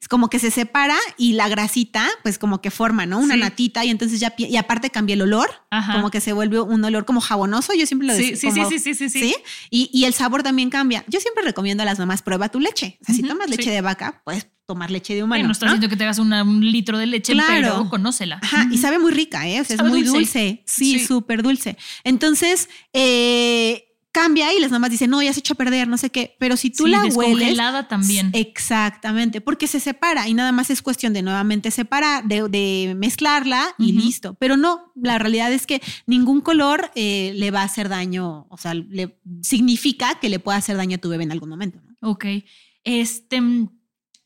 Es 0.00 0.08
como 0.08 0.28
que 0.28 0.38
se 0.38 0.50
separa 0.50 0.96
y 1.16 1.32
la 1.32 1.48
grasita, 1.48 2.06
pues 2.22 2.38
como 2.38 2.60
que 2.60 2.70
forma, 2.70 3.06
¿no? 3.06 3.18
Una 3.18 3.34
Sí. 3.34 3.40
natita 3.40 3.84
y 3.86 3.90
entonces 3.90 4.20
ya, 4.20 4.34
y 4.36 4.56
aparte 4.56 4.90
cambia 4.90 5.14
el 5.14 5.22
olor, 5.22 5.48
Ajá. 5.70 5.94
como 5.94 6.10
que 6.10 6.20
se 6.20 6.34
vuelve 6.34 6.60
un 6.60 6.84
olor 6.84 7.06
como 7.06 7.22
jabonoso, 7.22 7.72
yo 7.72 7.86
siempre 7.86 8.06
lo 8.08 8.14
Sí, 8.14 8.32
decía. 8.32 8.50
sí, 8.50 8.60
sí, 8.68 8.78
sí, 8.78 8.94
sí, 8.94 9.08
sí, 9.08 9.20
sí. 9.20 9.34
Y, 9.70 9.88
y 9.94 10.04
el 10.04 10.12
sabor 10.12 10.42
también 10.42 10.68
cambia. 10.68 11.04
Yo 11.08 11.20
siempre 11.20 11.42
recomiendo 11.42 11.82
a 11.82 11.86
las 11.86 11.98
mamás, 11.98 12.20
prueba 12.20 12.50
tu 12.50 12.60
leche. 12.60 12.98
O 13.00 13.04
sea, 13.06 13.14
si 13.14 13.22
tomas 13.22 13.48
leche 13.48 13.70
de 13.70 13.80
vaca, 13.80 14.20
puedes 14.24 14.46
tomar 14.66 14.90
leche 14.90 15.14
de 15.14 15.22
Bueno, 15.22 15.26
humano. 15.36 15.46
no 15.46 15.52
estás 15.52 15.68
¿no? 15.68 15.72
diciendo 15.74 15.88
que 15.88 15.96
te 15.96 16.04
hagas 16.04 16.18
una- 16.18 16.42
un 16.42 16.60
litro 16.70 16.98
de 16.98 17.06
leche, 17.06 17.32
Claro. 17.32 17.50
pero 17.54 17.88
conócela. 17.88 18.40
Ajá, 18.42 18.68
y 18.70 18.78
sabe 18.78 18.98
muy 18.98 19.12
rica, 19.12 19.48
¿eh? 19.48 19.60
O 19.60 19.64
sea, 19.64 19.76
es 19.76 19.82
muy 19.82 20.02
dulce. 20.02 20.18
dulce. 20.18 20.62
Sí, 20.66 20.98
Sí. 20.98 21.06
súper 21.06 21.42
dulce. 21.42 21.78
Entonces, 22.04 22.68
eh, 22.92 23.84
cambia 24.16 24.52
y 24.54 24.60
las 24.60 24.70
mamás 24.70 24.90
dicen, 24.90 25.10
no, 25.10 25.20
ya 25.22 25.30
se 25.32 25.40
echó 25.40 25.52
a 25.52 25.56
perder, 25.56 25.88
no 25.88 25.98
sé 25.98 26.10
qué. 26.10 26.36
Pero 26.38 26.56
si 26.56 26.70
tú 26.70 26.84
Sí, 26.84 26.90
la 26.90 27.04
hueles. 27.04 27.58
también. 27.88 28.30
Exactamente, 28.32 29.42
porque 29.42 29.66
se 29.66 29.78
separa 29.78 30.26
y 30.26 30.32
nada 30.32 30.52
más 30.52 30.70
es 30.70 30.80
cuestión 30.80 31.12
de 31.12 31.20
nuevamente 31.22 31.70
separar, 31.70 32.24
de, 32.24 32.48
de 32.48 32.94
mezclarla 32.96 33.74
y 33.78 33.92
listo. 33.92 34.34
Pero 34.34 34.56
no, 34.56 34.92
la 34.94 35.18
realidad 35.18 35.52
es 35.52 35.66
que 35.66 35.82
ningún 36.06 36.40
color 36.40 36.90
eh, 36.94 37.32
le 37.36 37.50
va 37.50 37.60
a 37.60 37.64
hacer 37.64 37.88
daño, 37.90 38.46
o 38.48 38.56
sea, 38.56 38.72
le 38.74 39.18
significa 39.42 40.18
que 40.20 40.30
le 40.30 40.38
pueda 40.38 40.56
hacer 40.58 40.76
daño 40.76 40.96
a 40.96 40.98
tu 40.98 41.08
bebé 41.10 41.24
en 41.24 41.32
algún 41.32 41.50
momento. 41.50 41.78
¿no? 42.00 42.10
Ok. 42.10 42.24
Este, 42.84 43.42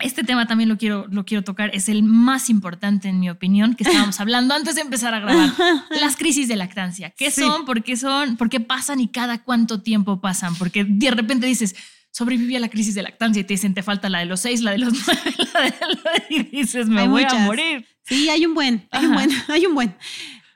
este 0.03 0.23
tema 0.25 0.47
también 0.47 0.69
lo 0.69 0.77
quiero, 0.79 1.07
lo 1.11 1.25
quiero 1.25 1.43
tocar. 1.45 1.71
Es 1.75 1.89
el 1.89 2.03
más 2.03 2.51
importante, 2.51 3.09
en 3.09 3.21
mi 3.21 3.31
opinión, 3.31 3.75
que 3.75 3.85
estábamos 3.85 4.19
hablando 4.21 4.55
antes 4.55 4.75
de 4.75 4.81
empezar 4.83 5.15
a 5.15 5.21
grabar. 5.21 5.51
Las 6.01 6.17
crisis 6.17 6.49
de 6.49 6.57
lactancia. 6.57 7.11
¿Qué 7.11 7.31
Sí. 7.31 7.43
son? 7.43 7.65
¿Por 7.65 7.83
qué 7.83 7.97
son? 7.97 8.37
¿Por 8.37 8.49
qué 8.51 8.61
pasan 8.61 9.01
y 9.01 9.09
cada 9.09 9.43
cuánto 9.43 9.83
tiempo 9.83 10.21
pasan? 10.21 10.55
Porque 10.57 10.85
de 10.85 11.11
repente 11.11 11.47
dices, 11.47 11.75
sobreviví 12.11 12.57
a 12.57 12.61
la 12.61 12.69
crisis 12.69 12.95
de 12.95 13.03
lactancia 13.03 13.41
y 13.41 13.45
te 13.45 13.55
dicen, 13.55 13.73
te 13.75 13.83
falta 13.83 14.09
la 14.09 14.19
de 14.21 14.27
los 14.27 14.41
seis, 14.41 14.61
la 14.63 14.73
de 14.73 14.79
los 14.79 14.93
nueve, 15.07 15.35
la 15.55 15.61
de 15.63 15.71
la 15.71 16.25
y 16.31 16.43
dices, 16.45 16.89
me 16.89 17.03
Hay 17.03 17.09
voy 17.09 17.23
a 17.23 17.27
muchas. 17.27 17.47
morir. 17.47 17.87
Sí, 18.05 18.29
hay 18.29 18.45
un 18.47 18.55
buen, 18.55 18.89
hay 18.91 19.05
un 19.07 19.15
Ajá. 19.15 19.25
buen, 19.27 19.31
hay 19.49 19.67
un 19.67 19.75
buen. 19.75 19.97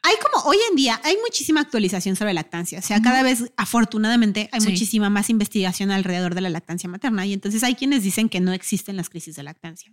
Hay 0.06 0.16
como 0.22 0.44
hoy 0.44 0.58
en 0.70 0.76
día 0.76 1.00
hay 1.02 1.16
muchísima 1.22 1.62
actualización 1.62 2.14
sobre 2.14 2.34
lactancia, 2.34 2.78
o 2.78 2.82
sea, 2.82 3.00
cada 3.00 3.22
vez 3.22 3.50
afortunadamente 3.56 4.50
hay 4.52 4.60
Sí. 4.60 4.68
muchísima 4.70 5.08
más 5.08 5.30
investigación 5.30 5.90
alrededor 5.90 6.34
de 6.34 6.42
la 6.42 6.50
lactancia 6.50 6.88
materna 6.90 7.24
y 7.24 7.32
entonces 7.32 7.62
hay 7.62 7.74
quienes 7.74 8.02
dicen 8.02 8.28
que 8.28 8.40
no 8.40 8.52
existen 8.52 8.96
las 8.96 9.08
crisis 9.08 9.34
de 9.36 9.42
lactancia. 9.44 9.92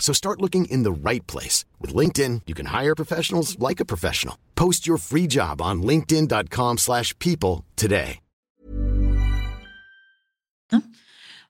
So 0.00 0.12
start 0.12 0.40
looking 0.40 0.64
in 0.64 0.82
the 0.82 0.90
right 0.90 1.24
place. 1.28 1.64
With 1.80 1.94
LinkedIn, 1.94 2.40
you 2.46 2.54
can 2.54 2.66
hire 2.74 2.96
professionals 2.96 3.56
like 3.60 3.78
a 3.80 3.84
professional. 3.84 4.36
Post 4.56 4.88
your 4.88 4.98
free 4.98 5.28
job 5.28 5.60
on 5.62 5.82
linkedin.com 5.82 6.78
slash 6.78 7.16
people 7.20 7.64
today. 7.76 8.18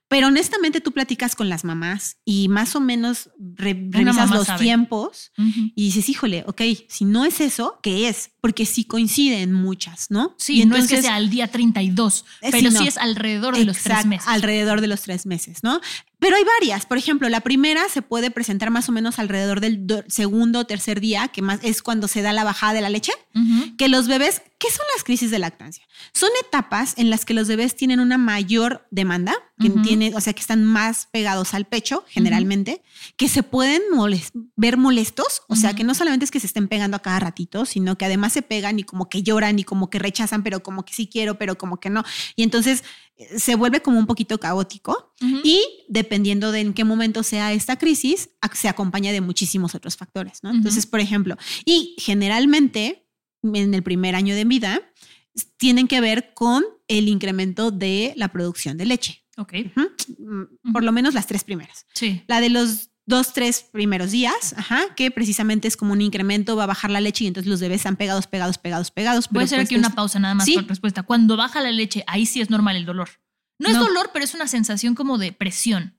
Pero 0.07 0.27
honestamente 0.27 0.81
tú 0.81 0.91
platicas 0.91 1.35
con 1.37 1.47
las 1.47 1.63
mamás 1.63 2.17
y 2.25 2.49
más 2.49 2.75
o 2.75 2.81
menos 2.81 3.29
re- 3.39 3.87
revisas 3.91 4.29
los 4.29 4.45
sabe. 4.47 4.61
tiempos 4.61 5.31
Ujú. 5.37 5.71
y 5.73 5.85
dices, 5.85 6.09
híjole, 6.09 6.43
ok, 6.47 6.61
si 6.89 7.05
no 7.05 7.23
es 7.23 7.39
eso, 7.39 7.79
¿qué 7.81 8.09
es? 8.09 8.31
Porque 8.41 8.65
sí 8.65 8.83
coinciden 8.83 9.53
muchas, 9.53 10.07
¿no? 10.11 10.35
Sí, 10.37 10.63
Y 10.63 10.65
no 10.65 10.75
es 10.75 10.89
que 10.89 10.95
entonces- 10.95 11.05
sea 11.05 11.15
al 11.15 11.29
día 11.29 11.47
32, 11.47 12.25
Eh, 12.41 12.49
pero 12.51 12.71
sí, 12.71 12.77
sí, 12.79 12.87
es 12.89 12.97
alrededor 12.97 13.55
de 13.57 13.63
los 13.63 13.77
tres 13.77 14.05
meses. 14.05 14.27
Alrededor 14.27 14.81
de 14.81 14.87
los 14.87 15.01
tres 15.01 15.25
meses, 15.25 15.63
¿no? 15.63 15.79
Pero 16.21 16.35
hay 16.35 16.43
varias. 16.59 16.85
Por 16.85 16.99
ejemplo, 16.99 17.27
la 17.29 17.41
primera 17.41 17.89
se 17.89 18.03
puede 18.03 18.29
presentar 18.29 18.69
más 18.69 18.87
o 18.87 18.91
menos 18.91 19.17
alrededor 19.17 19.59
del 19.59 19.87
do- 19.87 20.03
segundo 20.07 20.59
o 20.59 20.65
tercer 20.65 21.01
día, 21.01 21.29
que 21.29 21.41
más 21.41 21.59
es 21.63 21.81
cuando 21.81 22.07
se 22.07 22.21
da 22.21 22.31
la 22.31 22.43
bajada 22.43 22.73
de 22.73 22.81
la 22.81 22.89
leche. 22.89 23.11
Que 23.77 23.87
los 23.87 24.07
bebés, 24.07 24.43
¿qué 24.59 24.67
son 24.69 24.85
las 24.95 25.03
crisis 25.03 25.31
de 25.31 25.39
lactancia? 25.39 25.83
Son 26.13 26.29
etapas 26.45 26.93
en 26.97 27.09
las 27.09 27.25
que 27.25 27.33
los 27.33 27.47
bebés 27.47 27.75
tienen 27.75 27.99
una 27.99 28.19
mayor 28.19 28.85
demanda, 28.91 29.33
que 29.59 29.69
tiene, 29.81 30.11
o 30.15 30.21
sea, 30.21 30.33
que 30.33 30.41
están 30.41 30.63
más 30.63 31.07
pegados 31.11 31.53
al 31.55 31.65
pecho, 31.65 32.03
generalmente, 32.07 32.81
que 33.17 33.27
se 33.27 33.41
pueden 33.43 33.81
ver 34.55 34.77
molestos, 34.77 35.41
o 35.47 35.55
sea, 35.55 35.73
que 35.75 35.83
no 35.83 35.93
solamente 35.95 36.25
es 36.25 36.31
que 36.31 36.39
se 36.39 36.47
estén 36.47 36.67
pegando 36.67 36.97
a 36.97 37.01
cada 37.01 37.19
ratito, 37.19 37.65
sino 37.65 37.97
que 37.97 38.05
además 38.05 38.33
se 38.33 38.41
pegan 38.41 38.77
y 38.79 38.83
como 38.83 39.07
que 39.09 39.23
lloran 39.23 39.57
y 39.59 39.63
como 39.63 39.89
que 39.89 39.97
rechazan, 39.99 40.43
pero 40.43 40.61
como 40.63 40.83
que 40.85 40.93
sí 40.93 41.07
quiero, 41.07 41.37
pero 41.37 41.57
como 41.57 41.79
que 41.79 41.89
no. 41.89 42.03
Y 42.35 42.43
entonces 42.43 42.83
se 43.37 43.55
vuelve 43.55 43.81
como 43.81 43.99
un 43.99 44.05
poquito 44.07 44.39
caótico 44.39 45.13
y 45.43 45.61
dependiendo 45.89 46.51
de 46.51 46.59
en 46.61 46.73
qué 46.73 46.83
momento 46.83 47.23
sea 47.23 47.53
esta 47.53 47.77
crisis, 47.77 48.29
se 48.53 48.67
acompaña 48.69 49.11
de 49.11 49.21
muchísimos 49.21 49.75
otros 49.75 49.95
factores, 49.97 50.39
¿no? 50.43 50.51
Entonces, 50.51 50.85
por 50.85 50.99
ejemplo, 50.99 51.37
y 51.65 51.95
generalmente 51.99 53.07
en 53.43 53.73
el 53.73 53.83
primer 53.83 54.15
año 54.15 54.35
de 54.35 54.45
vida 54.45 54.81
tienen 55.57 55.87
que 55.87 56.01
ver 56.01 56.33
con 56.33 56.63
el 56.87 57.07
incremento 57.07 57.71
de 57.71 58.13
la 58.17 58.31
producción 58.31 58.77
de 58.77 58.85
leche. 58.85 59.23
Ok. 59.37 59.53
Mm, 60.19 60.71
Por 60.73 60.83
lo 60.83 60.91
menos 60.91 61.13
las 61.13 61.25
tres 61.27 61.43
primeras. 61.43 61.85
sí. 61.95 62.21
La 62.27 62.41
de 62.41 62.49
los 62.49 62.90
dos, 63.11 63.33
tres 63.33 63.61
primeros 63.71 64.09
días, 64.09 64.55
ajá, 64.57 64.81
que 64.95 65.11
precisamente 65.11 65.67
es 65.67 65.77
como 65.77 65.93
un 65.93 66.01
incremento, 66.01 66.55
va 66.55 66.63
a 66.63 66.67
bajar 66.67 66.89
la 66.89 66.99
leche 66.99 67.25
y 67.25 67.27
entonces 67.27 67.47
los 67.47 67.59
bebés 67.59 67.77
están 67.81 67.95
pegados, 67.95 68.25
pegados, 68.25 68.57
pegados, 68.57 68.89
pegados. 68.89 69.27
Voy 69.29 69.43
a 69.43 69.45
pero 69.45 69.45
hacer 69.45 69.57
pues 69.59 69.67
aquí 69.67 69.75
una 69.75 69.93
pausa 69.93 70.17
nada 70.17 70.33
más 70.33 70.45
Sí. 70.45 70.55
por 70.55 70.65
respuesta. 70.67 71.03
Cuando 71.03 71.37
baja 71.37 71.61
la 71.61 71.71
leche, 71.71 72.03
ahí 72.07 72.25
sí 72.25 72.41
es 72.41 72.49
normal 72.49 72.75
el 72.75 72.85
dolor. 72.85 73.09
No, 73.59 73.69
es 73.69 73.77
dolor, 73.77 74.09
pero 74.11 74.25
es 74.25 74.33
una 74.33 74.47
sensación 74.47 74.95
como 74.95 75.19
de 75.19 75.31
presión. 75.33 75.95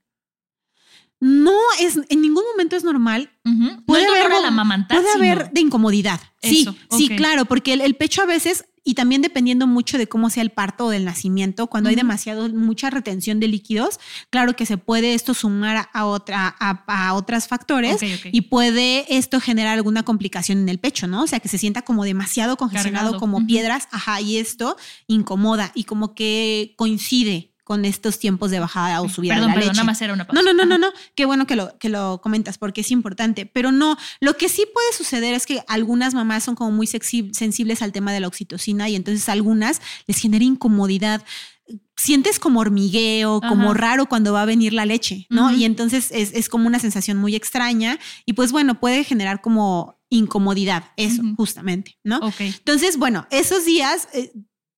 No, 1.21 1.57
es, 1.79 1.97
en 2.09 2.21
ningún 2.21 2.43
momento 2.51 2.75
es 2.75 2.83
normal. 2.83 3.31
Puede 3.87 4.07
dolor 4.07 4.19
haber 4.27 4.41
mo- 4.41 4.47
amamantar, 4.49 5.01
Puede 5.01 5.13
haber 5.13 5.53
de 5.53 5.61
incomodidad. 5.61 6.21
Sí, 6.43 6.67
sí, 6.91 7.09
claro, 7.11 7.45
porque 7.45 7.75
el, 7.75 7.81
el 7.81 7.95
pecho 7.95 8.23
a 8.23 8.27
veces, 8.27 8.65
y 8.85 8.95
también 8.95 9.23
dependiendo 9.23 9.67
mucho 9.67 9.99
de 9.99 10.09
cómo 10.09 10.29
sea 10.31 10.43
el 10.43 10.51
parto 10.51 10.87
o 10.87 10.91
del 10.91 11.05
nacimiento, 11.05 11.69
cuando 11.69 11.91
hay 11.91 11.97
demasiado, 11.97 12.49
mucha 12.49 12.91
retención 12.91 13.39
de 13.39 13.49
líquidos, 13.49 14.01
claro 14.31 14.57
que 14.57 14.67
se 14.67 14.77
puede 14.77 15.15
esto 15.15 15.35
sumar 15.35 15.89
a, 15.93 16.07
otra, 16.07 16.55
a, 16.59 16.83
a 16.87 17.15
otros 17.15 17.47
factores 17.47 17.99
y 18.25 18.41
puede 18.43 19.17
esto 19.17 19.41
generar 19.41 19.75
alguna 19.75 20.03
complicación 20.03 20.59
en 20.59 20.69
el 20.69 20.79
pecho, 20.79 21.07
¿no? 21.07 21.23
O 21.23 21.27
sea, 21.27 21.41
que 21.41 21.49
se 21.49 21.59
sienta 21.59 21.83
como 21.83 22.05
demasiado 22.05 22.57
congestionado, 22.57 23.13
Cargado. 23.13 23.21
como 23.21 23.47
piedras, 23.47 23.89
ajá, 23.93 24.21
y 24.21 24.39
esto 24.39 24.77
incomoda 25.07 25.71
y 25.75 25.85
como 25.85 26.15
que 26.15 26.75
coincide 26.77 27.52
con 27.73 27.87
estos 27.87 28.19
tiempos 28.19 28.51
de 28.51 28.61
bajada 28.61 29.01
o 29.01 29.09
subida 29.09 29.33
Perdón, 29.33 29.49
de 29.49 29.49
la 29.49 29.55
perdón, 29.55 29.69
leche. 29.71 29.77
nada 29.79 29.87
más 29.87 30.03
era 30.03 30.13
una 30.13 30.27
pausa. 30.27 30.43
No, 30.43 30.53
no, 30.53 30.53
no, 30.53 30.67
no, 30.67 30.75
Ajá. 30.87 30.95
no. 30.95 31.01
Qué 31.15 31.25
bueno 31.25 31.47
que 31.47 31.57
lo, 31.57 31.79
que 31.79 31.89
lo 31.89 32.21
comentas 32.21 32.59
porque 32.59 32.83
es 32.83 32.91
importante. 32.91 33.47
Pero 33.47 33.73
no, 33.73 33.97
lo 34.21 34.37
que 34.37 34.51
sí 34.51 34.67
puede 34.75 34.93
suceder 34.95 35.33
es 35.33 35.47
que 35.47 35.65
algunas 35.69 36.13
mamás 36.13 36.45
son 36.45 36.55
como 36.55 36.71
muy 36.71 36.87
sensibles 36.87 37.81
al 37.81 37.93
tema 37.93 38.13
de 38.13 38.21
la 38.21 38.27
oxitocina 38.29 38.91
y 38.91 38.95
entonces 38.97 39.27
a 39.31 39.33
algunas 39.33 39.81
les 40.07 40.19
genera 40.19 40.45
incomodidad. 40.45 41.25
Sientes 41.97 42.39
como 42.39 42.61
hormigueo, 42.61 43.41
como 43.41 43.73
raro 43.73 44.05
cuando 44.05 44.35
va 44.35 44.43
a 44.43 44.45
venir 44.45 44.75
la 44.75 44.85
leche, 44.85 45.27
¿no? 45.31 45.51
Y 45.51 45.65
entonces 45.65 46.11
es, 46.13 46.33
es 46.35 46.51
como 46.51 46.67
una 46.67 46.79
sensación 46.79 47.17
muy 47.17 47.35
extraña 47.35 47.99
y 48.27 48.35
pues 48.35 48.53
bueno, 48.53 48.79
puede 48.81 49.03
generar 49.05 49.41
como 49.41 49.99
incomodidad, 50.11 50.85
eso, 50.99 51.23
justamente, 51.39 51.97
¿no? 52.05 52.19
Ok. 52.19 52.41
Entonces, 52.41 52.99
bueno, 52.99 53.27
esos 53.31 53.65
días, 53.65 54.09
eh, 54.13 54.31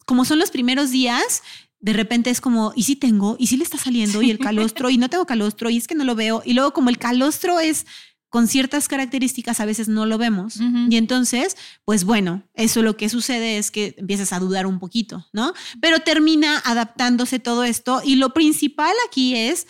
como 0.06 0.24
son 0.24 0.38
los 0.38 0.50
primeros 0.50 0.90
días, 0.92 1.42
de 1.84 1.92
repente 1.92 2.30
es 2.30 2.40
como, 2.40 2.72
¿y 2.74 2.84
si 2.84 2.96
tengo? 2.96 3.36
¿Y 3.38 3.48
si 3.48 3.58
le 3.58 3.64
está 3.64 3.76
saliendo? 3.76 4.22
Y 4.22 4.30
el 4.30 4.38
calostro, 4.38 4.88
y 4.88 4.96
no 4.96 5.10
tengo 5.10 5.26
calostro, 5.26 5.68
y 5.68 5.76
es 5.76 5.86
que 5.86 5.94
no 5.94 6.04
lo 6.04 6.14
veo. 6.14 6.40
Y 6.42 6.54
luego, 6.54 6.72
como 6.72 6.88
el 6.88 6.96
calostro 6.96 7.60
es 7.60 7.84
con 8.30 8.48
ciertas 8.48 8.88
características, 8.88 9.60
a 9.60 9.66
veces 9.66 9.86
no 9.86 10.06
lo 10.06 10.16
vemos. 10.16 10.58
Y 10.88 10.96
entonces, 10.96 11.58
pues 11.84 12.04
bueno, 12.04 12.42
eso 12.54 12.80
lo 12.80 12.96
que 12.96 13.10
sucede 13.10 13.58
es 13.58 13.70
que 13.70 13.94
empiezas 13.98 14.32
a 14.32 14.40
dudar 14.40 14.66
un 14.66 14.78
poquito, 14.78 15.28
¿no? 15.34 15.52
Pero 15.82 16.00
termina 16.00 16.58
adaptándose 16.64 17.38
todo 17.38 17.64
esto. 17.64 18.00
Y 18.02 18.16
lo 18.16 18.32
principal 18.32 18.94
aquí 19.06 19.36
es, 19.36 19.66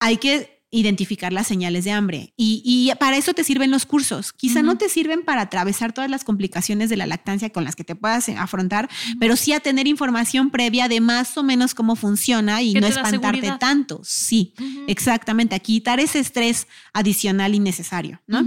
hay 0.00 0.18
que 0.18 0.53
identificar 0.78 1.32
las 1.32 1.46
señales 1.46 1.84
de 1.84 1.92
hambre. 1.92 2.34
Y, 2.36 2.62
y 2.64 2.94
para 2.96 3.16
eso 3.16 3.32
te 3.32 3.44
sirven 3.44 3.70
los 3.70 3.86
cursos. 3.86 4.32
Quizá 4.32 4.62
no 4.62 4.76
te 4.76 4.88
sirven 4.88 5.24
para 5.24 5.42
atravesar 5.42 5.92
todas 5.92 6.10
las 6.10 6.24
complicaciones 6.24 6.90
de 6.90 6.96
la 6.96 7.06
lactancia 7.06 7.50
con 7.50 7.64
las 7.64 7.76
que 7.76 7.84
te 7.84 7.94
puedas 7.94 8.28
eh, 8.28 8.36
afrontar, 8.36 8.90
pero 9.20 9.36
sí 9.36 9.52
a 9.52 9.60
tener 9.60 9.86
información 9.86 10.50
previa 10.50 10.88
de 10.88 11.00
más 11.00 11.38
o 11.38 11.42
menos 11.42 11.74
cómo 11.74 11.94
funciona 11.96 12.60
y 12.60 12.74
no 12.74 12.86
espantarte 12.86 13.52
tanto. 13.60 14.00
Sí, 14.04 14.54
exactamente. 14.88 15.54
A 15.54 15.58
quitar 15.60 16.00
ese 16.00 16.18
estrés 16.18 16.66
adicional 16.92 17.54
innecesario, 17.54 18.20
¿no? 18.26 18.44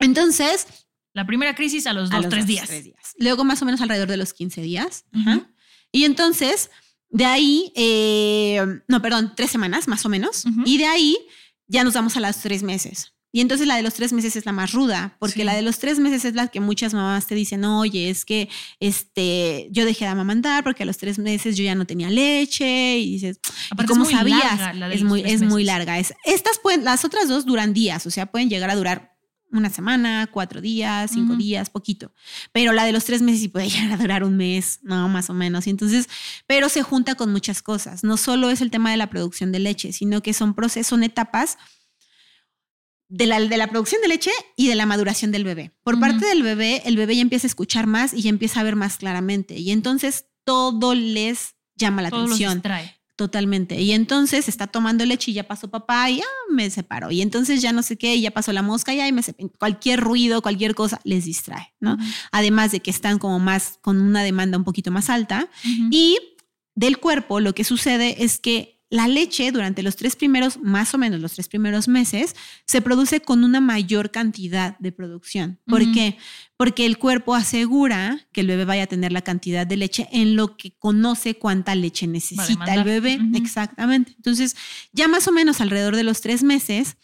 Entonces, 0.00 0.66
La 1.12 1.26
primera 1.26 1.54
crisis 1.54 1.86
a 1.86 1.92
los 1.92 2.10
a 2.10 2.16
dos, 2.16 2.24
los 2.24 2.30
tres 2.30 2.44
dos, 2.44 2.48
días. 2.48 2.66
tres 2.66 2.84
días. 2.84 3.14
Luego 3.18 3.44
más 3.44 3.62
o 3.62 3.64
menos 3.64 3.80
alrededor 3.80 4.08
de 4.08 4.16
los 4.16 4.32
15 4.32 4.60
días. 4.62 5.04
Y 5.92 6.04
entonces, 6.04 6.70
de 7.10 7.24
ahí, 7.24 7.72
eh, 7.76 8.60
no, 8.88 9.00
perdón, 9.00 9.32
tres 9.36 9.52
semanas 9.52 9.86
más 9.86 10.04
o 10.04 10.08
menos. 10.08 10.44
Y 10.64 10.78
de 10.78 10.86
ahí 10.86 11.16
ya 11.68 11.84
nos 11.84 11.94
vamos 11.94 12.16
a 12.16 12.20
los 12.20 12.36
tres 12.38 12.62
meses. 12.62 13.10
Y 13.32 13.40
entonces 13.40 13.66
la 13.66 13.74
de 13.74 13.82
los 13.82 13.94
tres 13.94 14.12
meses 14.12 14.36
es 14.36 14.46
la 14.46 14.52
más 14.52 14.70
ruda, 14.70 15.16
porque 15.18 15.40
Sí. 15.40 15.42
la 15.44 15.54
de 15.56 15.62
los 15.62 15.80
tres 15.80 15.98
meses 15.98 16.24
es 16.24 16.34
la 16.34 16.46
que 16.46 16.60
muchas 16.60 16.94
mamás 16.94 17.26
te 17.26 17.34
dicen, 17.34 17.64
oye, 17.64 18.08
es 18.08 18.24
que 18.24 18.48
este, 18.78 19.66
yo 19.72 19.84
dejé 19.84 20.04
de 20.04 20.12
amamantar 20.12 20.62
porque 20.62 20.84
a 20.84 20.86
los 20.86 20.98
tres 20.98 21.18
meses 21.18 21.56
yo 21.56 21.64
ya 21.64 21.74
no 21.74 21.84
tenía 21.84 22.10
leche. 22.10 22.98
Y 22.98 23.12
dices, 23.14 23.40
¿y 23.72 23.86
cómo 23.86 24.04
es 24.04 24.10
muy 24.10 24.14
sabías? 24.14 24.40
larga 24.58 24.72
la 24.74 24.88
de 24.88 24.94
es 24.94 25.02
muy, 25.02 25.22
es 25.22 25.42
muy 25.42 25.64
larga. 25.64 25.98
Es, 25.98 26.14
estas 26.24 26.58
pueden, 26.60 26.84
las 26.84 27.04
otras 27.04 27.26
dos 27.28 27.44
duran 27.44 27.72
días, 27.74 28.06
o 28.06 28.10
sea, 28.12 28.26
pueden 28.26 28.48
llegar 28.48 28.70
a 28.70 28.76
durar 28.76 29.13
una 29.58 29.70
semana, 29.70 30.28
cuatro 30.30 30.60
días, 30.60 31.10
cinco 31.12 31.36
días, 31.36 31.70
poquito. 31.70 32.12
Pero 32.52 32.72
la 32.72 32.84
de 32.84 32.92
los 32.92 33.04
tres 33.04 33.22
meses 33.22 33.40
sí 33.40 33.48
puede 33.48 33.68
llegar 33.70 33.92
a 33.92 33.96
durar 33.96 34.24
un 34.24 34.36
mes, 34.36 34.80
no, 34.82 35.08
más 35.08 35.30
o 35.30 35.34
menos. 35.34 35.66
Y 35.66 35.70
entonces, 35.70 36.08
pero 36.46 36.68
se 36.68 36.82
junta 36.82 37.14
con 37.14 37.32
muchas 37.32 37.62
cosas. 37.62 38.04
No 38.04 38.16
solo 38.16 38.50
es 38.50 38.60
el 38.60 38.70
tema 38.70 38.90
de 38.90 38.96
la 38.96 39.10
producción 39.10 39.52
de 39.52 39.58
leche, 39.60 39.92
sino 39.92 40.22
que 40.22 40.32
son 40.32 40.54
procesos, 40.54 40.88
son 40.88 41.02
etapas 41.02 41.58
de 43.08 43.26
la, 43.26 43.40
de 43.40 43.56
la 43.56 43.68
producción 43.68 44.00
de 44.02 44.08
leche 44.08 44.30
y 44.56 44.68
de 44.68 44.74
la 44.74 44.86
maduración 44.86 45.30
del 45.30 45.44
bebé. 45.44 45.72
Por 45.82 46.00
parte 46.00 46.26
del 46.26 46.42
bebé, 46.42 46.82
el 46.84 46.96
bebé 46.96 47.16
ya 47.16 47.22
empieza 47.22 47.46
a 47.46 47.48
escuchar 47.48 47.86
más 47.86 48.12
y 48.12 48.22
ya 48.22 48.30
empieza 48.30 48.60
a 48.60 48.64
ver 48.64 48.76
más 48.76 48.96
claramente. 48.96 49.56
Y 49.58 49.70
entonces 49.70 50.26
todo 50.44 50.94
les 50.94 51.54
llama 51.76 52.02
la 52.02 52.10
Todo 52.10 52.22
los 52.22 52.30
atención. 52.30 52.54
distrae. 52.54 53.00
Totalmente. 53.16 53.80
Y 53.80 53.92
entonces 53.92 54.48
está 54.48 54.66
tomando 54.66 55.06
leche 55.06 55.30
y 55.30 55.34
ya 55.34 55.46
pasó 55.46 55.68
papá 55.68 56.10
y 56.10 56.16
ya 56.16 56.24
me 56.50 56.68
separó. 56.68 57.12
Y 57.12 57.22
entonces 57.22 57.62
ya 57.62 57.72
no 57.72 57.82
sé 57.84 57.96
qué, 57.96 58.16
y 58.16 58.22
ya 58.22 58.32
pasó 58.32 58.52
la 58.52 58.62
mosca 58.62 58.92
y 58.92 58.96
ya 58.96 59.12
me 59.12 59.22
separó. 59.22 59.50
Cualquier 59.58 60.00
ruido, 60.00 60.42
cualquier 60.42 60.74
cosa 60.74 61.00
les 61.04 61.24
distrae, 61.24 61.72
¿no? 61.78 61.96
Además 62.32 62.72
de 62.72 62.80
que 62.80 62.90
están 62.90 63.18
como 63.18 63.38
más 63.38 63.78
con 63.82 64.00
una 64.00 64.24
demanda 64.24 64.58
un 64.58 64.64
poquito 64.64 64.90
más 64.90 65.10
alta. 65.10 65.48
Y 65.90 66.18
del 66.74 66.98
cuerpo 66.98 67.38
lo 67.38 67.54
que 67.54 67.62
sucede 67.62 68.24
es 68.24 68.38
que 68.38 68.74
la 68.90 69.08
leche 69.08 69.50
durante 69.50 69.82
los 69.82 69.96
tres 69.96 70.14
primeros, 70.14 70.58
más 70.60 70.94
o 70.94 70.98
menos 70.98 71.20
los 71.20 71.32
tres 71.32 71.48
primeros 71.48 71.88
meses, 71.88 72.36
se 72.66 72.80
produce 72.80 73.20
con 73.20 73.42
una 73.42 73.60
mayor 73.60 74.10
cantidad 74.10 74.78
de 74.78 74.92
producción. 74.92 75.58
¿Por 75.66 75.90
qué? 75.92 76.16
Porque 76.56 76.86
el 76.86 76.98
cuerpo 76.98 77.34
asegura 77.34 78.26
que 78.32 78.42
el 78.42 78.46
bebé 78.46 78.64
vaya 78.64 78.84
a 78.84 78.86
tener 78.86 79.10
la 79.10 79.22
cantidad 79.22 79.66
de 79.66 79.76
leche 79.76 80.08
en 80.12 80.36
lo 80.36 80.56
que 80.56 80.72
conoce 80.78 81.36
cuánta 81.36 81.74
leche 81.74 82.06
necesita 82.06 82.74
el 82.74 82.84
bebé. 82.84 83.18
Exactamente. 83.34 84.12
Entonces, 84.16 84.56
ya 84.92 85.08
más 85.08 85.26
o 85.26 85.32
menos 85.32 85.60
alrededor 85.60 85.96
de 85.96 86.04
los 86.04 86.20
tres 86.20 86.44
meses, 86.44 86.96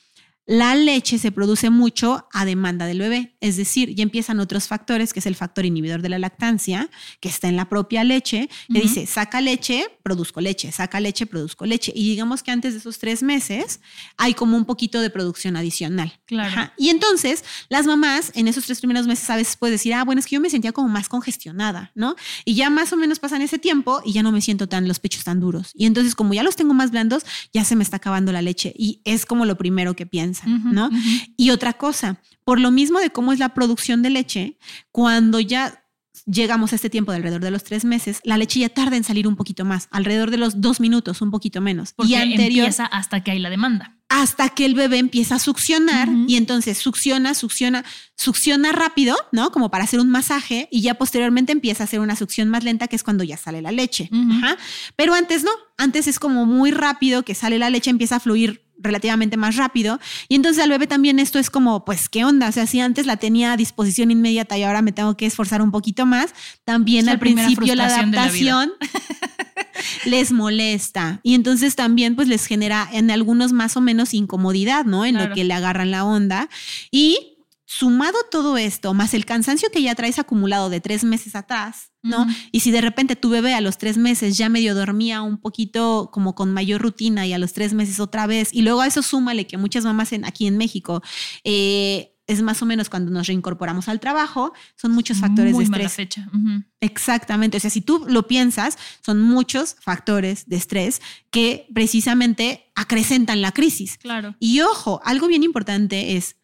la 0.51 0.74
leche 0.74 1.16
se 1.20 1.30
produce 1.30 1.70
mucho 1.70 2.26
a 2.32 2.44
demanda 2.44 2.84
del 2.84 2.98
bebé, 2.98 3.36
es 3.40 3.57
decir, 3.57 3.94
ya 3.94 4.03
empiezan 4.03 4.40
otros 4.40 4.66
factores, 4.66 5.12
que 5.12 5.20
es 5.20 5.26
el 5.26 5.36
factor 5.36 5.64
inhibidor 5.64 6.03
de 6.03 6.09
la 6.09 6.18
lactancia, 6.18 6.90
que 7.20 7.28
está 7.28 7.46
en 7.46 7.55
la 7.55 7.68
propia 7.68 8.03
leche, 8.03 8.51
que 8.66 8.80
dice, 8.80 9.07
saca 9.07 9.40
leche, 9.40 9.86
produzco 10.03 10.40
leche, 10.40 10.72
saca 10.72 10.98
leche, 10.98 11.26
produzco 11.26 11.66
leche. 11.66 11.92
Y 11.94 12.11
digamos 12.11 12.42
que 12.42 12.51
antes 12.51 12.72
de 12.72 12.80
esos 12.80 12.98
tres 12.98 13.22
meses 13.22 13.78
hay 14.16 14.34
como 14.34 14.57
un 14.57 14.64
poquito 14.64 15.01
de 15.01 15.09
producción 15.09 15.57
adicional. 15.57 16.18
Claro. 16.26 16.72
Y 16.76 16.88
entonces 16.88 17.44
las 17.68 17.86
mamás 17.86 18.32
en 18.34 18.48
esos 18.48 18.64
tres 18.64 18.80
primeros 18.80 19.07
meses 19.07 19.30
a 19.30 19.36
veces 19.36 19.57
pueden 19.57 19.74
decir, 19.74 19.94
ah, 19.94 20.03
bueno, 20.03 20.18
es 20.18 20.26
que 20.26 20.34
yo 20.34 20.40
me 20.40 20.51
sentía 20.51 20.72
como 20.72 20.88
más 20.88 21.09
congestionada, 21.09 21.92
¿no? 21.94 22.16
Y 22.44 22.57
ya 22.57 22.70
más 22.70 22.92
o 22.92 22.96
menos 22.96 23.20
pasan 23.20 23.40
ese 23.42 23.61
tiempo 23.61 24.03
y 24.05 24.14
ya 24.14 24.24
no 24.24 24.32
me 24.32 24.40
siento 24.40 24.68
tan 24.68 24.88
los 24.88 24.98
pechos 24.98 25.22
tan 25.22 25.38
duros. 25.38 25.70
Y 25.74 25.86
entonces 25.86 26.16
como 26.16 26.34
ya 26.34 26.42
los 26.42 26.57
tengo 26.57 26.74
más 26.74 26.90
blandos, 26.90 27.24
ya 27.53 27.64
se 27.64 27.76
me 27.76 27.84
está 27.84 27.98
acabando 27.98 28.32
la 28.32 28.42
leche 28.42 28.74
y 28.76 29.01
es 29.05 29.26
como 29.26 29.46
lo 29.46 29.57
primero 29.57 29.94
que 29.94 30.07
¿no? 30.47 30.91
Y 31.36 31.51
otra 31.51 31.72
cosa, 31.74 32.20
por 32.45 32.61
lo 32.61 32.70
mismo 32.70 32.99
de 32.99 33.11
cómo 33.11 33.32
es 33.32 33.38
la 33.38 33.51
producción 33.55 34.03
de 34.03 34.11
leche, 34.11 34.59
cuando 34.93 35.41
ya 35.41 35.84
llegamos 36.26 36.72
a 36.72 36.76
este 36.76 36.91
tiempo 36.91 37.12
de 37.12 37.16
alrededor 37.16 37.41
de 37.43 37.51
los 37.51 37.64
tres 37.64 37.84
meses, 37.84 38.20
la 38.24 38.36
leche 38.36 38.61
ya 38.61 38.68
tarda 38.68 38.97
en 38.97 39.05
salir 39.05 39.26
un 39.26 39.36
poquito 39.36 39.64
más, 39.64 39.88
alrededor 39.91 40.30
de 40.30 40.36
los 40.36 40.61
dos 40.61 40.78
minutos, 40.80 41.22
un 41.22 41.30
poquito 41.30 41.61
menos. 41.61 41.93
Porque 41.95 42.12
y 42.12 42.14
anterior, 42.14 42.66
empieza 42.66 42.84
hasta 42.86 43.22
que 43.22 43.30
hay 43.30 43.38
la 43.38 43.51
demanda. 43.51 43.97
hasta 44.09 44.49
que 44.51 44.66
el 44.66 44.74
bebé 44.74 44.99
empieza 44.99 45.36
a 45.36 45.38
succionar 45.38 46.09
y 46.26 46.36
entonces 46.36 46.78
succiona, 46.78 47.32
succiona, 47.34 47.84
succiona 48.16 48.72
rápido, 48.72 49.16
¿no? 49.32 49.51
Como 49.51 49.70
para 49.70 49.84
hacer 49.84 50.01
un 50.01 50.11
masaje 50.11 50.68
y 50.70 50.82
ya 50.82 50.95
posteriormente 50.95 51.53
empieza 51.53 51.84
a 51.84 51.86
hacer 51.86 52.01
una 52.01 52.16
succión 52.16 52.49
más 52.49 52.64
lenta, 52.64 52.88
que 52.88 52.97
es 52.97 53.03
cuando 53.03 53.24
ya 53.24 53.36
sale 53.36 53.62
la 53.62 53.72
leche. 53.72 54.11
Ajá. 54.12 54.59
Pero 54.97 55.14
antes 55.14 55.43
no, 55.45 55.51
antes 55.78 56.07
es 56.07 56.18
como 56.18 56.45
muy 56.45 56.70
rápido 56.72 57.22
que 57.22 57.34
sale 57.34 57.59
la 57.59 57.70
leche, 57.70 57.88
empieza 57.88 58.16
a 58.16 58.20
fluir 58.20 58.68
relativamente 58.83 59.37
más 59.37 59.57
rápido. 59.57 60.01
Y 60.28 60.35
entonces 60.35 60.62
al 60.62 60.70
bebé 60.70 60.87
también 60.87 61.18
esto 61.18 61.39
es 61.39 61.51
como 61.51 61.85
pues 61.85 62.09
qué 62.09 62.24
onda, 62.24 62.49
o 62.49 62.53
sea, 62.53 62.66
si 62.66 62.81
antes 62.81 63.07
la 63.07 63.16
tenía 63.16 63.53
a 63.53 63.57
disposición 63.57 64.11
inmediata 64.11 64.57
y 64.59 64.62
ahora 64.62 64.83
me 64.83 64.93
tengo 64.93 65.16
que 65.16 65.26
esforzar 65.26 65.62
un 65.62 65.70
poquito 65.70 66.07
más, 66.07 66.35
también 66.64 67.09
al 67.09 67.18
principio 67.18 67.74
la 67.74 67.87
adaptación 67.87 68.72
les 70.05 70.33
molesta. 70.33 71.20
Y 71.22 71.35
entonces 71.35 71.76
también 71.76 72.16
pues 72.16 72.28
les 72.28 72.47
genera 72.47 72.89
en 72.93 73.11
algunos 73.11 73.53
más 73.53 73.76
o 73.76 73.81
menos 73.81 74.14
incomodidad, 74.14 74.85
¿no? 74.85 75.05
En 75.05 75.14
Claro. 75.14 75.28
lo 75.31 75.35
que 75.35 75.45
le 75.45 75.55
agarran 75.55 75.91
la 75.91 76.05
onda. 76.05 76.49
Y 76.91 77.30
sumado 77.73 78.18
todo 78.33 78.57
esto, 78.57 78.95
más 78.95 79.14
el 79.14 79.25
cansancio 79.25 79.68
que 79.71 79.81
ya 79.81 79.95
traes 79.95 80.18
acumulado 80.18 80.71
de 80.71 80.81
tres 80.81 81.05
meses 81.05 81.37
atrás, 81.37 81.93
¿no? 82.03 82.27
Y 82.51 82.61
si 82.61 82.73
de 82.73 82.81
repente 82.81 83.14
tu 83.14 83.31
bebé 83.31 83.55
a 83.55 83.61
los 83.61 83.79
tres 83.79 83.97
meses 83.97 84.37
ya 84.37 84.49
medio 84.49 84.75
dormía 84.75 85.23
un 85.23 85.39
poquito 85.39 86.11
como 86.12 86.35
con 86.35 86.53
mayor 86.53 86.83
rutina 86.83 87.29
y 87.29 87.33
a 87.33 87.39
los 87.39 87.53
tres 87.53 87.73
meses 87.73 88.01
otra 88.01 88.27
vez, 88.27 88.49
y 88.53 88.62
luego 88.62 88.81
a 88.81 88.89
eso 88.89 89.03
súmale 89.03 89.47
que 89.47 89.57
muchas 89.57 89.85
mamás 89.85 90.12
en, 90.12 90.25
aquí 90.25 90.49
en 90.49 90.59
México, 90.59 91.01
eh, 91.45 92.16
es 92.27 92.43
más 92.43 92.61
o 92.61 92.66
menos 92.66 92.89
cuando 92.89 93.12
nos 93.12 93.29
reincorporamos 93.29 93.89
al 93.89 94.01
trabajo, 94.01 94.53
son 94.75 94.91
muchos 94.91 95.18
factores 95.18 95.53
Muy 95.53 95.64
de 95.66 95.71
mala 95.71 95.85
estrés. 95.85 96.09
fecha. 96.09 96.29
Ujú. 96.35 96.64
Exactamente, 96.81 97.57
o 97.57 97.61
sea, 97.61 97.71
si 97.71 97.83
tú 97.83 98.05
lo 98.09 98.27
piensas, 98.27 98.79
son 99.07 99.21
muchos 99.21 99.77
factores 99.81 100.49
de 100.49 100.57
estrés 100.57 101.01
que 101.31 101.68
precisamente 101.73 102.73
acrecentan 102.75 103.43
la 103.43 103.53
crisis. 103.53 103.97
Claro. 103.99 104.35
Y 104.41 104.61
ojo, 104.61 105.01
algo 105.05 105.29
bien 105.29 105.45
importante 105.45 106.16
es, 106.16 106.35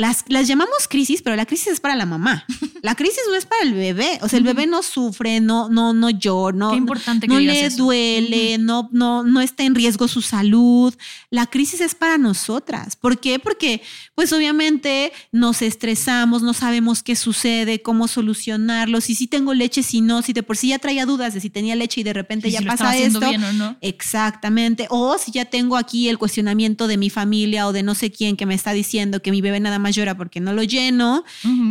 las, 0.00 0.24
las 0.28 0.48
llamamos 0.48 0.88
crisis, 0.88 1.20
pero 1.20 1.36
la 1.36 1.44
crisis 1.44 1.68
es 1.68 1.80
para 1.80 1.94
la 1.94 2.06
mamá. 2.06 2.44
La 2.82 2.94
crisis 2.94 3.20
no 3.28 3.34
es 3.34 3.44
para 3.44 3.62
el 3.62 3.74
bebé. 3.74 4.18
O 4.22 4.28
sea, 4.30 4.38
el 4.38 4.42
bebé 4.44 4.66
no 4.66 4.82
sufre, 4.82 5.38
no, 5.40 5.68
no, 5.68 5.92
no 5.92 6.08
llora, 6.08 6.56
no, 6.56 6.70
Qué 6.70 6.76
importante 6.78 7.28
que 7.28 7.34
no 7.34 7.38
le 7.38 7.66
eso. 7.66 7.76
duele, 7.76 8.56
no, 8.56 8.88
no, 8.90 9.22
no 9.22 9.42
está 9.42 9.64
en 9.64 9.74
riesgo 9.74 10.08
su 10.08 10.22
salud. 10.22 10.94
La 11.28 11.44
crisis 11.46 11.82
es 11.82 11.94
para 11.94 12.16
nosotras. 12.16 12.96
¿Por 12.96 13.20
qué? 13.20 13.38
Porque, 13.38 13.82
pues 14.14 14.32
obviamente 14.32 15.12
nos 15.30 15.60
estresamos, 15.60 16.40
no 16.40 16.54
sabemos 16.54 17.02
qué 17.02 17.16
sucede, 17.16 17.82
cómo 17.82 18.08
solucionarlo, 18.08 19.02
si 19.02 19.14
sí 19.14 19.26
tengo 19.26 19.52
leche, 19.52 19.82
si 19.82 20.00
no, 20.00 20.22
si 20.22 20.32
de 20.32 20.42
por 20.42 20.56
sí 20.56 20.68
ya 20.68 20.78
traía 20.78 21.04
dudas 21.04 21.34
de 21.34 21.40
si 21.42 21.50
tenía 21.50 21.76
leche 21.76 22.00
y 22.00 22.04
de 22.04 22.14
repente 22.14 22.48
Sí, 22.48 22.54
ya 22.54 22.60
si 22.60 22.64
pasa 22.64 22.96
esto. 22.96 23.20
bien 23.20 23.44
o 23.44 23.52
no. 23.52 23.76
Exactamente. 23.82 24.86
O 24.88 25.18
si 25.18 25.32
ya 25.32 25.44
tengo 25.44 25.76
aquí 25.76 26.08
el 26.08 26.16
cuestionamiento 26.16 26.86
de 26.86 26.96
mi 26.96 27.10
familia 27.10 27.66
o 27.66 27.74
de 27.74 27.82
no 27.82 27.94
sé 27.94 28.10
quién 28.10 28.38
que 28.38 28.46
me 28.46 28.54
está 28.54 28.72
diciendo 28.72 29.20
que 29.20 29.30
mi 29.32 29.42
bebé 29.42 29.60
nada 29.60 29.78
más 29.78 29.89
llora 29.90 30.16
porque 30.16 30.40
no 30.40 30.52
lo 30.52 30.62
lleno. 30.62 31.24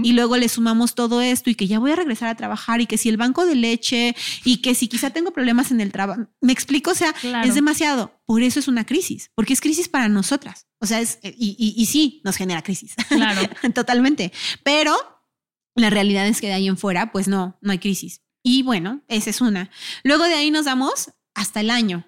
Y 0.03 0.13
luego 0.13 0.37
le 0.37 0.47
sumamos 0.49 0.95
todo 0.95 1.21
esto 1.21 1.49
y 1.49 1.55
que 1.55 1.67
ya 1.67 1.79
voy 1.79 1.91
a 1.91 1.95
regresar 1.95 2.29
a 2.29 2.35
trabajar 2.35 2.81
y 2.81 2.85
que 2.85 2.97
si 2.97 3.09
el 3.09 3.17
banco 3.17 3.45
de 3.45 3.55
leche 3.55 4.15
y 4.45 4.57
que 4.57 4.75
si 4.75 4.87
quizá 4.87 5.09
tengo 5.09 5.31
problemas 5.31 5.71
en 5.71 5.81
el 5.81 5.91
trabajo. 5.91 6.27
Me 6.41 6.53
explico, 6.53 6.91
o 6.91 6.95
sea, 6.95 7.13
Claro. 7.13 7.47
es 7.47 7.55
demasiado. 7.55 8.19
Por 8.25 8.43
eso 8.43 8.59
es 8.59 8.67
una 8.67 8.85
crisis, 8.85 9.31
porque 9.35 9.53
es 9.53 9.61
crisis 9.61 9.87
para 9.89 10.07
nosotras. 10.09 10.67
O 10.79 10.85
sea, 10.85 10.99
es, 11.01 11.19
y, 11.23 11.55
y, 11.57 11.73
y 11.81 11.85
sí, 11.87 12.21
nos 12.23 12.35
genera 12.37 12.61
crisis. 12.61 12.95
Claro. 13.09 13.41
Totalmente. 13.73 14.31
Pero 14.63 14.95
la 15.75 15.89
realidad 15.89 16.27
es 16.27 16.41
que 16.41 16.47
de 16.47 16.53
ahí 16.53 16.67
en 16.67 16.77
fuera, 16.77 17.11
pues 17.11 17.27
no, 17.27 17.57
no 17.61 17.71
hay 17.71 17.79
crisis. 17.79 18.21
Y 18.43 18.63
bueno, 18.63 19.01
esa 19.07 19.29
es 19.29 19.41
una. 19.41 19.69
Luego 20.03 20.23
de 20.25 20.33
ahí 20.35 20.51
nos 20.51 20.65
damos 20.65 21.11
hasta 21.35 21.59
el 21.59 21.69
año. 21.69 22.05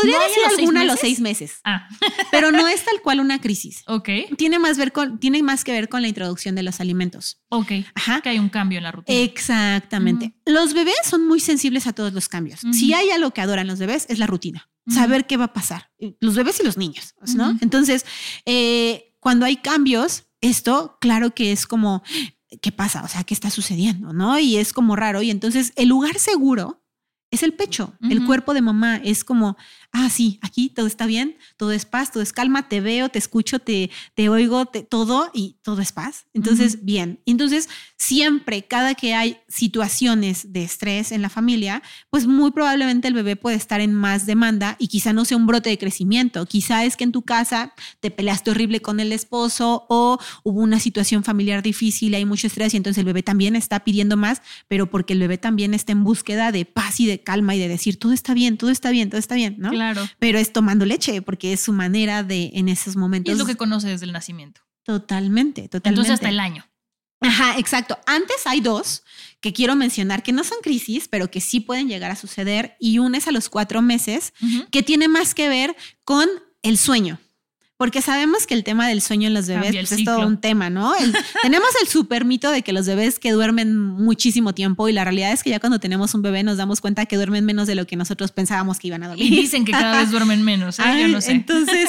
Podría 0.00 0.16
¿No 0.18 0.22
a 0.24 0.28
decir 0.28 0.42
alguna 0.58 0.80
a 0.82 0.84
los 0.84 1.00
seis 1.00 1.20
meses, 1.20 1.60
Ah, 1.64 1.88
pero 2.30 2.50
no 2.52 2.66
es 2.68 2.84
tal 2.84 3.00
cual 3.02 3.20
una 3.20 3.40
crisis. 3.40 3.82
ok. 3.86 4.08
Tiene 4.36 4.58
más, 4.58 4.76
ver 4.78 4.92
con, 4.92 5.18
tiene 5.18 5.42
más 5.42 5.64
que 5.64 5.72
ver 5.72 5.88
con 5.88 6.02
la 6.02 6.08
introducción 6.08 6.54
de 6.54 6.62
los 6.62 6.80
alimentos. 6.80 7.40
Ok. 7.48 7.72
Ajá. 7.94 8.20
Que 8.20 8.28
hay 8.30 8.38
un 8.38 8.48
cambio 8.48 8.78
en 8.78 8.84
la 8.84 8.92
rutina. 8.92 9.18
Exactamente. 9.20 10.34
Los 10.46 10.74
bebés 10.74 10.96
son 11.04 11.26
muy 11.26 11.40
sensibles 11.40 11.86
a 11.86 11.92
todos 11.92 12.12
los 12.12 12.28
cambios. 12.28 12.60
Si 12.72 12.92
hay 12.94 13.10
algo 13.10 13.30
que 13.32 13.40
adoran 13.40 13.66
los 13.66 13.78
bebés 13.78 14.06
es 14.08 14.18
la 14.18 14.26
rutina, 14.26 14.68
saber 14.88 15.26
qué 15.26 15.36
va 15.36 15.46
a 15.46 15.52
pasar. 15.52 15.90
Los 16.20 16.34
bebés 16.34 16.60
y 16.60 16.64
los 16.64 16.76
niños, 16.76 17.14
¿no? 17.34 17.50
Ujú. 17.50 17.58
Entonces, 17.60 18.06
eh, 18.46 19.14
cuando 19.20 19.44
hay 19.46 19.56
cambios, 19.56 20.24
esto 20.40 20.96
claro 21.00 21.34
que 21.34 21.52
es 21.52 21.66
como, 21.66 22.02
¿qué 22.62 22.72
pasa? 22.72 23.02
O 23.02 23.08
sea, 23.08 23.24
¿qué 23.24 23.34
está 23.34 23.50
sucediendo? 23.50 24.12
¿No? 24.12 24.38
Y 24.38 24.56
es 24.56 24.72
como 24.72 24.96
raro. 24.96 25.22
Y 25.22 25.30
entonces 25.30 25.72
el 25.76 25.88
lugar 25.88 26.18
seguro 26.18 26.82
es 27.30 27.42
el 27.42 27.52
pecho, 27.52 27.94
el 28.08 28.24
cuerpo 28.24 28.54
de 28.54 28.62
mamá. 28.62 28.96
Es 29.04 29.22
como, 29.24 29.56
ah, 29.92 30.10
sí, 30.10 30.38
aquí 30.42 30.68
todo 30.68 30.86
está 30.86 31.06
bien, 31.06 31.36
todo 31.56 31.72
es 31.72 31.84
paz, 31.84 32.12
todo 32.12 32.22
es 32.22 32.32
calma, 32.32 32.68
te 32.68 32.80
veo, 32.80 33.08
te 33.08 33.18
escucho, 33.18 33.58
te, 33.58 33.90
te 34.14 34.28
oigo, 34.28 34.66
te, 34.66 34.82
todo 34.82 35.30
y 35.34 35.56
todo 35.62 35.80
es 35.80 35.92
paz. 35.92 36.26
Entonces, 36.34 36.84
bien. 36.84 37.20
Entonces, 37.26 37.68
siempre, 37.96 38.64
cada 38.64 38.94
que 38.94 39.14
hay 39.14 39.38
situaciones 39.48 40.52
de 40.52 40.62
estrés 40.64 41.12
en 41.12 41.22
la 41.22 41.28
familia, 41.28 41.82
pues 42.10 42.26
muy 42.26 42.50
probablemente 42.50 43.08
el 43.08 43.14
bebé 43.14 43.36
puede 43.36 43.56
estar 43.56 43.80
en 43.80 43.94
más 43.94 44.26
demanda 44.26 44.76
y 44.78 44.88
quizá 44.88 45.12
no 45.12 45.24
sea 45.24 45.36
un 45.36 45.46
brote 45.46 45.70
de 45.70 45.78
crecimiento. 45.78 46.46
Quizá 46.46 46.84
es 46.84 46.96
que 46.96 47.04
en 47.04 47.12
tu 47.12 47.22
casa 47.22 47.72
te 48.00 48.10
peleaste 48.10 48.50
horrible 48.50 48.80
con 48.80 49.00
el 49.00 49.12
esposo 49.12 49.86
o 49.88 50.18
hubo 50.42 50.60
una 50.60 50.80
situación 50.80 51.24
familiar 51.24 51.62
difícil, 51.62 52.14
hay 52.14 52.24
mucho 52.24 52.46
estrés 52.46 52.74
y 52.74 52.76
entonces 52.76 52.98
el 52.98 53.04
bebé 53.06 53.22
también 53.22 53.56
está 53.56 53.80
pidiendo 53.80 54.16
más, 54.16 54.42
pero 54.68 54.90
porque 54.90 55.12
el 55.14 55.20
bebé 55.20 55.38
también 55.38 55.74
está 55.74 55.92
en 55.92 56.04
búsqueda 56.04 56.52
de 56.52 56.64
paz 56.64 57.00
y 57.00 57.06
de 57.06 57.20
calma 57.20 57.54
y 57.54 57.58
de 57.58 57.68
decir 57.68 57.98
todo 57.98 58.12
está 58.12 58.34
bien, 58.34 58.56
todo 58.56 58.70
está 58.70 58.90
bien, 58.90 59.10
todo 59.10 59.18
está 59.18 59.34
bien, 59.34 59.56
¿no? 59.58 59.70
Claro. 59.78 60.08
Pero 60.18 60.38
es 60.38 60.52
tomando 60.52 60.84
leche 60.84 61.22
porque 61.22 61.52
es 61.52 61.60
su 61.60 61.72
manera 61.72 62.22
de 62.22 62.50
en 62.54 62.68
esos 62.68 62.94
Y 62.94 62.98
momentos. 62.98 63.32
es 63.32 63.38
lo 63.38 63.46
que 63.46 63.56
conoce 63.56 63.88
desde 63.88 64.06
el 64.06 64.12
nacimiento. 64.12 64.60
Totalmente, 64.84 65.62
totalmente. 65.68 65.88
Entonces 65.90 66.14
hasta 66.14 66.28
el 66.28 66.40
año. 66.40 66.66
Ajá, 67.20 67.58
exacto. 67.58 67.98
Antes 68.06 68.46
hay 68.46 68.60
dos 68.60 69.02
que 69.40 69.52
quiero 69.52 69.76
mencionar 69.76 70.22
que 70.22 70.32
no 70.32 70.44
son 70.44 70.58
crisis, 70.62 71.08
pero 71.08 71.30
que 71.30 71.40
sí 71.40 71.60
pueden 71.60 71.88
llegar 71.88 72.10
a 72.10 72.16
suceder. 72.16 72.76
Y 72.80 72.98
una 72.98 73.18
es 73.18 73.28
a 73.28 73.32
los 73.32 73.48
cuatro 73.48 73.82
meses, 73.82 74.32
que 74.70 74.82
tiene 74.82 75.08
más 75.08 75.34
que 75.34 75.48
ver 75.48 75.76
con 76.04 76.28
el 76.62 76.78
sueño. 76.78 77.18
Porque 77.78 78.02
sabemos 78.02 78.46
que 78.46 78.52
el 78.54 78.64
tema 78.64 78.86
del 78.88 79.00
sueño 79.00 79.28
en 79.28 79.34
los 79.34 79.46
bebés 79.46 79.74
pues, 79.74 79.92
es 79.92 80.04
todo 80.04 80.26
un 80.26 80.40
tema, 80.40 80.68
¿no? 80.68 80.94
El- 80.96 81.14
tenemos 81.42 81.68
el 81.80 81.88
super 81.88 82.24
mito 82.26 82.50
de 82.50 82.60
que 82.62 82.72
los 82.74 82.86
bebés 82.86 83.18
que 83.18 83.30
duermen 83.30 83.78
muchísimo 83.78 84.52
tiempo 84.52 84.88
y 84.88 84.92
la 84.92 85.04
realidad 85.04 85.32
es 85.32 85.42
que 85.42 85.50
ya 85.50 85.60
cuando 85.60 85.78
tenemos 85.80 86.12
un 86.14 86.20
bebé 86.22 86.42
nos 86.42 86.56
damos 86.58 86.80
cuenta 86.82 87.06
que 87.06 87.16
duermen 87.16 87.44
menos 87.46 87.66
de 87.66 87.76
lo 87.76 87.86
que 87.86 87.96
nosotros 87.96 88.32
pensábamos 88.32 88.78
que 88.78 88.88
iban 88.88 89.04
a 89.04 89.06
Y 89.06 89.08
dormir. 89.10 89.30
dicen 89.30 89.64
que 89.64 89.72
cada 89.72 90.00
vez 90.00 90.10
duermen 90.10 90.42
menos, 90.42 90.78
¿eh? 90.80 90.82
Yo 91.00 91.08
no 91.08 91.20
sé. 91.20 91.30
Entonces, 91.32 91.88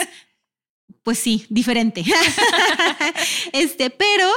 pues 1.03 1.17
sí, 1.19 1.45
diferente. 1.49 2.05
este, 3.51 3.89
pero 3.89 4.27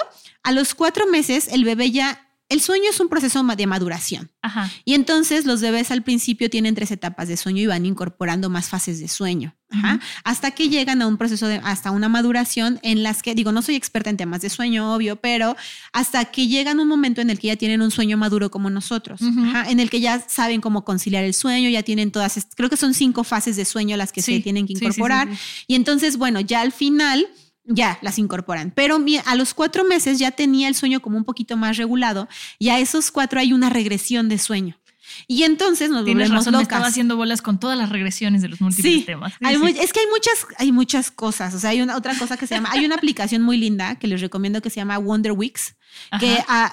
a 0.42 0.52
los 0.52 0.74
cuatro 0.74 1.06
meses 1.06 1.48
el 1.48 1.64
bebé 1.64 1.90
ya, 1.90 2.26
el 2.52 2.60
sueño 2.60 2.90
es 2.90 3.00
un 3.00 3.08
proceso 3.08 3.42
de 3.42 3.66
maduración. 3.66 4.30
Ajá. 4.42 4.70
Y 4.84 4.94
entonces 4.94 5.46
los 5.46 5.60
bebés 5.60 5.90
al 5.90 6.02
principio 6.02 6.50
tienen 6.50 6.74
tres 6.74 6.90
etapas 6.90 7.28
de 7.28 7.36
sueño 7.36 7.62
y 7.62 7.66
van 7.66 7.86
incorporando 7.86 8.50
más 8.50 8.68
fases 8.68 9.00
de 9.00 9.08
sueño. 9.08 9.54
Ajá. 9.70 10.00
Hasta 10.22 10.50
que 10.50 10.68
llegan 10.68 11.00
a 11.00 11.06
un 11.06 11.16
proceso 11.16 11.46
de, 11.46 11.56
hasta 11.64 11.90
una 11.92 12.10
maduración 12.10 12.78
en 12.82 13.02
las 13.02 13.22
que, 13.22 13.34
digo, 13.34 13.52
no 13.52 13.62
soy 13.62 13.74
experta 13.74 14.10
en 14.10 14.18
temas 14.18 14.42
de 14.42 14.50
sueño, 14.50 14.94
obvio, 14.94 15.16
pero 15.16 15.56
hasta 15.94 16.26
que 16.26 16.46
llegan 16.46 16.78
un 16.78 16.88
momento 16.88 17.22
en 17.22 17.30
el 17.30 17.38
que 17.38 17.46
ya 17.46 17.56
tienen 17.56 17.80
un 17.80 17.90
sueño 17.90 18.18
maduro 18.18 18.50
como 18.50 18.68
nosotros. 18.68 19.20
Ajá. 19.22 19.70
en 19.70 19.80
el 19.80 19.88
que 19.88 20.00
ya 20.00 20.22
saben 20.28 20.60
cómo 20.60 20.84
conciliar 20.84 21.24
el 21.24 21.32
sueño, 21.32 21.70
ya 21.70 21.82
tienen 21.82 22.10
todas, 22.12 22.46
creo 22.54 22.68
que 22.68 22.76
son 22.76 22.92
cinco 22.92 23.24
fases 23.24 23.56
de 23.56 23.64
sueño 23.64 23.96
las 23.96 24.12
que 24.12 24.20
Sí, 24.20 24.36
se 24.36 24.40
tienen 24.40 24.66
que 24.66 24.74
incorporar. 24.74 25.28
sí, 25.30 25.36
sí. 25.36 25.64
Y 25.68 25.74
entonces, 25.74 26.18
bueno, 26.18 26.40
ya 26.40 26.60
al 26.60 26.72
final 26.72 27.26
ya 27.64 27.98
las 28.02 28.18
incorporan. 28.18 28.72
Pero 28.74 28.98
a 29.24 29.34
los 29.34 29.54
cuatro 29.54 29.84
meses 29.84 30.18
ya 30.18 30.30
tenía 30.30 30.68
el 30.68 30.74
sueño 30.74 31.00
como 31.00 31.16
un 31.16 31.24
poquito 31.24 31.56
más 31.56 31.76
regulado 31.76 32.28
y 32.58 32.70
a 32.70 32.78
esos 32.78 33.10
cuatro 33.10 33.40
hay 33.40 33.52
una 33.52 33.70
regresión 33.70 34.28
de 34.28 34.38
sueño. 34.38 34.78
Y 35.26 35.42
entonces 35.42 35.90
nos 35.90 36.04
Tienes 36.04 36.28
volvemos 36.28 36.44
razón, 36.46 36.52
me 36.52 36.58
locas. 36.62 36.72
estaba 36.74 36.86
haciendo 36.86 37.16
bolas 37.16 37.42
con 37.42 37.58
todas 37.60 37.76
las 37.76 37.90
regresiones 37.90 38.40
de 38.40 38.48
los 38.48 38.60
múltiples 38.60 38.94
Sí, 38.94 39.02
temas. 39.02 39.32
Sí, 39.32 39.38
hay 39.42 39.56
sí. 39.56 39.78
es 39.80 39.92
que 39.92 40.00
hay 40.00 40.06
muchas, 40.06 40.46
hay 40.58 40.72
muchas 40.72 41.10
cosas. 41.10 41.54
O 41.54 41.58
sea, 41.58 41.70
hay 41.70 41.82
una 41.82 41.96
otra 41.96 42.16
cosa 42.16 42.36
que 42.36 42.46
se 42.46 42.54
llama, 42.54 42.70
hay 42.72 42.84
una 42.86 42.94
aplicación 42.94 43.42
muy 43.42 43.56
linda 43.56 43.98
que 43.98 44.06
les 44.06 44.20
recomiendo 44.20 44.62
que 44.62 44.70
se 44.70 44.76
llama 44.76 44.98
Wonder 44.98 45.32
Weeks, 45.32 45.74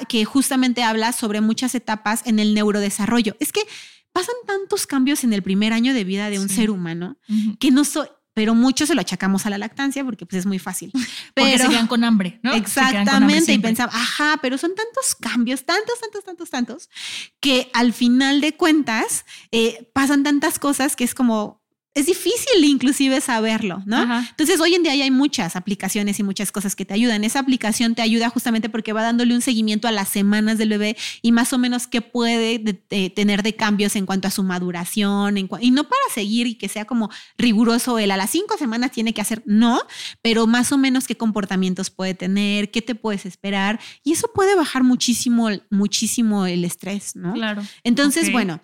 que, 0.07 0.25
justamente 0.25 0.83
habla 0.83 1.11
sobre 1.11 1.41
muchas 1.41 1.75
etapas 1.75 2.21
en 2.25 2.39
el 2.39 2.53
neurodesarrollo. 2.53 3.35
Es 3.39 3.51
que 3.51 3.61
pasan 4.13 4.35
tantos 4.45 4.87
cambios 4.87 5.23
en 5.23 5.33
el 5.33 5.43
primer 5.43 5.73
año 5.73 5.93
de 5.93 6.03
vida 6.03 6.29
de 6.29 6.39
un 6.39 6.49
ser 6.49 6.69
humano 6.69 7.17
que 7.59 7.71
no 7.71 7.83
soy, 7.83 8.07
pero 8.33 8.55
mucho 8.55 8.85
se 8.85 8.95
lo 8.95 9.01
achacamos 9.01 9.45
a 9.45 9.49
la 9.49 9.57
lactancia 9.57 10.03
porque 10.03 10.25
pues 10.25 10.39
es 10.39 10.45
muy 10.45 10.59
fácil. 10.59 10.91
Porque 11.33 11.51
Pero 11.51 11.63
se 11.63 11.69
quedan 11.69 11.87
con 11.87 12.03
hambre, 12.03 12.39
¿no? 12.43 12.51
Hambre 12.51 12.65
Exactamente, 12.65 13.53
y 13.53 13.59
pensaba, 13.59 13.91
ajá, 13.93 14.39
pero 14.41 14.57
son 14.57 14.73
tantos 14.75 15.15
cambios, 15.15 15.65
tantos, 15.65 15.99
tantos, 15.99 16.23
tantos, 16.23 16.49
tantos, 16.49 16.89
que 17.39 17.69
al 17.73 17.93
final 17.93 18.41
de 18.41 18.55
cuentas 18.55 19.25
eh, 19.51 19.89
pasan 19.93 20.23
tantas 20.23 20.59
cosas 20.59 20.95
que 20.95 21.03
es 21.03 21.13
como, 21.13 21.58
es 21.95 22.05
difícil 22.05 22.63
inclusive 22.63 23.19
saberlo, 23.19 23.81
¿no? 23.85 23.97
Ajá. 23.97 24.25
Entonces 24.29 24.59
hoy 24.61 24.75
en 24.75 24.83
día 24.83 24.95
ya 24.95 25.03
hay 25.03 25.11
muchas 25.11 25.55
aplicaciones 25.55 26.19
y 26.19 26.23
muchas 26.23 26.51
cosas 26.51 26.75
que 26.75 26.85
te 26.85 26.93
ayudan. 26.93 27.23
Esa 27.23 27.39
aplicación 27.39 27.95
te 27.95 28.01
ayuda 28.01 28.29
justamente 28.29 28.69
porque 28.69 28.93
va 28.93 29.01
dándole 29.03 29.33
un 29.35 29.41
seguimiento 29.41 29.87
a 29.87 29.91
las 29.91 30.07
semanas 30.09 30.57
del 30.57 30.69
bebé 30.69 30.95
y 31.21 31.31
más 31.31 31.51
o 31.51 31.57
menos 31.57 31.87
qué 31.87 32.01
puede 32.01 32.59
de- 32.59 32.81
de 32.89 33.09
tener 33.09 33.43
de 33.43 33.55
cambios 33.55 33.95
en 33.95 34.05
cuanto 34.05 34.27
a 34.27 34.31
su 34.31 34.43
maduración, 34.43 35.37
en 35.37 35.49
y 35.61 35.71
no 35.71 35.83
para 35.83 36.01
seguir 36.13 36.47
y 36.47 36.55
que 36.55 36.69
sea 36.69 36.85
como 36.85 37.09
riguroso 37.37 37.97
el 37.99 38.11
a 38.11 38.17
las 38.17 38.29
cinco 38.29 38.55
semanas 38.57 38.91
tiene 38.91 39.13
que 39.13 39.21
hacer, 39.21 39.41
no, 39.45 39.81
pero 40.21 40.47
más 40.47 40.71
o 40.71 40.77
menos 40.77 41.07
qué 41.07 41.15
comportamientos 41.17 41.89
puede 41.89 42.13
tener, 42.13 42.71
qué 42.71 42.81
te 42.81 42.95
puedes 42.95 43.25
esperar 43.25 43.79
y 44.03 44.13
eso 44.13 44.29
puede 44.33 44.55
bajar 44.55 44.83
muchísimo, 44.83 45.49
muchísimo 45.69 46.45
el 46.45 46.63
estrés, 46.65 47.15
¿no? 47.15 47.33
Claro. 47.33 47.63
Entonces, 47.83 48.31
bueno, 48.31 48.61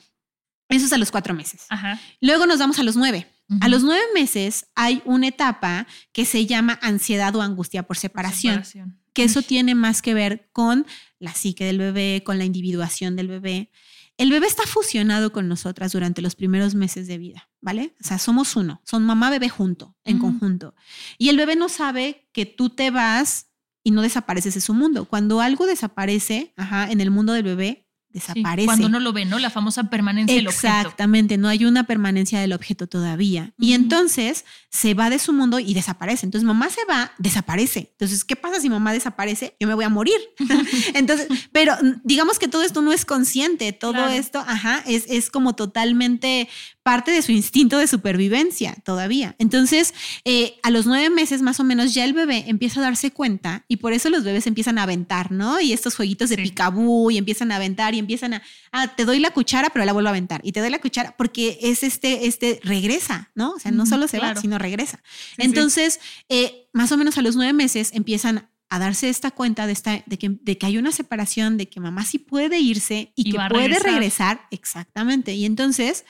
eso 0.70 0.86
es 0.86 0.93
a 0.93 0.97
los 0.97 1.11
cuatro 1.11 1.34
meses. 1.34 1.66
Ajá. 1.70 1.99
Luego 2.22 2.45
nos 2.45 2.59
vamos 2.59 2.80
a 2.80 2.84
los 2.84 2.95
nueve. 2.95 3.28
A 3.61 3.70
los 3.70 3.84
nueve 3.84 4.01
meses 4.16 4.66
hay 4.74 5.03
una 5.05 5.28
etapa 5.28 5.86
que 6.11 6.26
se 6.26 6.47
llama 6.47 6.80
ansiedad 6.82 7.36
o 7.36 7.43
angustia 7.43 7.84
por 7.84 7.95
separación, 7.95 8.55
Separación. 8.66 8.99
que 9.13 9.24
eso 9.24 9.43
tiene 9.43 9.76
más 9.76 10.01
que 10.01 10.16
ver 10.16 10.49
con 10.51 10.88
la 11.20 11.32
psique 11.34 11.63
del 11.63 11.78
bebé, 11.78 12.24
con 12.26 12.39
la 12.39 12.45
individuación 12.45 13.16
del 13.16 13.28
bebé. 13.28 13.70
El 14.18 14.32
bebé 14.32 14.47
está 14.47 14.63
fusionado 14.63 15.32
con 15.32 15.47
nosotras 15.47 15.91
durante 15.91 16.24
los 16.24 16.36
primeros 16.36 16.74
meses 16.74 17.05
de 17.05 17.20
vida, 17.20 17.49
¿vale? 17.61 17.93
O 18.01 18.03
sea, 18.03 18.18
somos 18.18 18.55
uno, 18.55 18.82
son 18.84 19.03
mamá 19.03 19.30
bebé 19.30 19.49
junto, 19.49 19.95
en 20.05 20.18
conjunto. 20.18 20.74
Y 21.20 21.30
el 21.30 21.38
bebé 21.38 21.55
no 21.55 21.70
sabe 21.70 22.28
que 22.32 22.47
tú 22.47 22.72
te 22.72 22.89
vas 22.89 23.51
y 23.84 23.91
no 23.91 24.01
desapareces 24.01 24.55
de 24.55 24.61
su 24.61 24.74
mundo. 24.74 25.05
Cuando 25.05 25.39
algo 25.41 25.68
desaparece, 25.68 26.53
ajá, 26.57 26.89
en 26.89 26.99
el 26.99 27.11
mundo 27.11 27.34
del 27.34 27.43
bebé, 27.43 27.84
Sí, 28.22 28.34
desaparece. 28.34 28.66
Cuando 28.66 28.89
no 28.89 28.99
lo 28.99 29.13
ven, 29.13 29.30
¿no? 29.30 29.39
La 29.39 29.49
famosa 29.49 29.89
permanencia 29.89 30.36
del 30.36 30.47
objeto. 30.47 30.68
Exactamente, 30.68 31.38
no 31.38 31.47
hay 31.47 31.66
una 31.66 31.84
permanencia 31.86 32.39
del 32.39 32.53
objeto 32.53 32.88
todavía. 32.88 33.53
Y 33.59 33.74
entonces 33.74 34.45
se 34.70 34.93
va 34.93 35.09
de 35.09 35.20
su 35.20 35.34
mundo 35.34 35.59
y 35.59 35.74
desaparece. 35.74 36.26
Entonces 36.26 36.45
mamá 36.45 36.70
se 36.70 36.84
va, 36.89 37.11
desaparece. 37.18 37.89
Entonces, 37.91 38.24
¿qué 38.24 38.36
pasa 38.36 38.59
si 38.59 38.70
mamá 38.70 38.93
desaparece? 38.93 39.55
Yo 39.59 39.68
me 39.68 39.74
voy 39.74 39.86
a 39.86 39.89
morir. 39.89 40.16
entonces, 40.93 41.28
pero 41.51 41.76
digamos 42.03 42.39
que 42.39 42.47
todo 42.47 42.63
esto 42.63 42.82
no 42.82 42.91
es 42.93 43.05
consciente, 43.05 43.72
todo 43.74 43.93
Claro. 43.93 44.11
esto, 44.11 44.39
ajá, 44.39 44.84
es, 44.88 45.05
es 45.07 45.30
como 45.30 45.53
totalmente 45.55 46.49
parte 46.84 47.09
de 47.11 47.22
su 47.24 47.32
instinto 47.32 47.78
de 47.80 47.88
supervivencia 47.88 48.76
todavía. 48.86 49.36
Entonces, 49.39 49.93
eh, 50.24 50.55
a 50.61 50.70
los 50.70 50.86
nueve 50.86 51.09
meses 51.09 51.41
más 51.41 51.59
o 51.59 51.63
menos 51.63 51.93
ya 51.93 52.05
el 52.05 52.13
bebé 52.13 52.45
empieza 52.47 52.80
a 52.80 52.84
darse 52.84 53.11
cuenta 53.11 53.66
y 53.68 53.78
por 53.78 53.93
eso 53.93 54.09
los 54.09 54.24
bebés 54.24 54.45
empiezan 54.45 54.78
a 54.78 54.84
aventar, 54.84 55.32
¿no? 55.32 55.59
Y 55.59 55.74
estos 55.74 55.95
jueguitos 55.95 56.30
de 56.30 56.36
Sí. 56.36 56.41
picabú 56.43 57.09
y 57.09 57.18
empiezan 57.18 57.51
a 57.51 57.55
aventar 57.55 57.95
y 57.95 57.99
empiezan 58.05 58.35
a, 58.35 58.43
ah, 58.71 58.95
te 58.95 59.05
doy 59.05 59.19
la 59.19 59.31
cuchara, 59.31 59.69
pero 59.69 59.85
la 59.85 59.93
vuelvo 59.93 60.07
a 60.07 60.11
aventar 60.11 60.41
y 60.43 60.51
te 60.51 60.59
doy 60.59 60.69
la 60.69 60.79
cuchara 60.79 61.15
porque 61.17 61.57
es 61.61 61.83
este, 61.83 62.27
este 62.27 62.59
regresa, 62.63 63.31
¿no? 63.35 63.51
O 63.51 63.59
sea, 63.59 63.71
no 63.71 63.85
solo 63.85 64.07
se 64.07 64.19
claro. 64.19 64.35
va, 64.35 64.41
sino 64.41 64.57
regresa. 64.57 65.01
sí. 65.35 65.35
Entonces, 65.39 65.99
eh, 66.29 66.69
más 66.73 66.91
o 66.91 66.97
menos 66.97 67.17
a 67.17 67.21
los 67.21 67.35
nueve 67.35 67.53
meses 67.53 67.91
empiezan 67.93 68.49
a 68.69 68.79
darse 68.79 69.09
esta 69.09 69.31
cuenta 69.31 69.67
de, 69.67 69.73
esta, 69.73 70.03
de, 70.05 70.17
que, 70.17 70.37
de 70.41 70.57
que 70.57 70.65
hay 70.65 70.77
una 70.77 70.91
separación, 70.91 71.57
de 71.57 71.69
que 71.69 71.79
mamá 71.79 72.03
sí 72.03 72.17
puede 72.17 72.59
irse 72.59 73.13
y, 73.15 73.29
Y 73.29 73.31
que 73.31 73.37
puede 73.37 73.67
regresar. 73.67 73.93
regresar. 73.93 74.47
Exactamente. 74.51 75.33
Y 75.33 75.45
entonces 75.45 76.05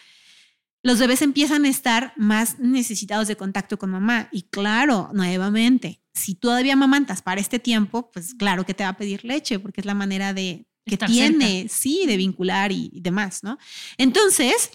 los 0.86 1.00
bebés 1.00 1.22
empiezan 1.24 1.66
a 1.66 1.70
estar 1.70 2.14
más 2.16 2.60
necesitados 2.60 3.28
de 3.28 3.36
contacto 3.36 3.78
con 3.80 3.90
mamá. 3.90 4.30
Y 4.32 4.44
claro, 4.44 5.10
nuevamente, 5.14 6.00
si 6.14 6.36
todavía 6.36 6.74
amamantas 6.74 7.22
para 7.22 7.42
este 7.42 7.60
tiempo, 7.60 8.12
pues 8.12 8.36
claro 8.36 8.66
que 8.66 8.74
te 8.74 8.84
va 8.84 8.92
a 8.92 8.98
pedir 8.98 9.26
leche, 9.26 9.60
porque 9.60 9.82
es 9.82 9.86
la 9.86 9.96
manera 9.96 10.34
de 10.34 10.68
que 10.86 10.96
Estar 10.96 11.10
tiene, 11.10 11.68
sí, 11.70 12.04
de 12.06 12.18
vincular 12.18 12.72
y, 12.72 12.90
y 12.94 13.02
demás, 13.02 13.44
¿no? 13.44 13.58
Entonces, 13.98 14.70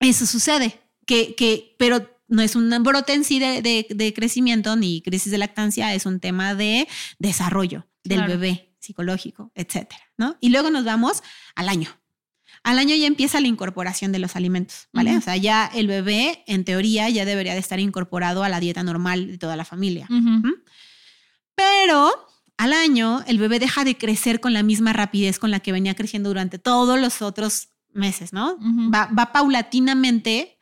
eso 0.00 0.26
sucede, 0.26 0.80
que, 1.06 1.34
que, 1.34 1.74
pero 1.78 2.18
no 2.28 2.42
es 2.42 2.54
un 2.56 2.70
brote 2.82 3.12
en 3.14 3.24
sí 3.24 3.38
de, 3.38 3.60
de- 3.62 3.86
de 3.90 4.12
crecimiento 4.14 4.76
ni 4.76 5.02
crisis 5.02 5.32
de 5.32 5.38
lactancia, 5.38 5.94
es 5.94 6.06
un 6.06 6.20
tema 6.20 6.54
de 6.54 6.86
desarrollo 7.18 7.86
del 8.04 8.18
Claro. 8.18 8.32
bebé 8.34 8.74
psicológico, 8.78 9.50
etcétera, 9.54 10.00
¿no? 10.16 10.36
Y 10.40 10.50
luego 10.50 10.70
nos 10.70 10.84
vamos 10.84 11.22
al 11.54 11.68
año. 11.68 11.90
Al 12.62 12.78
año 12.78 12.94
ya 12.94 13.06
empieza 13.06 13.40
la 13.40 13.46
incorporación 13.48 14.12
de 14.12 14.18
los 14.18 14.36
alimentos, 14.36 14.88
¿vale? 14.92 15.16
O 15.16 15.20
sea, 15.22 15.36
ya 15.36 15.70
el 15.74 15.86
bebé, 15.86 16.44
en 16.46 16.64
teoría, 16.64 17.08
ya 17.08 17.24
debería 17.24 17.54
de 17.54 17.60
estar 17.60 17.80
incorporado 17.80 18.42
a 18.44 18.48
la 18.50 18.60
dieta 18.60 18.82
normal 18.82 19.26
de 19.28 19.38
toda 19.38 19.56
la 19.56 19.64
familia. 19.64 20.06
Pero 21.54 22.10
al 22.62 22.72
año 22.72 23.22
el 23.26 23.38
bebé 23.38 23.58
deja 23.58 23.84
de 23.84 23.96
crecer 23.96 24.40
con 24.40 24.52
la 24.52 24.62
misma 24.62 24.92
rapidez 24.92 25.38
con 25.38 25.50
la 25.50 25.60
que 25.60 25.72
venía 25.72 25.94
creciendo 25.94 26.28
durante 26.30 26.58
todos 26.58 26.98
los 27.00 27.22
otros 27.22 27.68
meses, 27.92 28.32
¿no? 28.32 28.56
Va, 28.94 29.06
va 29.16 29.32
paulatinamente 29.32 30.58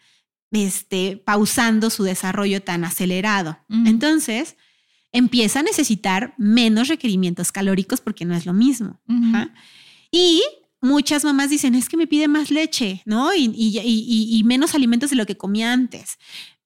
este, 0.50 1.16
pausando 1.18 1.90
su 1.90 2.04
desarrollo 2.04 2.62
tan 2.62 2.84
acelerado. 2.84 3.58
Entonces, 3.86 4.56
empieza 5.12 5.60
a 5.60 5.62
necesitar 5.62 6.34
menos 6.38 6.88
requerimientos 6.88 7.52
calóricos 7.52 8.00
porque 8.00 8.24
no 8.24 8.34
es 8.34 8.46
lo 8.46 8.52
mismo. 8.54 9.00
Ajá. 9.08 9.52
Y 10.10 10.42
muchas 10.80 11.24
mamás 11.24 11.50
dicen, 11.50 11.74
es 11.74 11.88
que 11.88 11.96
me 11.96 12.06
pide 12.06 12.28
más 12.28 12.50
leche, 12.50 13.02
¿no? 13.04 13.34
Y, 13.34 13.44
y- 13.54 13.78
y- 13.80 14.38
y 14.38 14.44
menos 14.44 14.74
alimentos 14.74 15.10
de 15.10 15.16
lo 15.16 15.26
que 15.26 15.36
comía 15.36 15.72
antes. 15.72 16.18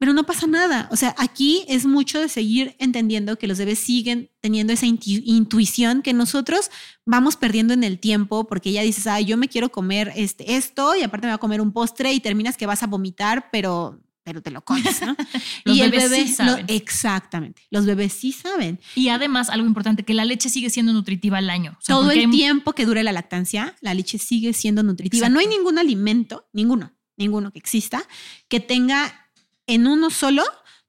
Pero 0.03 0.14
no 0.14 0.24
pasa 0.26 0.48
nada. 0.48 0.88
O 0.90 0.96
sea, 0.96 1.14
aquí 1.16 1.64
es 1.68 1.86
mucho 1.86 2.18
de 2.18 2.28
seguir 2.28 2.74
entendiendo 2.80 3.38
que 3.38 3.46
los 3.46 3.57
bebés 3.59 3.78
siguen 3.78 4.30
teniendo 4.40 4.72
esa 4.72 4.84
intu- 4.86 5.22
intuición 5.24 6.03
que 6.03 6.12
nosotros 6.12 6.72
vamos 7.07 7.36
perdiendo 7.36 7.72
en 7.72 7.84
el 7.84 8.00
tiempo 8.00 8.48
porque 8.48 8.72
ya 8.72 8.82
dices, 8.82 9.07
ay, 9.07 9.26
yo 9.26 9.36
me 9.36 9.46
quiero 9.46 9.70
comer 9.70 10.12
este, 10.16 10.57
esto 10.57 10.96
y 10.96 11.03
aparte 11.03 11.28
me 11.28 11.32
voy 11.32 11.36
a 11.36 11.38
comer 11.38 11.61
un 11.61 11.70
postre 11.70 12.12
y 12.12 12.18
terminas 12.18 12.57
que 12.57 12.66
vas 12.66 12.82
a 12.82 12.88
vomitar, 12.88 13.48
pero, 13.53 14.00
pero 14.24 14.42
te 14.42 14.50
lo 14.50 14.64
comes, 14.64 15.00
¿no? 15.03 15.14
Los 15.64 15.76
y 15.76 15.82
el 15.82 15.92
bebés 15.92 16.11
bebé, 16.11 16.26
sí 16.26 16.42
lo- 16.42 16.57
exactamente, 16.66 17.62
los 17.70 17.86
bebés 17.86 18.12
sí 18.12 18.32
saben. 18.32 18.80
Y 18.96 19.09
además, 19.09 19.50
algo 19.50 19.68
importante, 19.68 20.03
que 20.05 20.14
la 20.14 20.24
leche 20.24 20.48
sigue 20.48 20.68
siendo 20.70 20.92
nutritiva 20.92 21.38
al 21.38 21.48
año. 21.48 21.76
O 21.78 21.80
sea, 21.80 21.94
Todo 21.94 22.11
el 22.11 22.18
hay- 22.18 22.30
tiempo 22.30 22.72
que 22.72 22.86
dure 22.86 23.05
la 23.05 23.12
lactancia, 23.12 23.76
la 23.80 23.94
leche 23.94 24.18
sigue 24.18 24.53
siendo 24.53 24.82
nutritiva. 24.82 25.28
No 25.28 25.38
hay 25.38 25.46
ningún 25.46 25.78
alimento, 25.78 26.48
ninguno, 26.53 26.92
ninguno 27.16 27.53
que 27.53 27.61
exista, 27.61 28.03
que 28.48 28.59
tenga 28.59 29.21
en 29.66 29.86
uno 29.86 30.10
solo 30.10 30.42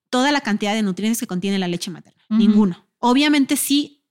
toda 0.10 0.32
la 0.32 0.42
cantidad 0.42 0.74
de 0.74 0.82
nutrientes 0.84 1.20
que 1.20 1.28
contiene 1.28 1.60
la 1.60 1.68
leche 1.68 1.92
materna. 1.92 2.24
Ninguno. 2.30 2.86
Obviamente 3.00 3.58
sí, 3.58 4.04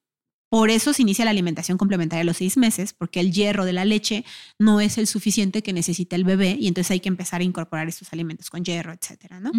por 0.48 0.68
eso 0.70 0.92
se 0.92 1.02
inicia 1.02 1.24
la 1.24 1.30
alimentación 1.30 1.78
complementaria 1.78 2.20
a 2.22 2.24
los 2.24 2.36
seis 2.36 2.56
meses, 2.56 2.92
porque 2.92 3.20
el 3.20 3.32
hierro 3.32 3.64
de 3.64 3.72
la 3.72 3.84
leche 3.84 4.24
no 4.58 4.80
es 4.80 4.98
el 4.98 5.06
suficiente 5.06 5.62
que 5.62 5.72
necesita 5.72 6.14
el 6.16 6.24
bebé 6.24 6.56
y 6.60 6.68
entonces 6.68 6.90
hay 6.90 7.00
que 7.00 7.08
empezar 7.08 7.40
a 7.40 7.44
incorporar 7.44 7.88
estos 7.88 8.12
alimentos 8.12 8.50
con 8.50 8.64
hierro, 8.64 8.92
etcétera, 8.92 9.40
¿no? 9.40 9.50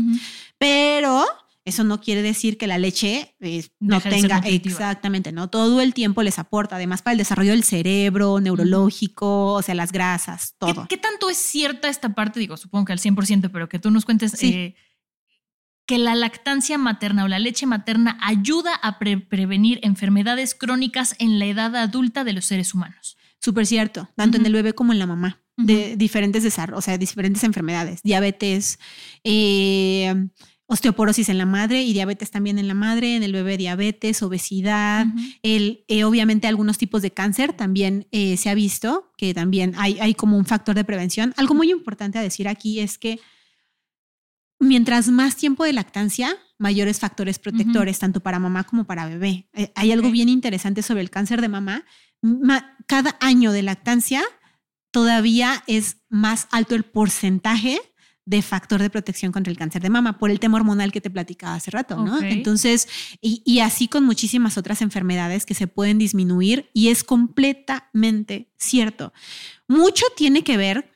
Pero 0.57 1.25
eso 1.65 1.83
no 1.83 1.99
quiere 2.01 2.21
decir 2.21 2.57
que 2.57 2.67
la 2.67 2.77
leche 2.77 3.33
eh, 3.39 3.65
no 3.79 4.01
tenga 4.01 4.39
exactamente, 4.39 5.31
¿no? 5.31 5.49
Todo 5.49 5.81
el 5.81 5.93
tiempo 5.93 6.21
les 6.21 6.37
aporta, 6.37 6.75
además 6.75 7.01
para 7.01 7.13
el 7.13 7.17
desarrollo 7.17 7.51
del 7.51 7.63
cerebro, 7.63 8.39
neurológico, 8.41 9.53
o 9.53 9.61
sea, 9.61 9.73
las 9.75 9.91
grasas, 9.91 10.51
¿Qué, 10.59 10.73
todo. 10.73 10.87
qué 10.89 10.97
tanto 10.97 11.29
es 11.29 11.37
cierta 11.37 11.87
esta 11.89 12.13
parte? 12.13 12.39
Digo, 12.39 12.57
supongo 12.57 12.85
que 12.85 12.93
al 12.93 12.99
100%, 12.99 13.49
pero 13.51 13.69
que 13.69 13.79
tú 13.79 13.91
nos 13.91 14.05
cuentes 14.05 14.33
Sí. 14.33 14.53
eh, 14.53 14.75
que 15.85 15.97
la 15.97 16.15
lactancia 16.15 16.77
materna 16.77 17.25
o 17.25 17.27
la 17.27 17.39
leche 17.39 17.65
materna 17.65 18.17
ayuda 18.21 18.73
a 18.81 18.99
pre- 18.99 19.17
prevenir 19.17 19.79
enfermedades 19.83 20.55
crónicas 20.55 21.15
en 21.19 21.39
la 21.39 21.45
edad 21.45 21.75
adulta 21.75 22.23
de 22.23 22.33
los 22.33 22.45
seres 22.45 22.73
humanos. 22.73 23.17
Súper 23.39 23.65
cierto, 23.65 24.09
tanto 24.15 24.37
en 24.37 24.45
el 24.45 24.53
bebé 24.53 24.73
como 24.73 24.93
en 24.93 24.99
la 24.99 25.07
mamá, 25.07 25.41
de 25.57 25.97
diferentes 25.97 26.43
desarrollos, 26.43 26.79
o 26.79 26.81
sea, 26.81 26.97
diferentes 26.97 27.43
enfermedades, 27.43 28.01
diabetes, 28.01 28.79
eh, 29.25 30.15
osteoporosis 30.65 31.27
en 31.27 31.37
la 31.37 31.45
madre 31.45 31.83
y 31.83 31.91
diabetes 31.91 32.31
también 32.31 32.57
en 32.57 32.69
la 32.69 32.73
madre, 32.73 33.17
en 33.17 33.21
el 33.21 33.33
bebé 33.33 33.57
diabetes, 33.57 34.23
obesidad, 34.23 35.05
el, 35.43 35.83
eh, 35.89 36.05
obviamente 36.05 36.47
algunos 36.47 36.77
tipos 36.77 37.01
de 37.01 37.11
cáncer 37.11 37.51
también 37.51 38.07
eh, 38.11 38.37
se 38.37 38.49
ha 38.49 38.53
visto 38.55 39.11
que 39.17 39.33
también 39.33 39.73
hay, 39.77 39.99
hay 39.99 40.15
como 40.15 40.37
un 40.37 40.45
factor 40.45 40.73
de 40.73 40.85
prevención. 40.85 41.33
Algo 41.35 41.53
muy 41.53 41.69
importante 41.69 42.17
a 42.17 42.21
decir 42.21 42.47
aquí 42.47 42.79
es 42.79 42.97
que 42.97 43.19
mientras 44.63 45.09
más 45.09 45.35
tiempo 45.35 45.63
de 45.63 45.73
lactancia, 45.73 46.35
mayores 46.57 46.99
factores 46.99 47.39
protectores, 47.39 47.99
tanto 47.99 48.19
para 48.21 48.39
mamá 48.39 48.63
como 48.63 48.85
para 48.85 49.05
bebé. 49.07 49.47
Eh, 49.53 49.71
hay 49.75 49.91
algo 49.91 50.09
bien 50.11 50.29
interesante 50.29 50.81
sobre 50.81 51.01
el 51.01 51.09
cáncer 51.09 51.41
de 51.41 51.49
mamá. 51.49 51.83
Ma- 52.21 52.77
cada 52.87 53.17
año 53.19 53.51
de 53.51 53.63
lactancia 53.63 54.23
todavía 54.91 55.63
es 55.67 55.97
más 56.09 56.47
alto 56.51 56.75
el 56.75 56.83
porcentaje 56.83 57.79
de 58.25 58.41
factor 58.41 58.81
de 58.81 58.89
protección 58.89 59.33
contra 59.33 59.51
el 59.51 59.57
cáncer 59.57 59.81
de 59.81 59.89
mama 59.89 60.17
por 60.17 60.31
el 60.31 60.39
tema 60.39 60.55
hormonal 60.57 60.93
que 60.93 61.01
te 61.01 61.09
platicaba 61.09 61.55
hace 61.55 61.71
rato, 61.71 61.97
¿no? 62.05 62.19
Entonces, 62.31 62.87
y, 63.19 63.41
y 63.45 63.59
así 63.59 63.89
con 63.89 64.05
muchísimas 64.05 64.57
otras 64.57 64.81
enfermedades 64.81 65.45
que 65.45 65.53
se 65.53 65.67
pueden 65.67 65.97
disminuir 65.97 66.69
y 66.73 66.87
es 66.87 67.03
completamente 67.03 68.49
cierto. 68.57 69.11
Mucho 69.67 70.05
tiene 70.15 70.43
que 70.43 70.55
ver, 70.55 70.92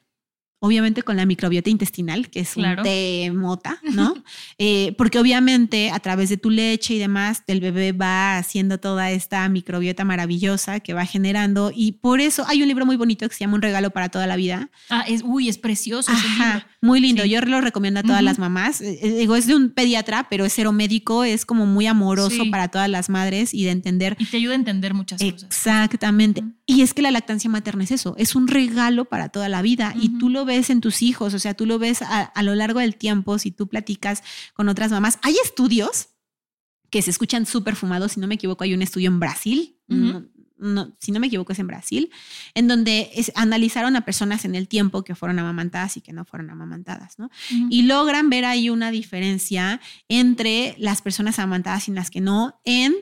obviamente, 0.59 1.03
con 1.03 1.17
la 1.17 1.25
microbiota 1.25 1.69
intestinal, 1.69 2.29
que 2.29 2.39
es 2.41 2.53
Claro. 2.53 2.81
un 2.81 2.87
té 2.87 3.31
mota, 3.33 3.79
¿no? 3.83 4.13
Eh, 4.59 4.95
porque 4.97 5.19
obviamente 5.19 5.91
a 5.91 5.99
través 5.99 6.29
de 6.29 6.37
tu 6.37 6.49
leche 6.49 6.95
y 6.95 6.97
demás, 6.99 7.43
el 7.47 7.59
bebé 7.61 7.91
va 7.91 8.37
haciendo 8.37 8.79
toda 8.79 9.11
esta 9.11 9.47
microbiota 9.49 10.03
maravillosa 10.03 10.79
que 10.79 10.93
va 10.93 11.05
generando 11.05 11.71
y 11.75 11.93
por 11.93 12.21
eso 12.21 12.43
hay 12.47 12.61
un 12.63 12.67
libro 12.67 12.85
muy 12.85 12.95
bonito 12.95 13.27
que 13.29 13.35
se 13.35 13.41
llama 13.41 13.55
Un 13.55 13.61
regalo 13.61 13.91
para 13.91 14.09
toda 14.09 14.25
la 14.25 14.35
vida. 14.35 14.69
Ah, 14.89 15.03
es, 15.07 15.21
uy, 15.23 15.47
es 15.49 15.57
precioso 15.57 16.11
ese 16.11 16.27
libro. 16.27 16.63
muy 16.81 16.99
lindo. 17.01 17.23
Sí. 17.23 17.29
Yo 17.29 17.41
lo 17.41 17.61
recomiendo 17.61 17.99
a 17.99 18.03
todas 18.03 18.23
las 18.23 18.39
mamás. 18.39 18.81
Eh, 18.81 18.99
eh, 19.01 19.11
Digo, 19.19 19.35
es 19.35 19.45
de 19.47 19.55
un 19.55 19.69
pediatra, 19.69 20.27
pero 20.29 20.45
es 20.45 20.53
cero 20.53 20.71
médico, 20.71 21.23
es 21.23 21.45
como 21.45 21.65
muy 21.65 21.85
amoroso 21.87 22.43
Sí. 22.43 22.49
para 22.49 22.67
todas 22.69 22.89
las 22.89 23.09
madres 23.09 23.53
y 23.53 23.63
de 23.65 23.71
entender 23.71 24.15
Y 24.19 24.25
te 24.25 24.37
ayuda 24.37 24.53
a 24.53 24.55
entender 24.55 24.93
muchas 24.93 25.21
cosas. 25.21 25.43
Exactamente. 25.43 26.43
Y 26.65 26.81
es 26.81 26.93
que 26.93 27.01
la 27.01 27.11
lactancia 27.11 27.49
materna 27.49 27.83
es 27.83 27.91
eso, 27.91 28.15
es 28.17 28.35
un 28.35 28.47
regalo 28.47 29.05
para 29.05 29.29
toda 29.29 29.47
la 29.49 29.61
vida 29.61 29.93
y 29.99 30.17
tú 30.17 30.29
lo 30.29 30.45
ves 30.47 30.71
en 30.71 30.81
tus 30.81 31.03
hijos, 31.03 31.35
o 31.35 31.39
sea, 31.39 31.53
tú 31.53 31.67
lo 31.67 31.77
ves 31.77 32.01
a, 32.01 32.23
a 32.23 32.41
lo 32.43 32.55
largo 32.55 32.79
del 32.79 32.95
tiempo, 32.95 33.37
si 33.37 33.51
tú 33.51 33.67
platicas 33.67 34.23
con 34.55 34.67
otras 34.69 34.89
mamás. 34.89 35.19
Hay 35.21 35.35
estudios 35.43 36.07
que 36.89 37.01
se 37.03 37.11
escuchan 37.11 37.45
súper 37.45 37.75
fumados, 37.75 38.13
si 38.13 38.19
no 38.19 38.27
me 38.27 38.35
equivoco, 38.35 38.63
hay 38.63 38.73
un 38.73 38.81
estudio 38.81 39.09
en 39.09 39.19
Brasil, 39.19 39.77
no, 40.59 40.95
si 40.99 41.11
no 41.11 41.19
me 41.19 41.27
equivoco 41.27 41.51
es 41.53 41.59
en 41.59 41.67
Brasil, 41.67 42.09
en 42.55 42.67
donde 42.67 43.11
es- 43.13 43.31
analizaron 43.35 43.95
a 43.95 44.05
personas 44.05 44.43
en 44.43 44.55
el 44.55 44.67
tiempo 44.67 45.03
que 45.03 45.13
fueron 45.13 45.37
amamantadas 45.37 45.97
y 45.97 46.01
que 46.01 46.13
no 46.13 46.25
fueron 46.25 46.49
amamantadas, 46.49 47.19
¿no? 47.19 47.29
Y 47.69 47.83
logran 47.83 48.29
ver 48.31 48.43
ahí 48.45 48.69
una 48.71 48.89
diferencia 48.89 49.79
entre 50.07 50.75
las 50.79 51.01
personas 51.03 51.37
amamantadas 51.37 51.87
y 51.89 51.91
las 51.91 52.09
que 52.09 52.21
no 52.21 52.59
en 52.65 52.95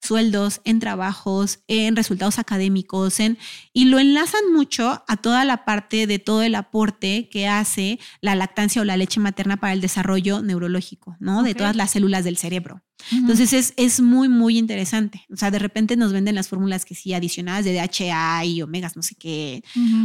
sueldos, 0.00 0.60
en 0.64 0.80
trabajos, 0.80 1.60
en 1.66 1.96
resultados 1.96 2.38
académicos, 2.38 3.20
en 3.20 3.36
y 3.72 3.86
lo 3.86 3.98
enlazan 3.98 4.52
mucho 4.54 5.02
a 5.06 5.16
toda 5.16 5.44
la 5.44 5.64
parte 5.64 6.06
de 6.06 6.18
todo 6.18 6.42
el 6.42 6.54
aporte 6.54 7.28
que 7.30 7.48
hace 7.48 7.98
la 8.20 8.34
lactancia 8.34 8.80
o 8.80 8.84
la 8.84 8.96
leche 8.96 9.20
materna 9.20 9.56
para 9.58 9.72
el 9.72 9.80
desarrollo 9.80 10.40
neurológico, 10.42 11.16
¿no? 11.20 11.42
De 11.42 11.54
todas 11.54 11.76
las 11.76 11.90
células 11.90 12.24
del 12.24 12.36
cerebro. 12.36 12.82
Entonces 13.12 13.52
es, 13.52 13.74
es 13.76 14.00
muy, 14.00 14.28
muy 14.28 14.58
interesante. 14.58 15.24
O 15.32 15.36
sea, 15.36 15.50
de 15.50 15.58
repente 15.58 15.96
nos 15.96 16.12
venden 16.12 16.34
las 16.34 16.48
fórmulas 16.48 16.84
que 16.84 16.94
sí, 16.94 17.14
adicionadas 17.14 17.64
de 17.64 17.74
DHA 17.74 18.44
y 18.44 18.62
omegas, 18.62 18.96
no 18.96 19.02
sé 19.02 19.14
qué, 19.14 19.62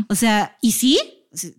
o 0.10 0.16
sea, 0.16 0.58
y 0.62 0.74
sí, 0.74 1.00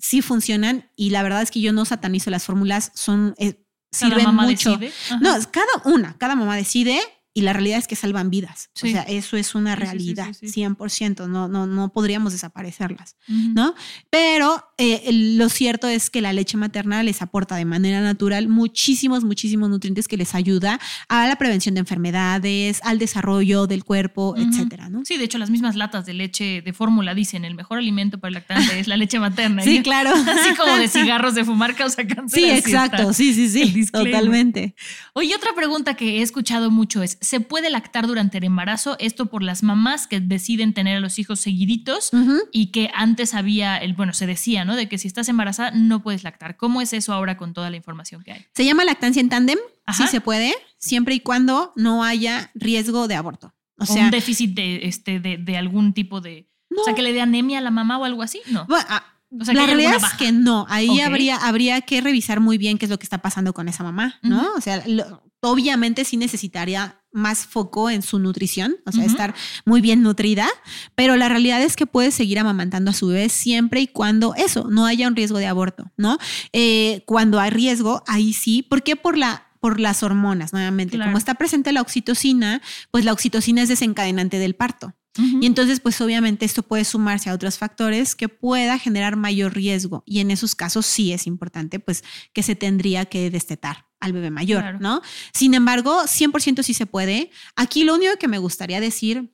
sí- 0.01 0.23
funcionan 0.23 0.91
y 0.97 1.11
la 1.11 1.23
verdad 1.23 1.43
es 1.43 1.51
que 1.51 1.61
yo 1.61 1.73
no 1.73 1.85
satanizo 1.85 2.31
las 2.31 2.45
fórmulas, 2.45 2.93
son 2.95 3.35
eh, 3.39 3.55
Cada 3.91 4.11
sirven 4.11 4.25
mamá 4.27 4.45
mucho. 4.45 4.77
decide. 4.77 4.93
No, 5.21 5.35
cada 5.51 5.67
una, 5.95 6.17
cada 6.19 6.35
mamá 6.37 6.57
decide 6.57 6.99
y 7.35 7.43
la 7.43 7.53
realidad 7.53 7.79
es 7.79 7.89
que 7.89 7.97
salvan 7.97 8.31
vidas. 8.31 8.71
Sí. 8.75 8.89
O 8.89 8.91
sea, 8.93 9.03
eso 9.03 9.37
es 9.37 9.57
una 9.57 9.75
realidad, 9.75 10.33
sí, 10.39 10.49
sí. 10.49 10.63
100%, 10.63 11.29
no, 11.29 11.49
no, 11.49 11.67
no 11.67 11.93
podríamos 11.93 12.33
desaparecerlas. 12.33 13.17
¿no? 13.27 13.75
Pero 14.09 14.65
eh, 14.79 15.11
lo 15.13 15.49
cierto 15.49 15.89
es 15.89 16.11
que 16.11 16.21
la 16.21 16.33
leche 16.33 16.57
materna 16.57 17.03
les 17.03 17.23
aporta 17.23 17.57
de 17.57 17.65
manera 17.65 18.01
natural 18.01 18.49
muchísimos, 18.49 19.25
muchísimos 19.25 19.69
nutrientes 19.69 20.07
que 20.07 20.17
les 20.17 20.35
ayuda 20.35 20.79
a 21.09 21.27
la 21.27 21.37
prevención 21.37 21.75
de 21.75 21.81
enfermedades, 21.81 22.81
al 22.85 22.99
desarrollo 22.99 23.67
del 23.67 23.85
cuerpo, 23.85 24.37
etcétera, 24.37 24.89
¿no? 24.89 25.03
Sí, 25.05 25.17
de 25.17 25.25
hecho, 25.25 25.39
las 25.39 25.51
mismas 25.51 25.75
latas 25.75 26.07
de 26.07 26.15
leche 26.15 26.63
de 26.63 26.73
fórmula 26.73 27.15
dicen 27.15 27.45
el 27.45 27.55
mejor 27.55 27.79
alimento 27.79 28.19
para 28.19 28.29
el 28.29 28.35
lactante 28.35 28.79
es 28.79 28.87
la 28.87 28.97
leche 28.97 29.19
materna. 29.19 29.63
Sí, 29.63 29.83
claro. 29.83 30.11
Así 30.15 30.55
como 30.55 30.77
de 30.77 30.89
cigarros 30.95 31.35
de 31.35 31.45
fumar 31.45 31.75
causa 31.75 32.07
cáncer. 32.07 32.41
Sí, 32.41 32.51
exacto, 32.51 33.13
sí, 33.13 33.35
sí, 33.35 33.49
sí, 33.49 33.87
totalmente. 33.91 34.75
Oye, 35.15 35.35
otra 35.35 35.55
pregunta 35.55 35.95
que 35.95 36.19
he 36.19 36.23
escuchado 36.23 36.71
mucho 36.71 37.03
es, 37.03 37.19
¿se 37.25 37.41
puede 37.41 37.71
lactar 37.71 38.07
durante 38.07 38.39
el 38.39 38.45
embarazo? 38.45 38.97
Esto 39.01 39.27
por 39.27 39.43
las 39.43 39.63
mamás 39.63 40.07
que 40.07 40.21
deciden 40.21 40.73
tener 40.75 40.99
a 40.99 41.01
los 41.01 41.19
hijos 41.19 41.41
seguiditos 41.41 42.11
y 42.53 42.67
que 42.67 42.91
antes 42.95 43.35
había, 43.35 43.77
el, 43.79 43.95
bueno, 43.95 44.13
se 44.13 44.27
decía, 44.27 44.65
¿no? 44.65 44.77
De 44.77 44.89
que 44.89 44.99
si 44.99 45.09
estás 45.09 45.29
embarazada 45.29 45.71
no 45.73 46.03
puedes 46.03 46.23
lactar. 46.25 46.57
¿Cómo 46.57 46.81
es 46.81 46.93
eso 46.93 47.13
ahora 47.13 47.37
con 47.37 47.53
toda 47.55 47.71
la 47.71 47.77
información 47.77 48.23
que 48.23 48.33
hay? 48.33 48.47
Se 48.55 48.65
llama 48.65 48.85
lactancia 48.85 49.21
en 49.21 49.29
tándem, 49.29 49.59
sí 49.93 50.07
se 50.07 50.21
puede, 50.21 50.55
siempre 50.79 51.15
y 51.17 51.21
cuando 51.21 51.73
no 51.77 52.05
haya 52.05 52.51
riesgo 52.55 53.09
de 53.09 53.15
aborto. 53.17 53.55
O 53.79 53.83
O 53.83 53.87
sea, 53.87 54.05
un 54.05 54.11
déficit 54.11 54.55
de, 54.55 54.81
este, 54.87 55.19
de, 55.19 55.37
de 55.37 55.57
algún 55.57 55.93
tipo 55.95 56.21
de... 56.21 56.49
O 56.71 56.77
No. 56.77 56.85
sea, 56.85 56.95
que 56.95 57.03
le 57.03 57.13
dé 57.13 57.21
anemia 57.21 57.59
a 57.59 57.61
la 57.61 57.71
mamá 57.71 57.99
o 57.99 58.05
algo 58.05 58.23
así. 58.23 58.41
No. 58.51 58.67
bueno, 58.67 58.85
ah, 58.89 59.05
O 59.41 59.45
sea, 59.45 59.53
la 59.55 59.67
realidad 59.67 59.97
es 59.97 60.13
que 60.19 60.31
no, 60.33 60.65
ahí 60.69 61.01
habría, 61.01 61.37
habría 61.37 61.81
que 61.81 62.01
revisar 62.01 62.39
muy 62.41 62.57
bien 62.59 62.79
qué 62.79 62.87
es 62.87 62.91
lo 62.91 62.99
que 62.99 63.05
está 63.05 63.19
pasando 63.19 63.53
con 63.53 63.69
esa 63.69 63.83
mamá, 63.83 64.19
¿no? 64.23 64.53
O 64.57 64.61
sea, 64.61 64.83
lo- 64.87 65.23
obviamente 65.51 66.05
sí 66.05 66.17
necesitaría 66.17 67.01
más 67.13 67.47
foco 67.47 67.91
en 67.91 68.03
su 68.03 68.19
nutrición, 68.19 68.77
o 68.87 68.93
sea, 68.93 69.05
estar 69.05 69.35
muy 69.65 69.81
bien 69.81 70.03
nutrida, 70.03 70.49
pero 70.97 71.15
la 71.17 71.29
realidad 71.29 71.63
es 71.63 71.77
que 71.77 71.87
puede 71.87 72.11
seguir 72.11 72.41
amamantando 72.41 72.91
a 72.91 72.95
su 72.95 73.07
bebé 73.07 73.29
siempre 73.29 73.81
y 73.81 73.87
cuando 73.87 74.35
eso, 74.35 74.67
no 74.69 74.85
haya 74.85 75.07
un 75.07 75.15
riesgo 75.15 75.39
de 75.39 75.47
aborto, 75.47 75.93
¿no? 75.97 76.19
Eh, 76.53 77.05
cuando 77.07 77.39
hay 77.39 77.51
riesgo, 77.51 78.03
ahí 78.09 78.33
sí, 78.33 78.63
¿por 78.63 78.83
qué? 78.83 78.97
Por 78.97 79.17
la 79.17 79.47
por 79.61 79.81
las 79.81 80.03
hormonas, 80.03 80.53
nuevamente. 80.53 80.97
Claro. 80.97 81.11
Como 81.11 81.17
está 81.17 81.37
presente 81.37 81.73
la 81.73 81.81
oxitocina, 81.81 82.61
pues 82.91 83.07
la 83.07 83.15
oxitocina 83.15 83.63
es 83.63 83.71
desencadenante 83.71 84.39
del 84.39 84.55
parto. 84.55 84.93
Y 85.17 85.47
entonces, 85.47 85.79
pues 85.79 86.01
obviamente 86.01 86.45
esto 86.45 86.65
puede 86.65 86.85
sumarse 86.85 87.31
a 87.31 87.35
otros 87.35 87.57
factores 87.57 88.17
que 88.17 88.29
pueda 88.29 88.79
generar 88.81 89.15
mayor 89.17 89.55
riesgo. 89.55 90.03
Y 90.07 90.19
en 90.19 90.33
esos 90.33 90.57
casos 90.57 90.87
sí 90.87 91.13
es 91.13 91.27
importante, 91.29 91.79
pues, 91.79 92.03
que 92.33 92.43
se 92.43 92.57
tendría 92.57 93.05
que 93.05 93.31
destetar 93.31 93.87
al 94.01 94.13
bebé 94.13 94.31
mayor, 94.31 94.61
Claro. 94.63 94.79
¿no? 94.81 95.03
Sin 95.33 95.55
embargo, 95.55 96.03
100% 96.07 96.63
sí 96.65 96.75
se 96.75 96.87
puede. 96.87 97.31
Aquí 97.55 97.85
lo 97.85 97.95
único 97.95 98.13
que 98.19 98.27
me 98.29 98.39
gustaría 98.39 98.81
decir 98.81 99.33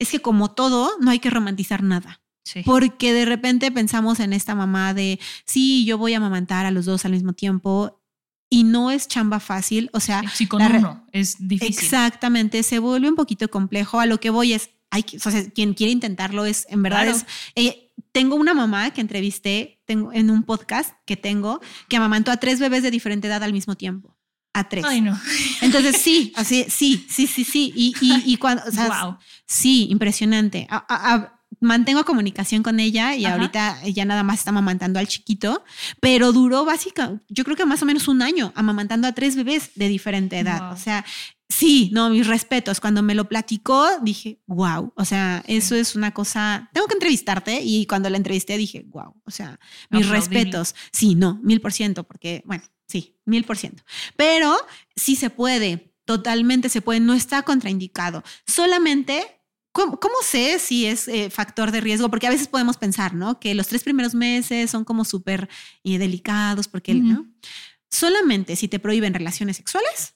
es 0.00 0.10
que 0.10 0.20
como 0.20 0.50
todo, 0.50 0.90
no 1.00 1.10
hay 1.12 1.20
que 1.20 1.30
romantizar 1.30 1.82
nada. 1.84 2.20
Sí. 2.44 2.62
Porque 2.64 3.12
de 3.12 3.24
repente 3.24 3.70
pensamos 3.70 4.18
en 4.18 4.32
esta 4.32 4.56
mamá 4.56 4.94
de, 4.94 5.20
sí, 5.46 5.84
yo 5.84 5.96
voy 5.96 6.14
a 6.14 6.16
amamantar 6.16 6.66
a 6.66 6.72
los 6.72 6.86
dos 6.86 7.04
al 7.04 7.12
mismo 7.12 7.34
tiempo. 7.34 8.02
Y 8.52 8.64
no 8.64 8.90
es 8.90 9.06
chamba 9.06 9.38
fácil. 9.38 9.90
O 9.92 10.00
sea, 10.00 10.24
Si 10.34 10.46
con 10.48 10.60
uno 10.60 11.06
es 11.12 11.36
difícil. 11.38 11.84
Exactamente, 11.84 12.64
se 12.64 12.80
vuelve 12.80 13.08
un 13.08 13.14
poquito 13.14 13.48
complejo. 13.48 14.00
A 14.00 14.06
lo 14.06 14.18
que 14.18 14.30
voy 14.30 14.54
es, 14.54 14.70
hay 14.90 15.04
o 15.24 15.30
sea, 15.30 15.48
quien 15.50 15.74
quiere 15.74 15.92
intentarlo 15.92 16.44
es, 16.46 16.66
en 16.70 16.82
verdad 16.82 17.02
Claro. 17.04 17.16
es, 17.18 17.26
eh, 17.54 17.92
tengo 18.12 18.34
una 18.36 18.54
mamá 18.54 18.90
que 18.90 19.00
entrevisté 19.00 19.80
tengo, 19.86 20.12
en 20.12 20.30
un 20.30 20.42
podcast 20.42 20.94
que 21.06 21.16
tengo 21.16 21.60
que 21.88 21.96
amamantó 21.96 22.30
a 22.32 22.38
tres 22.38 22.58
bebés 22.60 22.82
de 22.82 22.90
diferente 22.90 23.28
edad 23.28 23.42
al 23.42 23.52
mismo 23.52 23.76
tiempo. 23.76 24.16
A 24.52 24.68
tres. 24.68 24.84
Ay, 24.84 25.00
no. 25.00 25.16
Entonces 25.60 25.96
sí, 25.98 26.32
así, 26.36 26.66
sí, 26.68 27.06
sí, 27.08 27.26
sí, 27.28 27.44
sí. 27.44 27.72
Y, 27.76 27.94
y, 28.00 28.32
y 28.32 28.36
cuando, 28.36 28.62
o 28.66 28.72
sea, 28.72 28.88
wow. 29.04 29.18
sí, 29.46 29.86
impresionante. 29.90 30.66
A- 30.70 30.84
a- 30.88 31.14
a- 31.14 31.40
mantengo 31.60 32.04
comunicación 32.04 32.62
con 32.62 32.80
ella 32.80 33.14
y 33.14 33.26
Ajá. 33.26 33.34
ahorita 33.34 33.82
ya 33.88 34.04
nada 34.04 34.22
más 34.22 34.38
está 34.38 34.50
amamantando 34.50 34.98
al 34.98 35.06
chiquito, 35.08 35.62
pero 36.00 36.32
duró 36.32 36.64
básicamente, 36.64 37.24
yo 37.28 37.44
creo 37.44 37.56
que 37.56 37.66
más 37.66 37.82
o 37.82 37.86
menos 37.86 38.08
un 38.08 38.22
año 38.22 38.52
amamantando 38.56 39.06
a 39.06 39.12
tres 39.12 39.36
bebés 39.36 39.70
de 39.74 39.88
diferente 39.88 40.38
edad. 40.38 40.60
Wow. 40.68 40.72
O 40.72 40.76
sea, 40.76 41.04
Sí, 41.50 41.90
no, 41.92 42.10
mis 42.10 42.28
respetos. 42.28 42.78
Cuando 42.78 43.02
me 43.02 43.16
lo 43.16 43.28
platicó, 43.28 43.98
dije, 44.02 44.40
wow, 44.46 44.92
o 44.94 45.04
sea, 45.04 45.42
eso 45.48 45.74
es 45.74 45.96
una 45.96 46.14
cosa, 46.14 46.70
tengo 46.72 46.86
que 46.86 46.94
entrevistarte 46.94 47.60
y 47.60 47.86
cuando 47.86 48.08
la 48.08 48.16
entrevisté 48.16 48.56
dije, 48.56 48.84
wow, 48.86 49.20
o 49.24 49.30
sea, 49.32 49.58
mis 49.90 50.08
respetos. 50.08 50.76
Sí, 50.92 51.16
no, 51.16 51.40
mil 51.42 51.60
por 51.60 51.72
ciento, 51.72 52.04
porque, 52.04 52.42
bueno, 52.46 52.62
sí, 52.86 53.18
mil 53.24 53.42
por 53.42 53.58
ciento. 53.58 53.82
Pero 54.16 54.56
sí 54.94 55.16
se 55.16 55.28
puede, 55.28 55.92
totalmente 56.04 56.68
se 56.68 56.82
puede, 56.82 57.00
no 57.00 57.14
está 57.14 57.42
contraindicado. 57.42 58.22
Solamente... 58.46 59.36
¿Cómo, 59.72 60.00
cómo 60.00 60.16
sé 60.24 60.58
si 60.58 60.86
es 60.86 61.06
eh, 61.06 61.30
factor 61.30 61.70
de 61.70 61.80
riesgo? 61.80 62.10
Porque 62.10 62.26
a 62.26 62.30
veces 62.30 62.48
podemos 62.48 62.76
pensar, 62.76 63.14
¿no? 63.14 63.38
Que 63.38 63.54
los 63.54 63.68
tres 63.68 63.84
primeros 63.84 64.16
meses 64.16 64.68
son 64.68 64.84
como 64.84 65.04
súper 65.04 65.48
eh, 65.84 65.96
delicados, 65.96 66.66
porque. 66.66 66.92
¿no? 66.92 67.28
Solamente 67.88 68.56
si 68.56 68.66
te 68.66 68.80
prohíben 68.80 69.14
relaciones 69.14 69.58
sexuales, 69.58 70.14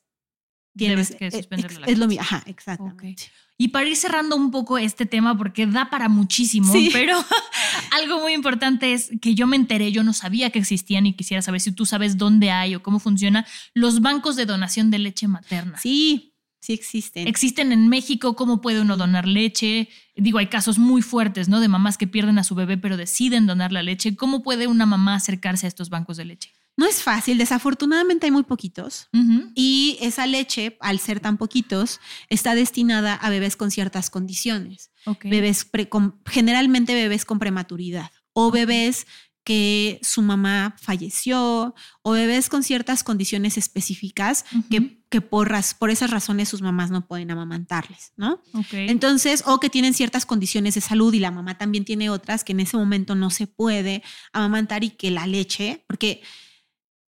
tienes, 0.77 1.09
Debes 1.09 1.18
que 1.18 1.27
eh, 1.27 1.31
suspender 1.31 1.79
la 1.81 1.87
es 1.87 1.99
lo 1.99 2.07
mismo. 2.09 2.22
Ajá, 2.22 2.43
exactamente. 2.47 3.25
Y 3.57 3.68
para 3.68 3.87
ir 3.87 3.97
cerrando 3.97 4.35
un 4.35 4.51
poco 4.51 4.79
este 4.79 5.07
tema, 5.07 5.39
porque 5.39 5.66
da 5.66 5.89
para 5.89 6.09
muchísimo, 6.09 6.72
Sí. 6.72 6.91
pero 6.93 7.16
algo 7.93 8.20
muy 8.20 8.33
importante 8.33 8.93
es 8.93 9.11
que 9.22 9.35
yo 9.37 9.47
me 9.47 9.55
enteré, 9.57 9.93
yo 9.93 10.03
no 10.03 10.12
sabía 10.12 10.51
que 10.51 10.59
existían 10.59 11.07
y 11.07 11.14
quisiera 11.14 11.41
saber 11.41 11.61
si 11.61 11.70
tú 11.72 11.87
sabes 11.87 12.18
dónde 12.18 12.51
hay 12.51 12.75
o 12.75 12.83
cómo 12.83 12.99
funciona 12.99 13.47
los 13.72 14.01
bancos 14.01 14.35
de 14.37 14.47
donación 14.47 14.91
de 14.91 14.99
leche 14.99 15.29
materna. 15.29 15.79
Sí, 15.79 16.34
sí 16.65 16.73
existen. 16.73 17.29
Existen 17.29 17.73
en 17.73 17.89
México, 17.89 18.35
¿cómo 18.37 18.61
puede 18.61 18.81
uno 18.81 18.97
donar 18.97 19.27
leche? 19.29 19.89
Digo, 20.17 20.39
hay 20.39 20.47
casos 20.47 20.79
muy 20.79 21.03
fuertes, 21.03 21.49
¿no? 21.49 21.61
De 21.61 21.69
mamás 21.69 21.99
que 21.99 22.07
pierden 22.07 22.39
a 22.39 22.45
su 22.45 22.55
bebé 22.55 22.79
pero 22.79 22.97
deciden 22.97 23.47
donar 23.47 23.71
la 23.73 23.83
leche. 23.83 24.17
¿Cómo 24.17 24.43
puede 24.43 24.67
una 24.67 24.87
mamá 24.87 25.15
acercarse 25.17 25.67
a 25.67 25.69
estos 25.69 25.91
bancos 25.91 26.17
de 26.17 26.25
leche? 26.25 26.53
no 26.77 26.87
es 26.87 27.05
fácil, 27.05 27.39
desafortunadamente 27.39 28.27
hay 28.27 28.33
muy 28.33 28.43
poquitos. 28.43 29.09
Y 29.55 29.97
esa 30.01 30.27
leche, 30.27 30.77
al 30.81 30.99
ser 30.99 31.21
tan 31.21 31.37
poquitos, 31.39 32.01
está 32.29 32.57
destinada 32.57 33.15
a 33.15 33.31
bebés 33.31 33.55
con 33.55 33.71
ciertas 33.71 34.11
condiciones. 34.11 34.91
Ok. 35.07 35.27
Bebés 35.27 35.65
pre- 35.65 35.89
con- 35.89 36.17
generalmente 36.27 36.93
bebés 36.95 37.25
con 37.25 37.39
prematuridad 37.39 38.11
o 38.33 38.51
bebés 38.51 39.07
que 39.45 40.01
su 40.03 40.22
mamá 40.22 40.74
falleció 40.80 41.74
o 42.03 42.11
bebés 42.12 42.49
con 42.49 42.62
ciertas 42.62 43.05
condiciones 43.05 43.59
específicas 43.59 44.45
que, 44.70 45.03
que 45.11 45.20
por, 45.20 45.51
raz- 45.51 45.74
por 45.74 45.90
esas 45.90 46.11
razones 46.11 46.49
sus 46.49 46.62
mamás 46.62 46.90
no 46.90 47.07
pueden 47.07 47.30
amamantarles, 47.30 48.12
¿no? 48.16 48.40
Entonces, 48.88 49.42
o 49.47 49.61
que 49.61 49.68
tienen 49.70 49.92
ciertas 49.95 50.24
condiciones 50.24 50.74
de 50.74 50.80
salud 50.80 51.12
y 51.12 51.20
la 51.20 51.30
mamá 51.30 51.59
también 51.59 51.84
tiene 51.84 52.09
otras 52.11 52.42
que 52.42 52.53
en 52.53 52.61
ese 52.61 52.76
momento 52.78 53.14
no 53.14 53.28
se 53.30 53.47
puede 53.47 54.03
amamantar 54.32 54.82
y 54.82 54.90
que 54.90 55.11
la 55.11 55.26
leche, 55.26 55.84
porque 55.86 56.22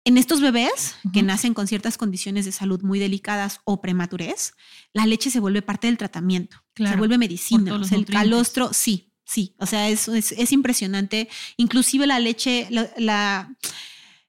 en 0.05 0.17
estos 0.17 0.41
bebés 0.41 0.95
que 1.13 1.21
nacen 1.23 1.53
con 1.53 1.67
ciertas 1.67 1.97
condiciones 1.97 2.43
de 2.45 2.51
salud 2.51 2.81
muy 2.81 2.99
delicadas 2.99 3.61
o 3.63 3.79
prematurez, 3.79 4.53
la 4.91 5.05
leche 5.05 5.29
se 5.31 5.39
vuelve 5.39 5.61
parte 5.61 5.88
del 5.88 5.97
tratamiento, 5.97 6.57
se 6.89 6.97
vuelve 6.97 7.17
medicina, 7.19 7.71
o 7.75 7.84
sea, 7.86 7.97
el 7.99 8.05
calostro, 8.19 8.73
sí, 8.73 9.12
sí, 9.34 9.55
o 9.57 9.65
sea, 9.65 9.89
es, 9.89 10.07
es, 10.07 10.31
es 10.34 10.51
impresionante. 10.51 11.27
Inclusive 11.57 12.05
la 12.07 12.19
leche, 12.19 12.67
la- 12.69 12.89
la, 12.97 13.55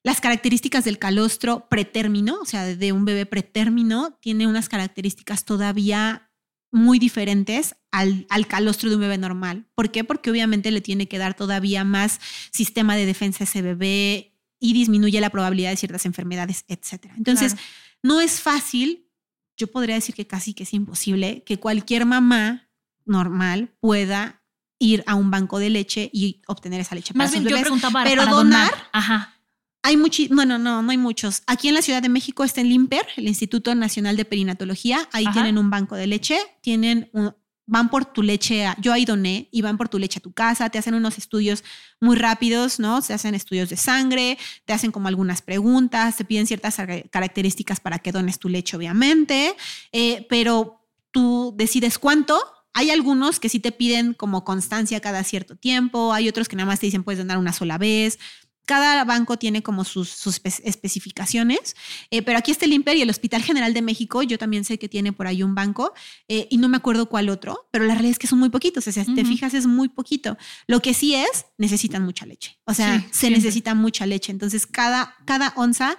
las 0.03 0.21
características 0.21 0.85
del 0.85 0.99
calostro 0.99 1.69
pretérmino, 1.69 2.39
o 2.41 2.45
sea, 2.47 2.65
de 2.65 2.93
un 2.93 3.05
bebé 3.05 3.27
pretérmino, 3.27 4.19
tiene 4.21 4.47
unas 4.47 4.69
características 4.69 5.45
todavía 5.45 6.31
muy 6.73 6.99
diferentes 6.99 7.77
al, 7.93 8.27
al 8.31 8.47
calostro 8.47 8.91
de 8.91 8.97
un 8.97 9.03
bebé 9.03 9.17
normal. 9.19 9.67
¿Por 9.75 9.91
qué? 9.93 10.03
Porque 10.05 10.31
obviamente 10.31 10.71
le 10.73 10.81
tiene 10.81 11.07
que 11.07 11.19
dar 11.19 11.35
todavía 11.35 11.85
más 11.85 12.19
sistema 12.51 12.97
de 12.97 13.07
defensa 13.07 13.45
a 13.45 13.47
ese 13.47 13.63
bebé 13.63 14.35
y 14.59 14.73
disminuye 14.73 15.21
la 15.21 15.31
probabilidad 15.31 15.71
de 15.71 15.77
ciertas 15.77 16.05
enfermedades, 16.07 16.65
etc. 16.69 17.13
Entonces, 17.17 17.53
Claro. 17.55 17.69
no 18.03 18.21
es 18.21 18.41
fácil, 18.41 19.09
yo 19.57 19.69
podría 19.69 19.95
decir 19.95 20.15
que 20.17 20.27
casi 20.27 20.53
que 20.55 20.65
es 20.65 20.73
imposible, 20.75 21.45
que 21.45 21.59
cualquier 21.61 22.07
mamá 22.07 22.69
normal 23.07 23.73
pueda 23.81 24.43
ir 24.79 25.03
a 25.07 25.15
un 25.15 25.31
banco 25.31 25.59
de 25.59 25.71
leche 25.71 26.11
y 26.13 26.43
obtener 26.47 26.81
esa 26.81 26.95
leche 26.95 27.15
para 27.15 27.25
Más 27.25 27.31
sus 27.31 27.41
bien 27.41 27.45
yo 27.45 27.51
bebés. 27.57 27.63
preguntaba 27.63 27.93
para, 27.93 28.11
Pero 28.11 28.23
para 28.25 28.33
donar, 28.37 28.73
Ajá. 28.93 29.35
hay 29.83 29.97
muchos, 29.97 30.29
bueno, 30.29 30.59
no, 30.59 30.83
no 30.83 30.91
hay 30.91 30.99
muchos. 30.99 31.43
Aquí 31.47 31.69
en 31.69 31.75
la 31.75 31.83
Ciudad 31.83 32.03
de 32.03 32.09
México 32.09 32.45
está 32.45 32.61
el 32.61 32.73
INPER, 32.73 33.07
el 33.17 33.29
Instituto 33.29 33.75
Nacional 33.75 34.17
de 34.17 34.25
Perinatología. 34.25 35.09
Ahí 35.13 35.25
Ajá. 35.25 35.33
tienen 35.35 35.59
un 35.59 35.71
banco 35.71 35.95
de 35.95 36.07
leche, 36.07 36.39
tienen 36.61 37.09
un- 37.13 37.35
van 37.67 37.89
por 37.89 38.05
tu 38.05 38.23
leche, 38.23 38.67
a- 38.67 38.77
yo 38.79 38.93
ahí 38.93 39.07
doné, 39.07 39.49
y 39.51 39.63
van 39.63 39.79
por 39.79 39.89
tu 39.89 39.99
leche 39.99 40.19
a 40.19 40.23
tu 40.23 40.33
casa, 40.33 40.69
te 40.69 40.79
hacen 40.79 40.93
unos 40.93 41.17
estudios 41.17 41.65
muy 41.99 42.15
rápidos, 42.17 42.79
¿no? 42.79 43.01
Se 43.01 43.15
hacen 43.15 43.35
estudios 43.35 43.71
de 43.71 43.77
sangre, 43.79 44.37
te 44.67 44.75
hacen 44.75 44.93
como 44.93 45.09
algunas 45.09 45.41
preguntas, 45.41 46.17
te 46.17 46.27
piden 46.27 46.47
ciertas 46.47 46.79
ar- 46.79 47.09
características 47.09 47.81
para 47.81 48.01
que 48.01 48.13
dones 48.13 48.39
tu 48.39 48.51
leche, 48.51 48.77
obviamente, 48.77 49.57
eh, 49.93 50.27
pero 50.29 50.87
tú 51.11 51.55
decides 51.57 51.99
cuánto. 51.99 52.39
Hay 52.75 52.91
algunos 52.91 53.41
que 53.41 53.49
sí 53.49 53.61
te 53.61 53.73
piden 53.73 54.13
como 54.15 54.45
constancia 54.45 55.01
cada 55.01 55.25
cierto 55.25 55.57
tiempo, 55.57 56.13
hay 56.13 56.29
otros 56.29 56.49
que 56.49 56.57
nada 56.57 56.67
más 56.67 56.81
te 56.81 56.87
dicen 56.87 57.03
puedes 57.05 57.19
donar 57.19 57.39
una 57.39 57.53
sola 57.53 57.79
vez 57.79 58.19
cada 58.67 59.05
banco 59.05 59.37
tiene 59.37 59.63
como 59.63 59.85
sus, 59.85 60.09
sus 60.09 60.43
espe- 60.43 60.63
especificaciones, 61.05 61.77
eh, 62.11 62.23
pero 62.23 62.39
aquí 62.39 62.51
está 62.51 62.65
el 62.65 62.73
IMPER 62.73 62.97
y 62.97 63.03
el 63.03 63.11
Hospital 63.11 63.43
General 63.43 63.75
de 63.75 63.83
México, 63.83 64.23
yo 64.23 64.39
también 64.39 64.65
sé 64.65 64.79
que 64.79 64.89
tiene 64.89 65.13
por 65.13 65.27
ahí 65.27 65.43
un 65.43 65.55
banco 65.55 65.93
eh, 66.29 66.47
y 66.51 66.57
no 66.57 66.69
me 66.71 66.79
acuerdo 66.79 67.11
cuál 67.11 67.29
otro, 67.29 67.69
pero 67.71 67.85
la 67.85 67.93
realidad 67.93 68.13
es 68.13 68.19
que 68.19 68.27
son 68.27 68.39
muy 68.39 68.49
poquitos, 68.49 68.87
o 68.87 68.91
sea, 68.93 69.05
si 69.05 69.15
te 69.15 69.21
Ujú. 69.21 69.31
fijas 69.33 69.53
es 69.53 69.67
muy 69.67 69.91
poquito. 69.91 70.39
Lo 70.67 70.81
que 70.81 70.95
sí 70.95 71.15
es, 71.15 71.45
necesitan 71.59 72.05
mucha 72.05 72.25
leche, 72.25 72.59
o 72.65 72.73
sea, 72.73 72.99
Sí, 73.01 73.07
se 73.11 73.19
siempre. 73.19 73.39
necesita 73.43 73.75
mucha 73.75 74.07
leche, 74.07 74.33
entonces 74.33 74.67
cada, 74.67 75.15
cada 75.27 75.53
onza 75.57 75.97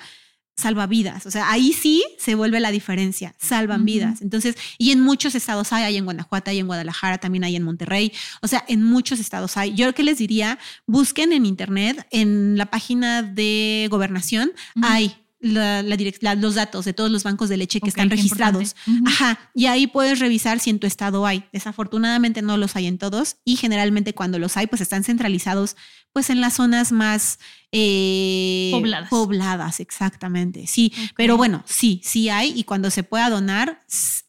salva 0.55 0.87
vidas, 0.87 1.25
o 1.25 1.31
sea, 1.31 1.51
ahí 1.51 1.73
sí 1.73 2.03
se 2.17 2.35
vuelve 2.35 2.59
la 2.59 2.71
diferencia, 2.71 3.35
salvan 3.37 3.83
vidas. 3.83 4.21
Entonces, 4.21 4.55
y 4.77 4.91
en 4.91 5.01
muchos 5.01 5.35
estados 5.35 5.73
hay, 5.73 5.83
hay 5.83 5.97
en 5.97 6.05
Guanajuato, 6.05 6.49
hay 6.49 6.59
en 6.59 6.67
Guadalajara, 6.67 7.17
también 7.17 7.43
hay 7.43 7.55
en 7.55 7.63
Monterrey, 7.63 8.13
o 8.41 8.47
sea, 8.47 8.63
en 8.67 8.83
muchos 8.83 9.19
estados 9.19 9.57
hay. 9.57 9.73
Yo 9.73 9.85
lo 9.85 9.93
que 9.93 10.03
les 10.03 10.17
diría, 10.17 10.57
busquen 10.85 11.33
en 11.33 11.45
internet, 11.45 12.07
en 12.11 12.57
la 12.57 12.67
página 12.67 13.21
de 13.21 13.87
gobernación, 13.91 14.51
hay 14.81 15.15
la, 15.45 15.83
la 15.83 16.35
los 16.35 16.55
datos 16.55 16.85
de 16.85 16.93
todos 16.93 17.11
los 17.11 17.23
bancos 17.23 17.49
de 17.49 17.57
leche 17.57 17.79
que 17.79 17.89
están 17.89 18.09
registrados. 18.09 18.75
Ajá, 19.05 19.51
y 19.53 19.67
ahí 19.67 19.87
puedes 19.87 20.19
revisar 20.19 20.59
si 20.59 20.69
en 20.69 20.79
tu 20.79 20.87
estado 20.87 21.25
hay. 21.25 21.45
Desafortunadamente 21.53 22.41
no 22.41 22.57
los 22.57 22.75
hay 22.75 22.87
en 22.87 22.97
todos 22.97 23.37
y 23.45 23.55
generalmente 23.55 24.13
cuando 24.13 24.39
los 24.39 24.57
hay, 24.57 24.67
pues 24.67 24.81
están 24.81 25.03
centralizados 25.03 25.75
pues 26.13 26.29
en 26.29 26.39
las 26.39 26.53
zonas 26.53 26.91
más 26.91 27.39
eh, 27.71 28.69
Pobladas. 28.71 29.09
pobladas, 29.09 29.79
exactamente. 29.81 30.65
Sí, 30.65 30.93
pero 31.17 31.35
bueno, 31.35 31.63
sí, 31.67 32.01
sí 32.03 32.29
hay 32.29 32.53
y 32.57 32.63
cuando 32.63 32.89
se 32.89 33.03
pueda 33.03 33.29
donar, 33.29 33.81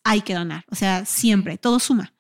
hay 0.05 0.23
que 0.23 0.35
donar. 0.35 0.65
O 0.69 0.75
sea, 0.75 1.05
siempre, 1.05 1.57
todo 1.57 1.79
suma. 1.79 2.13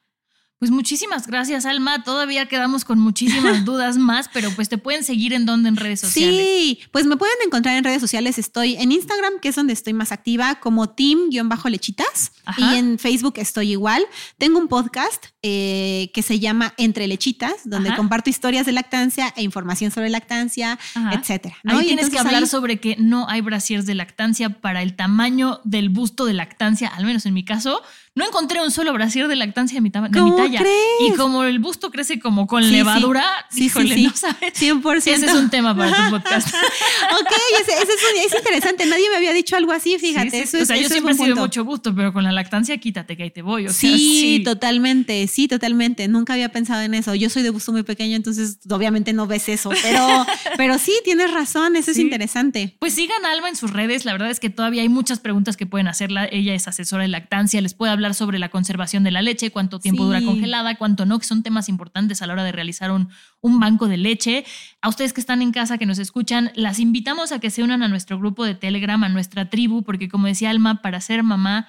Pues 0.59 0.71
muchísimas 0.71 1.27
gracias, 1.27 1.67
Alma. 1.67 2.03
Todavía 2.03 2.47
quedamos 2.47 2.85
con 2.87 2.99
muchísimas 2.99 3.65
dudas 3.67 3.99
más, 3.99 4.31
pero 4.33 4.51
pues 4.53 4.71
te 4.71 4.79
pueden 4.79 5.05
seguir 5.05 5.35
en 5.35 5.45
donde 5.45 5.69
en 5.69 5.77
redes 5.77 6.01
sociales. 6.01 6.47
Sí, 6.47 6.81
pues 6.93 7.05
me 7.05 7.19
pueden 7.19 7.37
encontrar 7.45 7.77
en 7.77 7.85
redes 7.85 8.01
sociales. 8.01 8.39
Estoy 8.39 8.75
en 8.77 8.91
Instagram, 8.91 9.35
que 9.43 9.49
es 9.51 9.55
donde 9.57 9.75
estoy 9.75 9.93
más 9.93 10.13
activa, 10.13 10.55
como 10.61 10.89
team-lechitas. 10.89 12.33
Y 12.57 12.75
en 12.77 12.99
Facebook 12.99 13.35
estoy 13.37 13.73
igual. 13.73 14.03
Tengo 14.39 14.59
un 14.59 14.69
podcast 14.69 15.27
eh, 15.43 16.11
que 16.15 16.23
se 16.23 16.39
llama 16.41 16.73
Entre 16.79 17.07
Lechitas, 17.07 17.55
donde 17.65 17.89
Ajá. 17.91 17.97
comparto 17.99 18.31
historias 18.31 18.65
de 18.67 18.73
lactancia 18.73 19.33
e 19.37 19.43
información 19.43 19.91
sobre 19.91 20.09
lactancia, 20.11 20.79
Ajá. 20.95 21.13
etcétera. 21.15 21.57
¿no? 21.65 21.79
Ahí 21.79 21.85
Y 21.85 21.87
tienes 21.89 22.11
que 22.11 22.19
hablar 22.19 22.43
ahí- 22.43 22.47
sobre 22.49 22.81
que 22.81 22.97
no 22.99 23.29
hay 23.29 23.41
brasiers 23.43 23.85
de 23.87 23.95
lactancia 23.95 24.49
para 24.61 24.83
el 24.83 24.97
tamaño 24.97 25.61
del 25.65 25.89
busto 25.91 26.25
de 26.25 26.33
lactancia, 26.33 26.89
al 26.89 27.05
menos 27.05 27.27
en 27.27 27.35
mi 27.35 27.45
caso. 27.45 27.83
No 28.17 28.27
encontré 28.27 28.61
un 28.63 28.71
solo 28.71 28.93
brasier 28.93 29.29
de 29.29 29.37
lactancia 29.37 29.77
de 29.77 29.81
mi, 29.83 29.91
de 29.91 30.01
mi 30.01 30.11
¿Cómo 30.11 30.37
talla. 30.37 30.59
crees? 30.59 30.75
Y 31.01 31.13
como 31.13 31.45
el 31.45 31.59
busto 31.59 31.91
crece 31.91 32.19
como 32.19 32.47
con 32.47 32.63
Sí, 32.63 32.71
sí. 32.71 32.75
levadura, 32.77 33.25
Sí, 33.51 33.57
sí, 33.59 33.65
híjole, 33.67 33.95
sí. 33.95 34.03
no 34.05 34.17
sabes. 34.17 34.55
100%. 34.55 34.97
Ese 35.13 35.27
es 35.27 35.35
un 35.35 35.51
tema 35.51 35.77
para 35.77 35.95
tu 35.95 36.11
podcast. 36.17 36.49
ok, 37.21 37.31
ese, 37.61 37.73
ese 37.75 37.93
es, 38.25 38.35
interesante. 38.35 38.87
Nadie 38.87 39.09
me 39.11 39.17
había 39.17 39.33
dicho 39.33 39.55
algo 39.55 39.71
así, 39.73 39.99
fíjate. 39.99 40.31
Sí, 40.31 40.37
sí, 40.37 40.43
Eso 40.45 40.57
o 40.57 40.61
es, 40.63 40.67
sea, 40.69 40.77
yo 40.77 40.83
eso 40.83 40.93
siempre 40.95 41.13
he 41.15 41.17
sido 41.19 41.37
mucho 41.37 41.65
gusto, 41.65 41.95
pero 41.95 42.13
con 42.13 42.25
la 42.25 42.33
lactancia 42.33 42.77
quítate 42.79 43.17
que 43.19 43.25
ahí 43.25 43.31
te 43.31 43.43
voy. 43.43 43.67
O 43.67 43.71
sea, 43.73 43.79
Sí, 43.91 43.99
sí. 44.39 44.43
totalmente, 44.45 45.27
sí, 45.29 45.47
totalmente. 45.47 46.09
Nunca 46.09 46.33
había 46.33 46.49
pensado 46.49 46.81
en 46.83 46.95
eso. 46.95 47.15
Yo 47.15 47.29
soy 47.29 47.43
de 47.43 47.51
gusto 47.51 47.71
muy 47.73 47.83
pequeño, 47.83 48.17
entonces 48.17 48.59
obviamente 48.71 49.13
no 49.13 49.27
ves 49.27 49.49
eso, 49.51 49.71
pero, 49.83 50.27
pero 50.57 50.79
sí, 50.79 50.93
tienes 51.05 51.31
razón, 51.33 51.77
eso 51.77 51.91
es 51.91 51.97
Sí. 51.99 52.03
interesante. 52.03 52.77
Pues 52.79 52.95
sigan 52.95 53.25
Alma 53.27 53.49
en 53.51 53.57
sus 53.57 53.73
redes. 53.73 54.05
La 54.07 54.13
verdad 54.13 54.31
es 54.31 54.41
que 54.41 54.49
todavía 54.51 54.81
hay 54.83 54.89
muchas 54.89 55.19
preguntas 55.21 55.57
que 55.59 55.67
pueden 55.67 55.87
hacerla. 55.89 56.27
Ella 56.33 56.55
es 56.55 56.67
asesora 56.67 57.03
de 57.03 57.09
lactancia. 57.09 57.61
Les 57.61 57.75
puede 57.75 57.93
hablar 57.93 58.06
sobre 58.15 58.39
la 58.39 58.49
conservación 58.49 59.03
de 59.05 59.11
la 59.11 59.23
leche, 59.23 59.51
cuánto 59.51 59.79
tiempo 59.81 60.03
Sí. 60.03 60.07
dura 60.07 60.23
congelada, 60.23 60.75
cuánto 60.77 61.07
no, 61.07 61.19
que 61.19 61.27
son 61.27 61.43
temas 61.43 61.69
importantes 61.69 62.23
a 62.23 62.27
la 62.27 62.35
hora 62.35 62.45
de 62.45 62.53
realizar 62.53 62.91
un, 62.91 63.09
un 63.41 63.59
banco 63.61 63.89
de 63.89 63.97
leche. 63.97 64.45
A 64.83 64.89
ustedes 64.89 65.13
que 65.13 65.21
están 65.21 65.43
en 65.43 65.53
casa, 65.53 65.79
que 65.79 65.87
nos 65.87 65.99
escuchan, 65.99 66.53
las 66.55 66.79
invitamos 66.81 67.33
a 67.33 67.39
que 67.41 67.51
se 67.51 67.63
unan 67.63 67.83
a 67.83 67.89
nuestro 67.89 68.19
grupo 68.19 68.45
de 68.45 68.55
Telegram, 68.55 69.03
a 69.05 69.09
nuestra 69.09 69.51
tribu, 69.51 69.83
porque 69.83 70.09
como 70.09 70.27
decía 70.27 70.51
Alma, 70.51 70.83
para 70.83 71.01
ser 71.01 71.23
mamá 71.23 71.69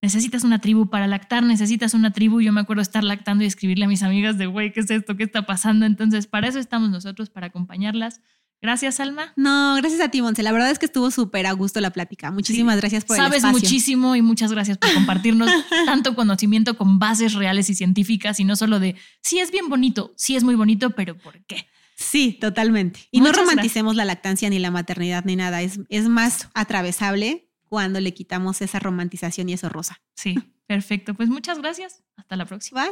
necesitas 0.00 0.44
una 0.44 0.60
tribu, 0.60 0.88
para 0.90 1.08
lactar 1.08 1.42
necesitas 1.42 1.92
una 1.92 2.12
tribu. 2.12 2.40
Yo 2.40 2.52
me 2.52 2.60
acuerdo 2.60 2.82
estar 2.82 3.02
lactando 3.02 3.42
y 3.42 3.48
escribirle 3.48 3.86
a 3.86 3.88
mis 3.88 4.02
amigas 4.04 4.38
de, 4.38 4.46
güey, 4.46 4.72
¿qué 4.72 4.80
es 4.80 4.90
esto? 4.90 5.16
¿Qué 5.16 5.24
está 5.24 5.44
pasando? 5.44 5.86
Entonces, 5.86 6.26
para 6.28 6.46
eso 6.46 6.60
estamos 6.60 6.90
nosotros, 6.90 7.30
para 7.30 7.48
acompañarlas. 7.48 8.20
Gracias, 8.60 8.98
Alma. 8.98 9.32
No, 9.36 9.76
gracias 9.76 10.00
a 10.00 10.08
ti, 10.08 10.20
Monse. 10.20 10.42
La 10.42 10.50
verdad 10.52 10.70
es 10.70 10.78
que 10.80 10.86
estuvo 10.86 11.10
súper 11.12 11.46
a 11.46 11.52
gusto 11.52 11.80
la 11.80 11.90
plática. 11.90 12.30
Muchísimas 12.32 12.74
Sí. 12.74 12.80
gracias 12.80 13.04
por 13.04 13.16
el 13.16 13.22
Sabes 13.22 13.38
espacio. 13.38 13.58
muchísimo 13.58 14.16
y 14.16 14.22
muchas 14.22 14.50
gracias 14.52 14.78
por 14.78 14.92
compartirnos 14.92 15.48
tanto 15.86 16.16
conocimiento 16.16 16.76
con 16.76 16.98
bases 16.98 17.34
reales 17.34 17.70
y 17.70 17.74
científicas 17.76 18.40
y 18.40 18.44
no 18.44 18.56
solo 18.56 18.80
de 18.80 18.96
sí 19.22 19.38
es 19.38 19.52
bien 19.52 19.68
bonito, 19.68 20.12
sí 20.16 20.34
es 20.34 20.42
muy 20.42 20.56
bonito, 20.56 20.90
pero 20.90 21.16
¿por 21.16 21.44
qué? 21.46 21.68
Sí, 21.94 22.32
totalmente. 22.40 23.00
Y 23.10 23.20
Muchas 23.20 23.36
no 23.36 23.42
romanticemos 23.42 23.94
la 23.96 24.04
lactancia 24.04 24.48
ni 24.50 24.58
la 24.58 24.70
maternidad 24.70 25.24
ni 25.24 25.36
nada. 25.36 25.62
Es, 25.62 25.80
es 25.88 26.08
más 26.08 26.48
atravesable 26.54 27.48
cuando 27.68 28.00
le 28.00 28.14
quitamos 28.14 28.60
esa 28.62 28.78
romantización 28.78 29.48
y 29.48 29.52
eso 29.54 29.68
rosa. 29.68 30.00
Sí, 30.14 30.36
perfecto. 30.66 31.14
Pues 31.14 31.28
muchas 31.28 31.58
gracias. 31.58 32.02
Hasta 32.16 32.36
la 32.36 32.44
próxima. 32.46 32.86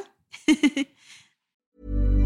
Bye. 0.46 0.94